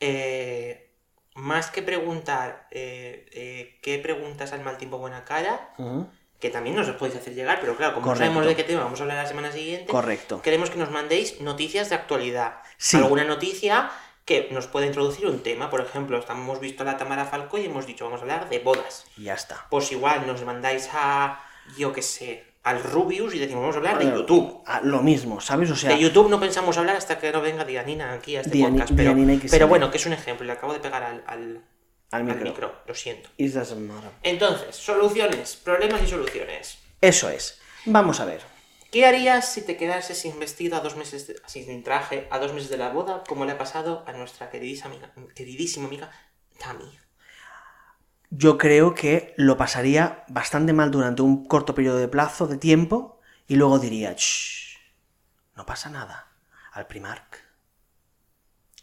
eh, 0.00 0.89
más 1.40 1.70
que 1.70 1.82
preguntar 1.82 2.66
eh, 2.70 3.26
eh, 3.32 3.78
qué 3.82 3.98
preguntas 3.98 4.52
al 4.52 4.60
mal 4.62 4.76
tiempo 4.78 4.98
buena 4.98 5.24
cara, 5.24 5.70
que 6.38 6.50
también 6.50 6.76
nos 6.76 6.86
los 6.86 6.96
podéis 6.96 7.18
hacer 7.18 7.34
llegar, 7.34 7.58
pero 7.60 7.76
claro, 7.76 7.94
como 7.94 8.06
no 8.06 8.16
sabemos 8.16 8.46
de 8.46 8.56
qué 8.56 8.64
tema 8.64 8.84
vamos 8.84 9.00
a 9.00 9.02
hablar 9.02 9.18
la 9.22 9.28
semana 9.28 9.52
siguiente, 9.52 9.86
Correcto. 9.90 10.40
queremos 10.42 10.70
que 10.70 10.78
nos 10.78 10.90
mandéis 10.90 11.40
noticias 11.40 11.88
de 11.90 11.96
actualidad. 11.96 12.60
Sí. 12.78 12.96
Alguna 12.96 13.24
noticia 13.24 13.90
que 14.24 14.48
nos 14.52 14.66
pueda 14.66 14.86
introducir 14.86 15.26
un 15.26 15.42
tema. 15.42 15.70
Por 15.70 15.80
ejemplo, 15.80 16.18
estamos- 16.18 16.44
hemos 16.44 16.60
visto 16.60 16.82
a 16.82 16.86
la 16.86 16.96
Tamara 16.96 17.24
Falco 17.24 17.58
y 17.58 17.64
hemos 17.66 17.84
dicho, 17.86 18.04
vamos 18.04 18.20
a 18.20 18.22
hablar 18.22 18.48
de 18.48 18.58
bodas. 18.60 19.04
Y 19.16 19.24
ya 19.24 19.34
está. 19.34 19.66
Pues 19.70 19.90
igual 19.92 20.26
nos 20.26 20.42
mandáis 20.44 20.88
a, 20.92 21.42
yo 21.76 21.92
qué 21.92 22.02
sé, 22.02 22.44
al 22.62 22.82
Rubius 22.82 23.34
y 23.34 23.38
decimos, 23.38 23.62
vamos 23.62 23.76
a 23.76 23.78
hablar 23.78 23.98
de 23.98 24.04
YouTube. 24.16 24.62
Ah, 24.66 24.80
lo 24.84 25.02
mismo, 25.02 25.40
¿sabes? 25.40 25.70
O 25.70 25.76
sea, 25.76 25.90
De 25.90 25.98
YouTube 25.98 26.28
no 26.28 26.38
pensamos 26.38 26.76
hablar 26.76 26.96
hasta 26.96 27.18
que 27.18 27.32
no 27.32 27.40
venga 27.40 27.64
Dianina 27.64 28.12
aquí 28.12 28.36
a 28.36 28.42
este 28.42 28.58
podcast. 28.60 28.92
Pero, 28.94 29.14
que 29.14 29.64
bueno, 29.64 29.90
que 29.90 29.96
es 29.96 30.06
un 30.06 30.12
ejemplo, 30.12 30.44
le 30.46 30.52
acabo 30.52 30.72
de 30.72 30.80
pegar 30.80 31.02
al, 31.02 31.22
al, 31.26 31.64
al 32.12 32.24
al 32.24 32.24
micro. 32.24 32.74
Lo 32.86 32.94
siento. 32.94 33.30
It. 33.36 33.54
Entonces, 34.22 34.76
soluciones, 34.76 35.56
problemas 35.56 36.02
y 36.02 36.06
soluciones. 36.08 36.78
Eso 37.00 37.30
es. 37.30 37.60
Vamos 37.86 38.20
a 38.20 38.24
ver. 38.26 38.42
¿Qué 38.90 39.06
harías 39.06 39.52
si 39.52 39.62
te 39.62 39.76
quedases 39.76 40.18
sin 40.18 40.38
vestido 40.40 40.76
a 40.76 40.80
dos 40.80 40.96
meses, 40.96 41.28
de- 41.28 41.36
sin 41.46 41.82
traje, 41.84 42.26
a 42.30 42.38
dos 42.40 42.52
meses 42.52 42.68
de 42.68 42.76
la 42.76 42.90
boda, 42.90 43.22
como 43.28 43.44
le 43.44 43.52
ha 43.52 43.58
pasado 43.58 44.04
a 44.06 44.12
nuestra 44.12 44.50
queridísima 44.50 44.90
amiga, 44.90 45.12
queridísima 45.34 45.86
amiga 45.86 46.10
Tami? 46.58 46.98
Yo 48.30 48.58
creo 48.58 48.94
que 48.94 49.34
lo 49.36 49.56
pasaría 49.56 50.24
bastante 50.28 50.72
mal 50.72 50.90
durante 50.90 51.22
un 51.22 51.46
corto 51.46 51.74
periodo 51.74 51.98
de 51.98 52.08
plazo 52.08 52.46
de 52.46 52.56
tiempo 52.56 53.20
y 53.48 53.56
luego 53.56 53.78
diría, 53.78 54.12
"Shh, 54.16 54.76
no 55.56 55.66
pasa 55.66 55.90
nada. 55.90 56.28
Al 56.72 56.86
Primark. 56.86 57.38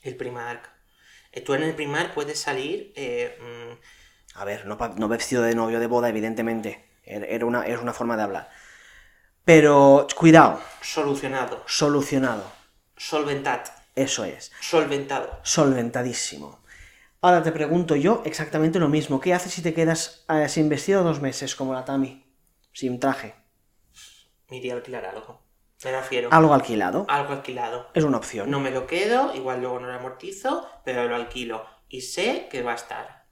El 0.01 0.17
Primark. 0.17 0.69
Eh, 1.31 1.41
Tú 1.41 1.53
en 1.53 1.63
el 1.63 1.73
Primark 1.75 2.13
puedes 2.13 2.39
salir... 2.39 2.91
eh, 2.95 3.37
mm, 3.41 4.39
A 4.39 4.45
ver, 4.45 4.65
no, 4.67 4.77
vestido 5.07 5.41
de 5.43 5.55
novio 5.55 5.79
de 5.79 5.87
boda, 5.87 6.09
evidentemente. 6.09 6.89
Era 7.03 7.25
era 7.25 7.45
una, 7.45 7.61
una 7.81 7.93
forma 7.93 8.15
de 8.17 8.23
hablar. 8.23 8.49
Pero, 9.45 10.05
cuidado, 10.15 10.61
solucionado, 10.81 11.63
solucionado. 11.65 12.43
solventad, 12.97 13.61
Eso 13.95 14.25
es. 14.25 14.51
solventado. 14.59 15.39
Solventadísimo. 15.43 16.59
Ahora 17.21 17.41
te 17.41 17.51
pregunto 17.51 17.95
yo 17.95 18.21
exactamente 18.25 18.79
lo 18.79 18.89
mismo. 18.89 19.19
¿Qué 19.19 19.33
haces 19.33 19.53
si 19.53 19.61
te 19.61 19.73
quedas 19.73 20.25
eh, 20.29 20.47
sin 20.49 20.69
vestido 20.69 21.03
dos 21.03 21.19
meses, 21.19 21.55
como 21.55 21.73
la 21.73 21.83
Tami? 21.83 22.23
Sin 22.73 22.99
traje. 22.99 23.35
Me 24.49 24.57
iría 24.57 24.73
a 24.73 24.77
alquilar 24.77 25.05
algo. 25.05 25.41
Me 25.83 25.91
refiero. 25.91 26.29
Algo 26.31 26.53
alquilado. 26.53 27.05
Algo 27.09 27.33
alquilado. 27.33 27.87
Es 27.93 28.03
una 28.03 28.17
opción. 28.17 28.49
No 28.49 28.59
me 28.59 28.71
lo 28.71 28.87
quedo, 28.87 29.33
igual 29.35 29.61
luego 29.61 29.79
no 29.79 29.87
lo 29.87 29.93
amortizo, 29.93 30.67
pero 30.85 31.07
lo 31.07 31.15
alquilo. 31.15 31.65
Y 31.89 32.01
sé 32.01 32.47
que 32.51 32.61
va 32.61 32.73
a 32.73 32.75
estar. 32.75 33.25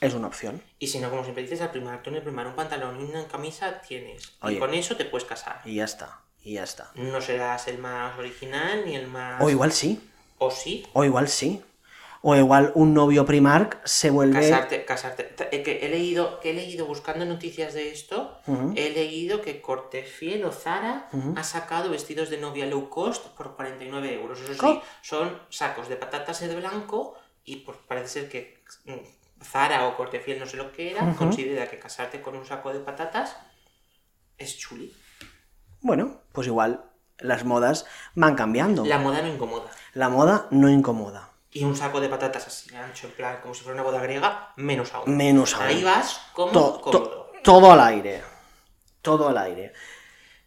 Es 0.00 0.14
una 0.14 0.28
opción. 0.28 0.62
Y 0.78 0.86
si 0.86 0.98
no, 0.98 1.10
como 1.10 1.22
siempre 1.22 1.42
dices, 1.42 1.60
al 1.60 1.70
primar, 1.70 2.02
tú 2.02 2.10
en 2.10 2.16
el 2.16 2.22
primar 2.22 2.46
un 2.46 2.54
pantalón 2.54 3.00
y 3.00 3.04
una 3.04 3.28
camisa 3.28 3.82
tienes. 3.82 4.32
Oye. 4.40 4.56
Y 4.56 4.58
con 4.58 4.72
eso 4.72 4.96
te 4.96 5.04
puedes 5.04 5.28
casar. 5.28 5.60
Y 5.64 5.76
ya 5.76 5.84
está. 5.84 6.22
Y 6.42 6.54
ya 6.54 6.64
está. 6.64 6.90
No 6.94 7.20
serás 7.20 7.68
el 7.68 7.78
más 7.78 8.18
original 8.18 8.84
ni 8.86 8.96
el 8.96 9.06
más... 9.08 9.42
O 9.42 9.50
igual 9.50 9.72
sí. 9.72 10.00
O 10.38 10.50
sí. 10.50 10.86
O 10.94 11.04
igual 11.04 11.28
sí. 11.28 11.62
O 12.22 12.36
igual 12.36 12.72
un 12.74 12.92
novio 12.92 13.24
Primark 13.24 13.80
se 13.86 14.10
vuelve... 14.10 14.40
Casarte, 14.40 14.84
casarte. 14.84 15.34
Eh, 15.52 15.62
Que 15.62 15.86
he 15.86 15.88
leído, 15.88 16.38
que 16.40 16.50
he 16.50 16.54
leído 16.54 16.84
buscando 16.86 17.24
noticias 17.24 17.72
de 17.72 17.90
esto, 17.90 18.36
he 18.76 18.90
leído 18.90 19.40
que 19.40 19.62
Cortefiel 19.62 20.44
o 20.44 20.52
Zara 20.52 21.08
ha 21.36 21.44
sacado 21.44 21.88
vestidos 21.90 22.28
de 22.28 22.36
novia 22.38 22.66
low 22.66 22.90
cost 22.90 23.28
por 23.28 23.56
49 23.56 24.12
euros. 24.14 24.40
Eso 24.40 24.54
sí, 24.54 24.80
son 25.00 25.38
sacos 25.48 25.88
de 25.88 25.96
patatas 25.96 26.40
de 26.40 26.54
blanco 26.54 27.14
y 27.44 27.56
pues 27.56 27.78
parece 27.88 28.08
ser 28.08 28.28
que 28.28 28.62
mm, 28.84 29.42
Zara 29.42 29.88
o 29.88 29.96
Cortefiel, 29.96 30.38
no 30.38 30.46
sé 30.46 30.58
lo 30.58 30.72
que 30.72 30.90
era, 30.90 31.14
considera 31.14 31.68
que 31.70 31.78
casarte 31.78 32.20
con 32.20 32.36
un 32.36 32.44
saco 32.44 32.72
de 32.72 32.80
patatas 32.80 33.36
es 34.36 34.58
chuli. 34.58 34.94
Bueno, 35.80 36.20
pues 36.32 36.46
igual 36.46 36.84
las 37.18 37.44
modas 37.44 37.86
van 38.14 38.34
cambiando. 38.34 38.84
La 38.84 38.98
moda 38.98 39.22
no 39.22 39.28
incomoda. 39.28 39.70
La 39.94 40.08
moda 40.08 40.46
no 40.50 40.68
incomoda. 40.68 41.29
Y 41.52 41.64
un 41.64 41.74
saco 41.76 42.00
de 42.00 42.08
patatas 42.08 42.46
así 42.46 42.74
ancho, 42.76 43.08
en 43.08 43.12
plan, 43.14 43.38
como 43.42 43.54
si 43.54 43.62
fuera 43.64 43.74
una 43.74 43.82
boda 43.90 44.00
griega, 44.00 44.52
menos 44.56 44.94
aún. 44.94 45.16
Menos 45.16 45.54
aún. 45.54 45.64
Ahí 45.66 45.82
vas 45.82 46.20
como 46.32 46.52
To- 46.52 47.32
todo 47.42 47.72
al 47.72 47.80
aire. 47.80 48.22
Todo 49.02 49.28
al 49.28 49.38
aire. 49.38 49.72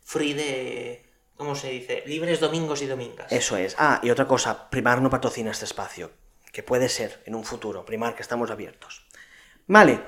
Free 0.03 0.33
de. 0.33 1.09
¿Cómo 1.35 1.55
se 1.55 1.71
dice? 1.71 2.03
Libres 2.05 2.39
domingos 2.39 2.81
y 2.81 2.85
domingas. 2.85 3.31
Eso 3.31 3.57
es. 3.57 3.75
Ah, 3.77 3.99
y 4.03 4.11
otra 4.11 4.27
cosa, 4.27 4.69
Primar 4.69 5.01
no 5.01 5.09
patrocina 5.09 5.51
este 5.51 5.65
espacio. 5.65 6.11
Que 6.51 6.63
puede 6.63 6.87
ser 6.87 7.21
en 7.25 7.35
un 7.35 7.43
futuro. 7.43 7.83
Primar, 7.83 8.15
que 8.15 8.21
estamos 8.21 8.51
abiertos. 8.51 9.05
Vale, 9.67 10.01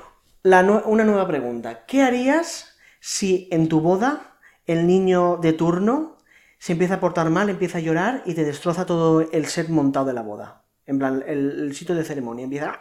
la 0.43 0.62
una 0.62 1.03
nueva 1.03 1.27
pregunta. 1.27 1.86
¿Qué 1.88 2.03
harías 2.03 2.77
si 2.99 3.49
en 3.51 3.67
tu 3.67 3.81
boda 3.81 4.38
el 4.67 4.86
niño 4.86 5.38
de 5.38 5.53
turno 5.53 6.17
se 6.60 6.73
empieza 6.73 6.95
a 6.95 6.99
portar 6.99 7.29
mal, 7.31 7.49
empieza 7.49 7.79
a 7.79 7.81
llorar 7.81 8.21
y 8.25 8.36
te 8.36 8.43
destroza 8.43 8.86
todo 8.86 9.21
el 9.31 9.47
set 9.47 9.69
montado 9.69 10.05
de 10.05 10.13
la 10.13 10.21
boda? 10.21 10.62
En 10.87 10.99
plan, 10.99 11.23
el, 11.27 11.59
el 11.65 11.75
sitio 11.75 11.95
de 11.95 12.03
ceremonia 12.03 12.43
empieza 12.43 12.79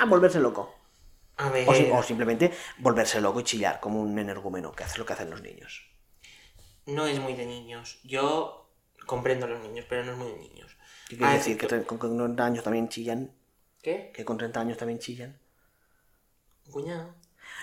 a 0.00 0.04
volverse 0.06 0.40
loco. 0.40 0.74
A 1.36 1.50
ver. 1.50 1.68
O, 1.68 1.74
si- 1.74 1.90
o 1.92 2.02
simplemente 2.02 2.52
volverse 2.78 3.20
loco 3.20 3.40
y 3.40 3.44
chillar 3.44 3.78
como 3.80 4.00
un 4.00 4.18
energúmeno, 4.18 4.72
que 4.72 4.84
hace 4.84 4.98
lo 4.98 5.04
que 5.06 5.12
hacen 5.12 5.30
los 5.30 5.42
niños. 5.42 5.84
No 6.86 7.06
es 7.06 7.18
muy 7.20 7.34
de 7.34 7.46
niños. 7.46 7.98
Yo 8.04 8.70
comprendo 9.06 9.46
a 9.46 9.48
los 9.48 9.60
niños, 9.60 9.84
pero 9.88 10.04
no 10.04 10.12
es 10.12 10.18
muy 10.18 10.28
de 10.28 10.38
niños. 10.38 10.76
¿Qué 11.08 11.16
quiere 11.16 11.32
Ah, 11.32 11.34
decir? 11.36 11.58
¿Que 11.58 11.68
tre- 11.68 11.84
con 11.84 11.98
con 11.98 12.16
30 12.16 12.44
años 12.44 12.64
también 12.64 12.88
chillan? 12.88 13.30
¿Qué? 13.82 14.10
¿Que 14.14 14.24
con 14.24 14.38
30 14.38 14.60
años 14.60 14.78
también 14.78 14.98
chillan? 14.98 15.38
Cuñado. 16.70 17.14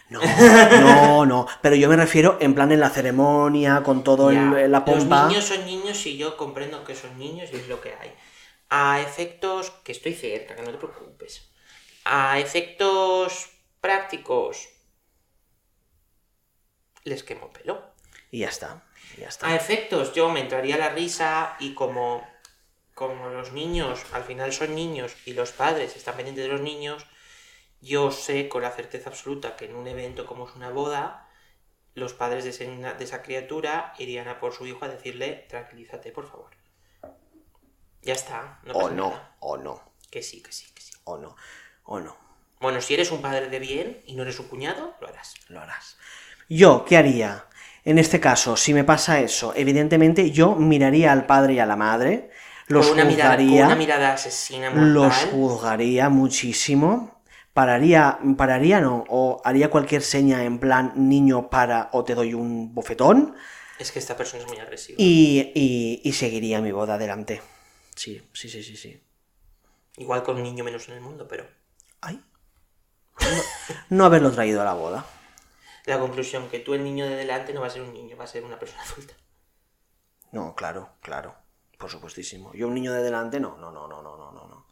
No, 0.09 0.19
no, 0.81 1.25
no. 1.25 1.47
Pero 1.61 1.75
yo 1.75 1.89
me 1.89 1.95
refiero 1.95 2.37
en 2.39 2.53
plan 2.53 2.71
en 2.71 2.79
la 2.79 2.89
ceremonia, 2.89 3.81
con 3.83 4.03
todo 4.03 4.29
el- 4.29 4.35
Ya, 4.35 4.67
la 4.67 4.85
pompa. 4.85 5.23
Los 5.23 5.29
niños 5.29 5.45
son 5.45 5.65
niños 5.65 6.05
y 6.05 6.17
yo 6.17 6.37
comprendo 6.37 6.83
que 6.83 6.95
son 6.95 7.17
niños 7.17 7.49
y 7.51 7.55
es 7.57 7.67
lo 7.67 7.81
que 7.81 7.93
hay. 7.95 8.13
A 8.75 9.01
efectos. 9.01 9.63
que 9.83 9.91
estoy 9.97 10.13
cerca, 10.13 10.55
que 10.55 10.61
no 10.63 10.71
te 10.71 10.77
preocupes. 10.77 11.33
A 12.05 12.39
efectos 12.39 13.49
prácticos. 13.81 14.55
Les 17.03 17.23
quemo 17.23 17.45
el 17.47 17.51
pelo. 17.51 17.75
Y 18.31 18.39
ya 18.39 18.49
está. 18.49 18.83
ya 19.17 19.27
está. 19.27 19.47
A 19.47 19.55
efectos, 19.55 20.13
yo 20.13 20.29
me 20.29 20.39
entraría 20.41 20.77
la 20.77 20.89
risa 20.89 21.55
y 21.59 21.73
como, 21.75 22.27
como 22.95 23.29
los 23.29 23.51
niños 23.51 23.99
al 24.13 24.23
final 24.23 24.51
son 24.53 24.73
niños 24.73 25.15
y 25.25 25.33
los 25.33 25.51
padres 25.51 25.95
están 25.95 26.15
pendientes 26.15 26.45
de 26.45 26.51
los 26.51 26.61
niños, 26.61 27.05
yo 27.81 28.11
sé 28.11 28.47
con 28.49 28.61
la 28.63 28.71
certeza 28.71 29.09
absoluta 29.09 29.55
que 29.57 29.65
en 29.65 29.75
un 29.75 29.87
evento 29.87 30.25
como 30.25 30.47
es 30.47 30.55
una 30.55 30.69
boda, 30.71 31.29
los 31.93 32.13
padres 32.13 32.43
de, 32.45 32.49
ese- 32.51 32.65
de 32.97 33.03
esa 33.03 33.21
criatura 33.21 33.93
irían 33.99 34.27
a 34.29 34.39
por 34.39 34.53
su 34.53 34.65
hijo 34.65 34.85
a 34.85 34.89
decirle, 34.89 35.45
tranquilízate, 35.49 36.11
por 36.11 36.27
favor. 36.27 36.51
Ya 38.03 38.13
está, 38.13 38.59
no 38.63 38.73
o 38.73 38.89
no, 38.89 39.09
nada. 39.09 39.35
o 39.39 39.57
no, 39.57 39.81
Que 40.09 40.21
sí, 40.23 40.41
que 40.41 40.51
sí, 40.51 40.67
que 40.75 40.81
sí. 40.81 40.91
o 41.05 41.17
no, 41.17 41.35
o 41.83 41.99
no. 41.99 42.15
Bueno, 42.59 42.81
si 42.81 42.93
eres 42.93 43.11
un 43.11 43.21
padre 43.21 43.49
de 43.49 43.59
bien 43.59 44.01
y 44.05 44.15
no 44.15 44.23
eres 44.23 44.39
un 44.39 44.47
cuñado, 44.47 44.95
lo 45.01 45.07
harás. 45.07 45.33
Lo 45.49 45.59
harás. 45.61 45.97
Yo, 46.49 46.85
¿qué 46.85 46.97
haría? 46.97 47.45
En 47.85 47.97
este 47.99 48.19
caso, 48.19 48.55
si 48.55 48.73
me 48.73 48.83
pasa 48.83 49.19
eso, 49.19 49.53
evidentemente 49.55 50.31
yo 50.31 50.55
miraría 50.55 51.11
al 51.11 51.25
padre 51.25 51.53
y 51.55 51.59
a 51.59 51.65
la 51.65 51.75
madre, 51.75 52.29
los 52.67 52.87
con, 52.87 52.93
una 52.93 53.05
mirada, 53.05 53.41
con 53.43 53.49
juzgaría, 53.49 53.65
una 53.65 53.75
mirada 53.75 54.13
asesina 54.13 54.69
mortal. 54.69 54.93
los 54.93 55.13
juzgaría 55.31 56.09
muchísimo, 56.09 57.21
pararía, 57.53 58.19
pararía 58.37 58.79
no, 58.79 59.03
o 59.09 59.41
haría 59.43 59.69
cualquier 59.69 60.01
seña 60.01 60.43
en 60.45 60.59
plan 60.59 60.93
niño 60.95 61.49
para 61.49 61.89
o 61.91 62.03
te 62.05 62.15
doy 62.15 62.33
un 62.33 62.73
bofetón 62.73 63.35
Es 63.77 63.91
que 63.91 63.99
esta 63.99 64.15
persona 64.17 64.43
es 64.43 64.49
muy 64.49 64.59
agresiva. 64.59 64.97
y, 64.97 65.51
y, 65.55 66.01
y 66.03 66.13
seguiría 66.13 66.61
mi 66.61 66.71
boda 66.71 66.95
adelante. 66.95 67.41
Sí, 67.95 68.27
sí, 68.33 68.49
sí, 68.49 68.63
sí, 68.63 68.75
sí. 68.75 69.01
Igual 69.97 70.23
con 70.23 70.37
un 70.37 70.43
niño 70.43 70.63
menos 70.63 70.87
en 70.89 70.95
el 70.95 71.01
mundo, 71.01 71.27
pero... 71.27 71.47
Ay. 72.01 72.21
No, 73.19 73.27
no 73.89 74.05
haberlo 74.05 74.31
traído 74.31 74.61
a 74.61 74.65
la 74.65 74.73
boda. 74.73 75.05
La 75.85 75.99
conclusión, 75.99 76.49
que 76.49 76.59
tú 76.59 76.73
el 76.73 76.83
niño 76.83 77.05
de 77.05 77.15
delante 77.15 77.53
no 77.53 77.61
va 77.61 77.67
a 77.67 77.69
ser 77.69 77.81
un 77.81 77.93
niño, 77.93 78.17
va 78.17 78.23
a 78.23 78.27
ser 78.27 78.43
una 78.43 78.57
persona 78.57 78.83
adulta. 78.83 79.13
No, 80.31 80.55
claro, 80.55 80.93
claro. 81.01 81.35
Por 81.77 81.89
supuestísimo. 81.89 82.53
Yo 82.53 82.67
un 82.67 82.73
niño 82.73 82.93
de 82.93 83.03
delante, 83.03 83.39
no, 83.39 83.57
no, 83.57 83.71
no, 83.71 83.87
no, 83.87 84.01
no, 84.01 84.17
no, 84.17 84.31
no. 84.31 84.67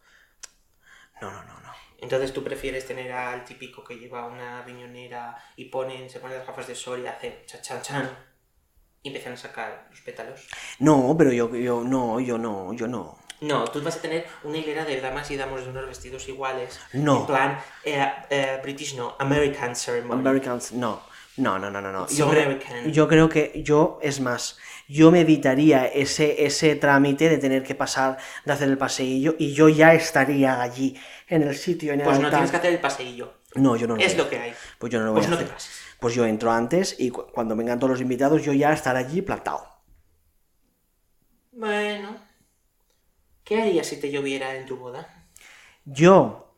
No, 1.21 1.31
no, 1.31 1.43
no, 1.43 1.59
no. 1.59 1.71
Entonces 1.99 2.33
tú 2.33 2.43
prefieres 2.43 2.87
tener 2.87 3.11
al 3.11 3.45
típico 3.45 3.83
que 3.83 3.95
lleva 3.95 4.25
una 4.25 4.63
riñonera 4.63 5.37
y 5.55 5.65
ponen, 5.65 6.09
se 6.09 6.19
ponen 6.19 6.39
las 6.39 6.47
gafas 6.47 6.67
de 6.67 6.75
sol 6.75 7.01
y 7.01 7.07
hacen 7.07 7.45
chan 7.45 7.61
chan 7.61 7.81
chan 7.81 8.30
y 9.03 9.09
empiezan 9.09 9.33
a 9.33 9.37
sacar 9.37 9.87
los 9.89 10.01
pétalos. 10.01 10.47
No, 10.79 11.15
pero 11.17 11.31
yo, 11.31 11.53
yo, 11.55 11.83
no, 11.83 12.19
yo 12.19 12.37
no, 12.37 12.73
yo 12.73 12.87
no. 12.87 13.17
No, 13.41 13.65
tú 13.65 13.81
vas 13.81 13.95
a 13.97 14.01
tener 14.01 14.27
una 14.43 14.57
hilera 14.57 14.85
de 14.85 15.01
damas 15.01 15.31
y 15.31 15.35
damos 15.37 15.63
de 15.63 15.69
unos 15.71 15.87
vestidos 15.87 16.27
iguales. 16.29 16.79
No. 16.93 17.21
En 17.21 17.25
plan, 17.25 17.59
eh, 17.83 18.07
eh, 18.29 18.59
British 18.61 18.95
no, 18.95 19.15
American 19.17 19.75
ceremony. 19.75 20.19
Americans, 20.19 20.73
no. 20.73 21.01
No, 21.37 21.57
no, 21.57 21.71
no, 21.71 21.81
no, 21.81 21.91
no. 21.91 22.07
Yo 22.09 22.29
creo, 22.29 22.43
American. 22.43 22.91
yo 22.91 23.07
creo 23.07 23.29
que 23.29 23.63
yo, 23.63 23.97
es 24.03 24.19
más, 24.19 24.59
yo 24.87 25.09
me 25.11 25.21
evitaría 25.21 25.87
ese, 25.87 26.45
ese 26.45 26.75
trámite 26.75 27.29
de 27.29 27.37
tener 27.39 27.63
que 27.63 27.73
pasar, 27.73 28.17
de 28.45 28.51
hacer 28.53 28.67
el 28.69 28.77
paseillo, 28.77 29.35
y 29.39 29.53
yo 29.53 29.69
ya 29.69 29.93
estaría 29.93 30.61
allí, 30.61 30.95
en 31.27 31.41
el 31.43 31.55
sitio, 31.55 31.93
en 31.93 32.01
el 32.01 32.05
Pues 32.05 32.19
no 32.19 32.25
altar. 32.25 32.41
tienes 32.41 32.51
que 32.51 32.57
hacer 32.57 32.73
el 32.73 32.79
paseillo. 32.79 33.33
No, 33.55 33.75
yo 33.75 33.87
no 33.87 33.95
lo 33.95 34.01
Es 34.01 34.13
voy 34.13 34.21
a 34.21 34.23
lo 34.23 34.29
que 34.29 34.37
hay. 34.39 34.53
Pues 34.77 34.91
yo 34.93 34.99
no 34.99 35.05
lo 35.05 35.11
voy 35.13 35.19
Pues 35.21 35.27
a 35.27 35.31
no 35.31 35.37
te 35.37 35.45
pases. 35.45 35.71
Pues 36.01 36.15
yo 36.15 36.25
entro 36.25 36.51
antes 36.51 36.99
y 36.99 37.11
cu- 37.11 37.27
cuando 37.33 37.55
vengan 37.55 37.79
todos 37.79 37.91
los 37.91 38.01
invitados, 38.01 38.43
yo 38.43 38.51
ya 38.51 38.73
estaré 38.73 38.99
allí 38.99 39.21
plantado. 39.21 39.65
Bueno. 41.53 42.17
¿Qué 43.43 43.61
harías 43.61 43.85
si 43.85 43.99
te 43.99 44.09
lloviera 44.09 44.55
en 44.55 44.65
tu 44.65 44.77
boda? 44.77 45.27
Yo, 45.85 46.50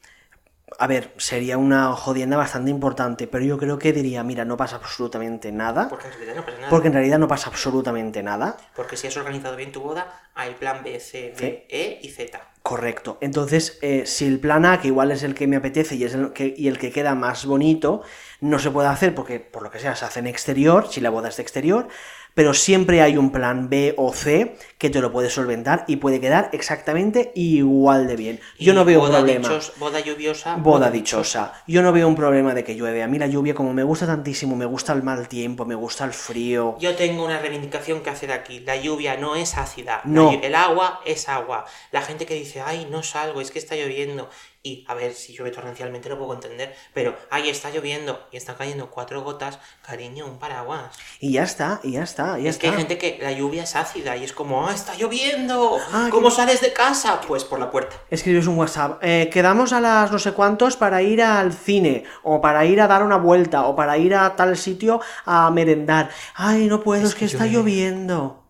a 0.79 0.87
ver, 0.87 1.13
sería 1.17 1.57
una 1.57 1.93
jodienda 1.93 2.37
bastante 2.37 2.71
importante, 2.71 3.27
pero 3.27 3.43
yo 3.45 3.57
creo 3.57 3.77
que 3.79 3.93
diría, 3.93 4.23
mira, 4.23 4.45
no 4.45 4.57
pasa 4.57 4.77
absolutamente 4.77 5.51
nada, 5.51 5.89
Porque 5.89 6.07
en 6.07 6.13
realidad 6.13 6.35
no 6.35 6.45
pasa 6.45 6.57
nada. 6.57 6.69
porque 6.69 6.87
en 6.87 6.93
realidad 6.93 7.19
no 7.19 7.27
pasa 7.27 7.49
absolutamente 7.49 8.23
nada. 8.23 8.57
Porque 8.75 8.97
si 8.97 9.07
has 9.07 9.17
organizado 9.17 9.55
bien 9.55 9.71
tu 9.71 9.81
boda, 9.81 10.21
hay 10.35 10.53
plan 10.55 10.83
B, 10.83 10.99
C, 10.99 11.33
D, 11.37 11.67
E 11.69 11.99
y 12.01 12.09
Z. 12.09 12.39
Correcto. 12.61 13.17
Entonces, 13.19 13.77
eh, 13.81 14.03
si 14.05 14.25
el 14.25 14.39
plan 14.39 14.65
A, 14.65 14.79
que 14.79 14.87
igual 14.87 15.11
es 15.11 15.23
el 15.23 15.35
que 15.35 15.47
me 15.47 15.57
apetece 15.57 15.95
y 15.95 16.05
es 16.05 16.13
el 16.13 16.31
que, 16.31 16.53
y 16.55 16.69
el 16.69 16.77
que 16.77 16.91
queda 16.91 17.13
más 17.13 17.45
bonito, 17.45 18.01
no 18.39 18.57
se 18.57 18.71
puede 18.71 18.87
hacer 18.87 19.13
porque, 19.13 19.41
por 19.41 19.63
lo 19.63 19.69
que 19.69 19.79
sea, 19.79 19.95
se 19.97 20.05
hace 20.05 20.19
en 20.19 20.27
exterior, 20.27 20.87
si 20.89 21.01
la 21.01 21.09
boda 21.09 21.27
es 21.27 21.35
de 21.37 21.43
exterior, 21.43 21.89
pero 22.33 22.53
siempre 22.53 23.01
hay 23.01 23.17
un 23.17 23.31
plan 23.31 23.69
B 23.69 23.93
o 23.97 24.11
C 24.13 24.55
que 24.77 24.89
te 24.89 24.99
lo 25.01 25.11
puede 25.11 25.29
solventar 25.29 25.85
y 25.87 25.97
puede 25.97 26.19
quedar 26.19 26.49
exactamente 26.51 27.31
igual 27.35 28.07
de 28.07 28.15
bien. 28.15 28.39
Yo 28.59 28.73
no 28.73 28.85
veo 28.85 28.99
boda 28.99 29.19
problema. 29.19 29.47
dichos- 29.47 29.73
boda 29.77 29.99
lluviosa. 29.99 30.55
Boda 30.57 30.89
dichosa. 30.91 31.53
Yo 31.67 31.81
no 31.81 31.91
veo 31.93 32.07
un 32.07 32.15
problema 32.15 32.53
de 32.53 32.63
que 32.63 32.75
llueve. 32.75 33.03
A 33.03 33.07
mí 33.07 33.17
la 33.19 33.27
lluvia, 33.27 33.53
como 33.53 33.73
me 33.73 33.83
gusta 33.83 34.05
tantísimo, 34.05 34.55
me 34.55 34.65
gusta 34.65 34.93
el 34.93 35.03
mal 35.03 35.27
tiempo, 35.27 35.65
me 35.65 35.75
gusta 35.75 36.05
el 36.05 36.13
frío. 36.13 36.75
Yo 36.79 36.95
tengo 36.95 37.23
una 37.23 37.39
reivindicación 37.39 38.01
que 38.01 38.09
hacer 38.09 38.31
aquí. 38.31 38.59
La 38.61 38.75
lluvia 38.75 39.17
no 39.17 39.35
es 39.35 39.55
ácida. 39.57 40.01
No. 40.03 40.31
El 40.41 40.55
agua 40.55 41.01
es 41.05 41.29
agua. 41.29 41.65
La 41.91 42.01
gente 42.01 42.25
que 42.25 42.35
dice, 42.35 42.61
ay, 42.61 42.87
no 42.89 43.03
salgo, 43.03 43.41
es 43.41 43.51
que 43.51 43.59
está 43.59 43.75
lloviendo. 43.75 44.29
Y 44.65 44.85
a 44.87 44.93
ver, 44.93 45.13
si 45.13 45.33
llueve 45.33 45.51
torrencialmente 45.51 46.07
lo 46.07 46.17
puedo 46.17 46.33
entender. 46.33 46.73
Pero, 46.93 47.17
ay, 47.29 47.49
está 47.49 47.69
lloviendo 47.69 48.27
y 48.31 48.37
están 48.37 48.55
cayendo 48.55 48.89
cuatro 48.89 49.21
gotas. 49.21 49.59
Cariño, 49.85 50.25
un 50.25 50.39
paraguas. 50.39 50.95
Y 51.19 51.33
ya 51.33 51.43
está, 51.43 51.81
y 51.83 51.91
ya 51.91 52.03
está, 52.03 52.39
y 52.39 52.43
ya 52.43 52.49
es 52.49 52.57
que 52.57 52.67
está. 52.67 52.77
hay 52.77 52.81
gente 52.85 52.97
que 52.97 53.19
la 53.21 53.33
lluvia 53.33 53.63
es 53.63 53.75
ácida 53.75 54.15
y 54.15 54.23
es 54.23 54.31
como, 54.31 54.65
ah, 54.65 54.73
está 54.73 54.95
lloviendo. 54.95 55.77
Ah, 55.91 56.07
¿Cómo 56.09 56.29
que- 56.29 56.35
sales 56.35 56.61
de 56.61 56.71
casa? 56.71 57.19
Pues 57.27 57.43
por 57.43 57.59
la 57.59 57.69
puerta. 57.69 57.93
Escribes 58.09 58.47
un 58.47 58.57
WhatsApp. 58.57 58.99
eh, 59.03 59.29
quedamos 59.33 59.73
a 59.73 59.81
las 59.81 60.09
no 60.13 60.17
sé 60.17 60.31
cuántos 60.31 60.77
para 60.77 61.01
ir 61.01 61.21
al 61.21 61.51
cine, 61.51 62.05
o 62.23 62.39
para 62.39 62.63
ir 62.65 62.79
a 62.79 62.87
dar 62.87 63.03
una 63.03 63.17
vuelta, 63.17 63.65
o 63.65 63.75
para 63.75 63.97
ir 63.97 64.15
a 64.15 64.33
tal 64.37 64.55
sitio 64.55 65.01
a 65.25 65.51
merendar. 65.51 66.09
Ay, 66.35 66.67
no 66.67 66.81
puedo, 66.81 67.01
es, 67.03 67.09
Es 67.09 67.15
que, 67.15 67.19
que 67.19 67.25
está 67.25 67.47
lloviendo. 67.47 68.47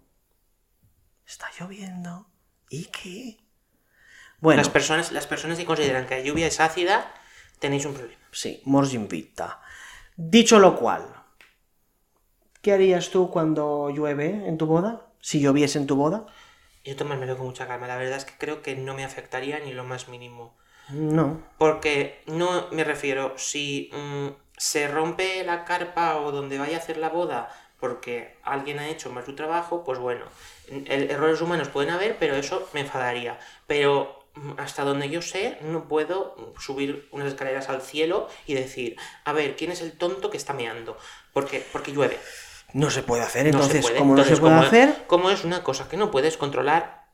Está 1.25 1.47
lloviendo. 1.59 2.27
¿Y 2.69 2.85
qué? 2.85 3.37
Bueno, 4.43 4.57
Las, 4.59 4.69
personas, 4.69 5.11
las 5.13 5.25
personas 5.25 5.57
que 5.57 5.65
consideran 5.65 6.05
que 6.05 6.17
la 6.17 6.23
lluvia 6.27 6.47
es 6.47 6.59
ácida, 6.59 6.97
tenéis 7.59 7.85
un 7.85 7.93
problema. 7.93 8.19
sí, 8.31 8.61
mors 8.65 8.93
invicta. 8.93 9.61
Dicho 10.17 10.59
lo 10.59 10.75
cual, 10.75 11.03
¿qué 12.61 12.73
harías 12.73 13.09
tú 13.09 13.29
cuando 13.29 13.89
llueve 13.89 14.27
en 14.47 14.57
tu 14.57 14.65
boda? 14.65 15.07
Si 15.21 15.39
lloviese 15.39 15.77
en 15.79 15.87
tu 15.87 15.95
boda. 15.95 16.25
Yo 16.83 16.95
tomármelo 16.97 17.37
con 17.37 17.45
mucha 17.47 17.67
calma. 17.67 17.87
La 17.87 17.95
verdad 17.95 18.17
es 18.17 18.25
que 18.25 18.37
creo 18.37 18.61
que 18.61 18.75
no 18.75 18.93
me 18.93 19.05
afectaría 19.05 19.59
ni 19.59 19.71
lo 19.71 19.85
más 19.85 20.09
mínimo. 20.09 20.53
No. 20.89 21.41
Porque 21.57 22.21
no 22.27 22.67
me 22.71 22.83
refiero, 22.83 23.33
si 23.37 23.89
mm, 23.93 24.27
se 24.57 24.87
rompe 24.89 25.43
la 25.45 25.63
carpa 25.63 26.17
o 26.17 26.31
donde 26.33 26.57
vaya 26.59 26.75
a 26.77 26.79
hacer 26.79 26.97
la 26.97 27.09
boda 27.09 27.49
porque 27.79 28.37
alguien 28.43 28.79
ha 28.79 28.89
hecho 28.89 29.09
mal 29.11 29.25
su 29.25 29.35
trabajo, 29.35 29.83
pues 29.83 29.99
bueno, 29.99 30.25
el- 30.69 31.11
errores 31.11 31.41
humanos 31.41 31.69
pueden 31.69 31.91
haber, 31.93 32.17
pero 32.17 32.35
eso 32.35 32.67
me 32.73 32.81
enfadaría. 32.81 33.39
Pero 33.67 34.22
hasta 34.57 34.83
donde 34.83 35.09
yo 35.09 35.21
sé, 35.21 35.57
no 35.61 35.87
puedo 35.87 36.53
subir 36.59 37.07
unas 37.11 37.27
escaleras 37.27 37.69
al 37.69 37.81
cielo 37.81 38.27
y 38.47 38.55
decir, 38.55 38.95
a 39.25 39.33
ver, 39.33 39.55
¿quién 39.55 39.71
es 39.71 39.81
el 39.81 39.91
tonto 39.97 40.29
que 40.29 40.37
está 40.37 40.53
meando? 40.53 40.97
Porque, 41.33 41.65
porque 41.71 41.91
llueve. 41.91 42.19
No 42.73 42.89
se 42.89 43.03
puede 43.03 43.21
hacer, 43.21 43.45
No 43.45 43.51
se 43.51 43.57
entonces, 43.57 43.81
puede. 43.85 43.97
como 43.99 44.15
no 44.15 44.23
se 44.23 44.37
puede 44.37 44.53
como- 44.55 44.65
hacer, 44.65 45.03
Como 45.07 45.29
es 45.29 45.43
una 45.43 45.63
cosa 45.63 45.87
que 45.87 45.97
no 45.97 46.09
puedes 46.09 46.37
controlar, 46.37 47.05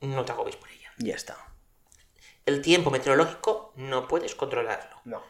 no 0.00 0.24
te 0.24 0.32
agobies 0.32 0.56
por 0.56 0.70
ella. 0.70 0.90
ya 0.98 1.14
está. 1.14 1.36
El 2.46 2.62
tiempo 2.62 2.90
meteorológico 2.90 3.72
no 3.76 4.06
puedes 4.08 4.34
controlarlo. 4.34 4.96
No. 5.04 5.22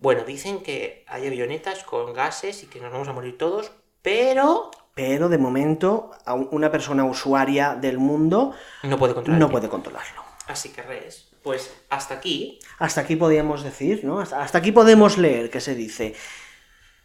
Bueno, 0.00 0.24
dicen 0.24 0.62
que 0.62 1.04
hay 1.08 1.26
avionetas 1.26 1.82
con 1.84 2.12
gases 2.12 2.62
y 2.62 2.66
que 2.66 2.80
nos 2.80 2.92
vamos 2.92 3.08
a 3.08 3.12
morir 3.12 3.38
todos, 3.38 3.72
pero 4.02 4.70
Pero 4.94 5.28
de 5.28 5.38
momento, 5.38 6.10
una 6.50 6.70
persona 6.72 7.04
usuaria 7.04 7.74
del 7.76 7.98
mundo 7.98 8.52
no 8.82 8.98
puede 8.98 9.14
controlar. 9.14 9.40
no 9.40 9.48
puede 9.50 9.68
controlarlo. 9.68 10.22
Así 10.48 10.70
que, 10.70 10.82
Reyes, 10.82 11.28
pues 11.42 11.70
hasta 11.90 12.14
aquí 12.14 12.58
Hasta 12.78 13.02
aquí 13.02 13.14
podríamos 13.16 13.62
decir, 13.62 14.04
¿no? 14.04 14.18
Hasta, 14.20 14.42
hasta 14.42 14.58
aquí 14.58 14.72
podemos 14.72 15.16
leer 15.18 15.50
que 15.50 15.60
se 15.60 15.74
dice. 15.74 16.14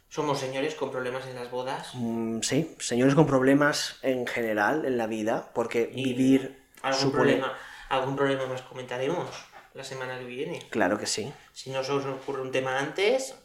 somos 0.09 0.39
señores 0.39 0.75
con 0.75 0.91
problemas 0.91 1.25
en 1.27 1.35
las 1.35 1.49
bodas. 1.51 1.89
mm, 1.93 2.41
sí, 2.41 2.75
señores 2.79 3.15
con 3.15 3.25
problemas 3.27 3.97
en 4.01 4.25
general 4.27 4.85
en 4.85 4.97
la 4.97 5.07
vida, 5.07 5.51
porque 5.53 5.91
Y 5.93 6.03
vivir 6.03 6.63
¿Algún 6.81 7.01
supone- 7.01 7.11
problema, 7.13 7.53
algún 7.89 8.15
problema 8.15 8.45
más 8.47 8.61
comentaremos 8.61 9.27
la 9.73 9.83
semana 9.83 10.19
que 10.19 10.25
viene. 10.25 10.59
Claro 10.69 10.97
que 10.99 11.05
sí. 11.07 11.31
Si 11.53 11.69
no 11.71 11.83
se 11.83 11.91
os 11.93 12.05
ocurre 12.05 12.41
un 12.41 12.51
tema 12.51 12.77
antes, 12.79 13.35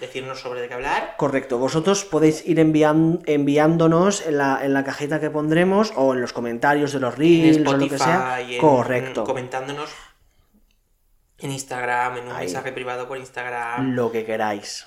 decirnos 0.00 0.40
sobre 0.40 0.60
de 0.60 0.68
qué 0.68 0.74
hablar. 0.74 1.14
Correcto, 1.16 1.58
vosotros 1.58 2.04
podéis 2.04 2.46
ir 2.46 2.58
envian- 2.58 3.20
enviándonos 3.26 4.26
en 4.26 4.38
la, 4.38 4.60
en 4.64 4.74
la 4.74 4.84
cajita 4.84 5.20
que 5.20 5.30
pondremos 5.30 5.92
o 5.96 6.12
en 6.14 6.20
los 6.20 6.32
comentarios 6.32 6.92
de 6.92 7.00
los 7.00 7.16
reels 7.16 7.56
o 7.58 7.60
lo 7.60 7.70
Spotify, 7.70 7.90
que 7.90 7.98
sea. 7.98 8.40
en- 8.40 8.60
Correcto. 8.60 9.24
comentándonos 9.24 9.90
en 11.38 11.50
Instagram, 11.52 12.16
en 12.18 12.24
un 12.26 12.32
Ahí. 12.32 12.46
mensaje 12.46 12.72
privado 12.72 13.06
por 13.08 13.18
Instagram. 13.18 13.94
Lo 13.94 14.10
que 14.12 14.24
queráis. 14.24 14.86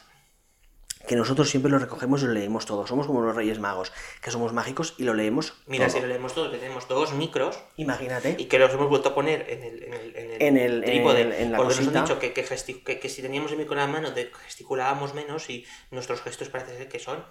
Que 1.07 1.15
nosotros 1.15 1.49
siempre 1.49 1.71
lo 1.71 1.79
recogemos 1.79 2.21
y 2.21 2.25
lo 2.25 2.33
leemos 2.33 2.65
todo. 2.65 2.85
Somos 2.85 3.07
como 3.07 3.21
los 3.21 3.35
Reyes 3.35 3.57
Magos, 3.57 3.91
que 4.21 4.29
somos 4.31 4.53
mágicos 4.53 4.95
y 4.97 5.03
lo 5.05 5.13
leemos. 5.13 5.53
Mira, 5.65 5.87
todo. 5.87 5.95
si 5.95 6.01
lo 6.01 6.07
leemos 6.07 6.33
todos, 6.33 6.51
que 6.51 6.57
tenemos 6.57 6.87
dos 6.87 7.13
micros 7.13 7.57
Imagínate. 7.77 8.35
y 8.37 8.45
que 8.45 8.59
los 8.59 8.71
hemos 8.73 8.89
vuelto 8.89 9.09
a 9.09 9.15
poner 9.15 9.45
en 9.49 9.63
el, 9.63 9.83
en 9.83 9.93
el, 9.93 10.15
en 10.15 10.31
el, 10.31 10.41
En 10.41 10.57
el- 10.57 10.83
trípode. 10.83 11.21
en 11.21 11.27
el- 11.27 11.33
en 11.33 11.51
la 11.53 11.57
porque 11.57 11.75
nos 11.75 11.87
han 11.95 12.03
dicho 12.03 12.19
que, 12.19 12.33
que, 12.33 12.45
gesti- 12.45 12.83
que- 12.83 12.99
que 12.99 13.09
si 13.09 13.21
teníamos 13.21 13.51
el 13.51 13.57
micro 13.57 13.73
en 13.73 13.79
la 13.79 13.87
mano 13.87 14.09
gesticulábamos 14.45 15.13
menos 15.13 15.49
y 15.49 15.65
nuestros 15.89 16.21
gestos 16.21 16.49
parece 16.49 16.77
ser 16.77 16.89
que 16.89 16.99
son. 16.99 17.23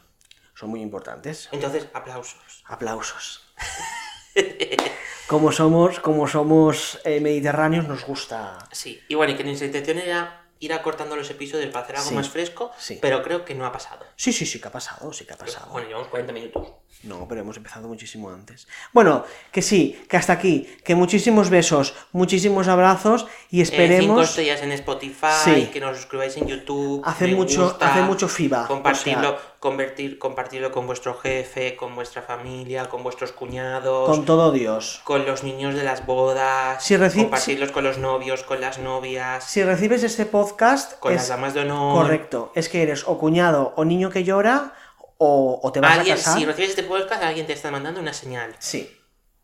Son 0.54 0.70
muy 0.70 0.80
importantes. 0.80 1.48
Entonces, 1.52 1.86
aplausos. 1.94 2.64
Aplausos. 2.66 3.46
como 5.28 5.52
somos, 5.52 6.00
como 6.00 6.26
somos 6.26 6.98
eh, 7.04 7.20
mediterráneos, 7.20 7.86
nos 7.86 8.04
gusta. 8.04 8.58
Sí, 8.72 9.00
y 9.08 9.14
bueno, 9.14 9.34
y 9.34 9.36
que 9.36 9.44
nuestra 9.44 9.66
intención 9.66 9.98
era 9.98 10.47
ir 10.60 10.72
acortando 10.72 11.14
los 11.16 11.30
episodios 11.30 11.70
para 11.70 11.84
hacer 11.84 11.96
algo 11.96 12.08
Sí, 12.08 12.14
más 12.14 12.28
fresco, 12.28 12.70
sí. 12.78 12.98
pero 13.00 13.22
creo 13.22 13.44
que 13.44 13.54
no 13.54 13.64
ha 13.66 13.72
pasado. 13.72 14.04
Sí, 14.16 14.32
sí, 14.32 14.44
sí 14.46 14.60
que 14.60 14.68
ha 14.68 14.72
pasado, 14.72 15.12
sí 15.12 15.24
que 15.24 15.34
ha 15.34 15.36
pasado. 15.38 15.70
Bueno, 15.70 15.88
llevamos 15.88 16.08
40 16.08 16.32
minutos. 16.32 16.68
No, 17.04 17.26
pero 17.28 17.42
hemos 17.42 17.56
empezado 17.56 17.86
muchísimo 17.86 18.28
antes. 18.30 18.66
Bueno, 18.92 19.24
que 19.52 19.62
sí, 19.62 20.00
que 20.08 20.16
hasta 20.16 20.32
aquí, 20.32 20.66
que 20.84 20.96
muchísimos 20.96 21.48
besos, 21.48 21.94
muchísimos 22.12 22.66
abrazos 22.66 23.26
y 23.50 23.60
Eh, 23.60 23.64
cinco 23.66 23.82
esperemos. 23.82 24.28
estrellas 24.30 24.62
en 24.62 24.72
Spotify, 24.72 25.26
Sí. 25.44 25.66
que 25.72 25.78
nos 25.80 25.96
suscribáis 25.96 26.36
en 26.38 26.48
YouTube. 26.48 27.02
Hace 27.04 27.28
mucho- 27.28 27.64
gusta, 27.68 27.90
hace 27.92 28.02
mucho 28.02 28.26
FIBA, 28.28 28.66
Compartirlo, 28.66 29.28
o 29.28 29.38
sea- 29.38 29.40
convertir, 29.60 30.18
compartirlo 30.18 30.72
con 30.72 30.86
vuestro 30.86 31.14
jefe, 31.14 31.76
con 31.76 31.94
vuestra 31.94 32.22
familia, 32.22 32.88
con 32.88 33.02
vuestros 33.04 33.30
cuñados, 33.32 34.08
con 34.08 34.24
todo 34.24 34.50
Dios. 34.52 35.00
con 35.04 35.24
los 35.24 35.44
niños 35.44 35.74
de 35.76 35.84
las 35.84 36.04
bodas, 36.04 36.82
Si 36.84 36.96
compartirlos 36.96 37.70
con 37.70 37.84
los 37.84 37.98
novios, 37.98 38.42
con 38.42 38.60
las 38.60 38.78
novias, 38.78 39.44
Si 39.44 39.62
recibes 39.62 40.02
este 40.02 40.26
podcast, 40.26 40.98
con 40.98 41.12
es 41.12 41.18
las 41.18 41.28
damas 41.28 41.54
de 41.54 41.60
honor. 41.60 42.02
correcto. 42.02 42.50
Es 42.56 42.68
que 42.68 42.82
eres 42.82 43.04
o 43.06 43.18
cuñado 43.18 43.72
o 43.76 43.84
niño 43.84 44.10
que 44.10 44.24
llora 44.24 44.72
o, 45.18 45.60
o 45.62 45.72
te 45.72 45.80
vas 45.80 45.98
Alguien, 45.98 46.14
a 46.14 46.16
casar. 46.16 46.38
si 46.38 46.44
recibes 46.44 46.70
este 46.70 46.82
podcast, 46.84 47.22
alguien 47.22 47.46
te 47.46 47.52
está 47.52 47.70
mandando 47.70 48.00
una 48.00 48.12
señal. 48.12 48.54
Sí, 48.58 48.90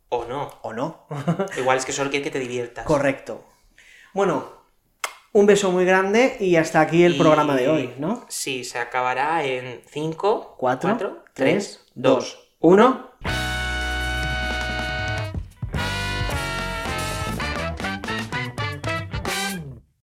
O 0.08 0.24
no. 0.24 0.50
o 0.62 0.72
no. 0.72 1.06
Igual 1.58 1.78
es 1.78 1.84
que 1.84 1.92
solo 1.92 2.10
quiere 2.10 2.24
que 2.24 2.30
te 2.30 2.38
diviertas. 2.38 2.86
correcto. 2.86 3.44
Bueno, 4.12 4.52
un 5.32 5.46
beso 5.46 5.72
muy 5.72 5.84
grande 5.84 6.36
y 6.38 6.54
hasta 6.56 6.80
aquí 6.80 7.02
el 7.04 7.16
Y- 7.16 7.18
programa 7.18 7.56
de 7.56 7.68
hoy, 7.68 7.94
¿no? 7.98 8.24
Sí, 8.28 8.62
se 8.64 8.78
acabará 8.78 9.44
en 9.44 9.82
5, 9.90 10.54
4, 10.58 10.90
4 10.90 11.24
3, 11.34 11.34
3, 11.34 11.84
2, 11.94 12.14
2, 12.14 12.38
1. 12.60 13.10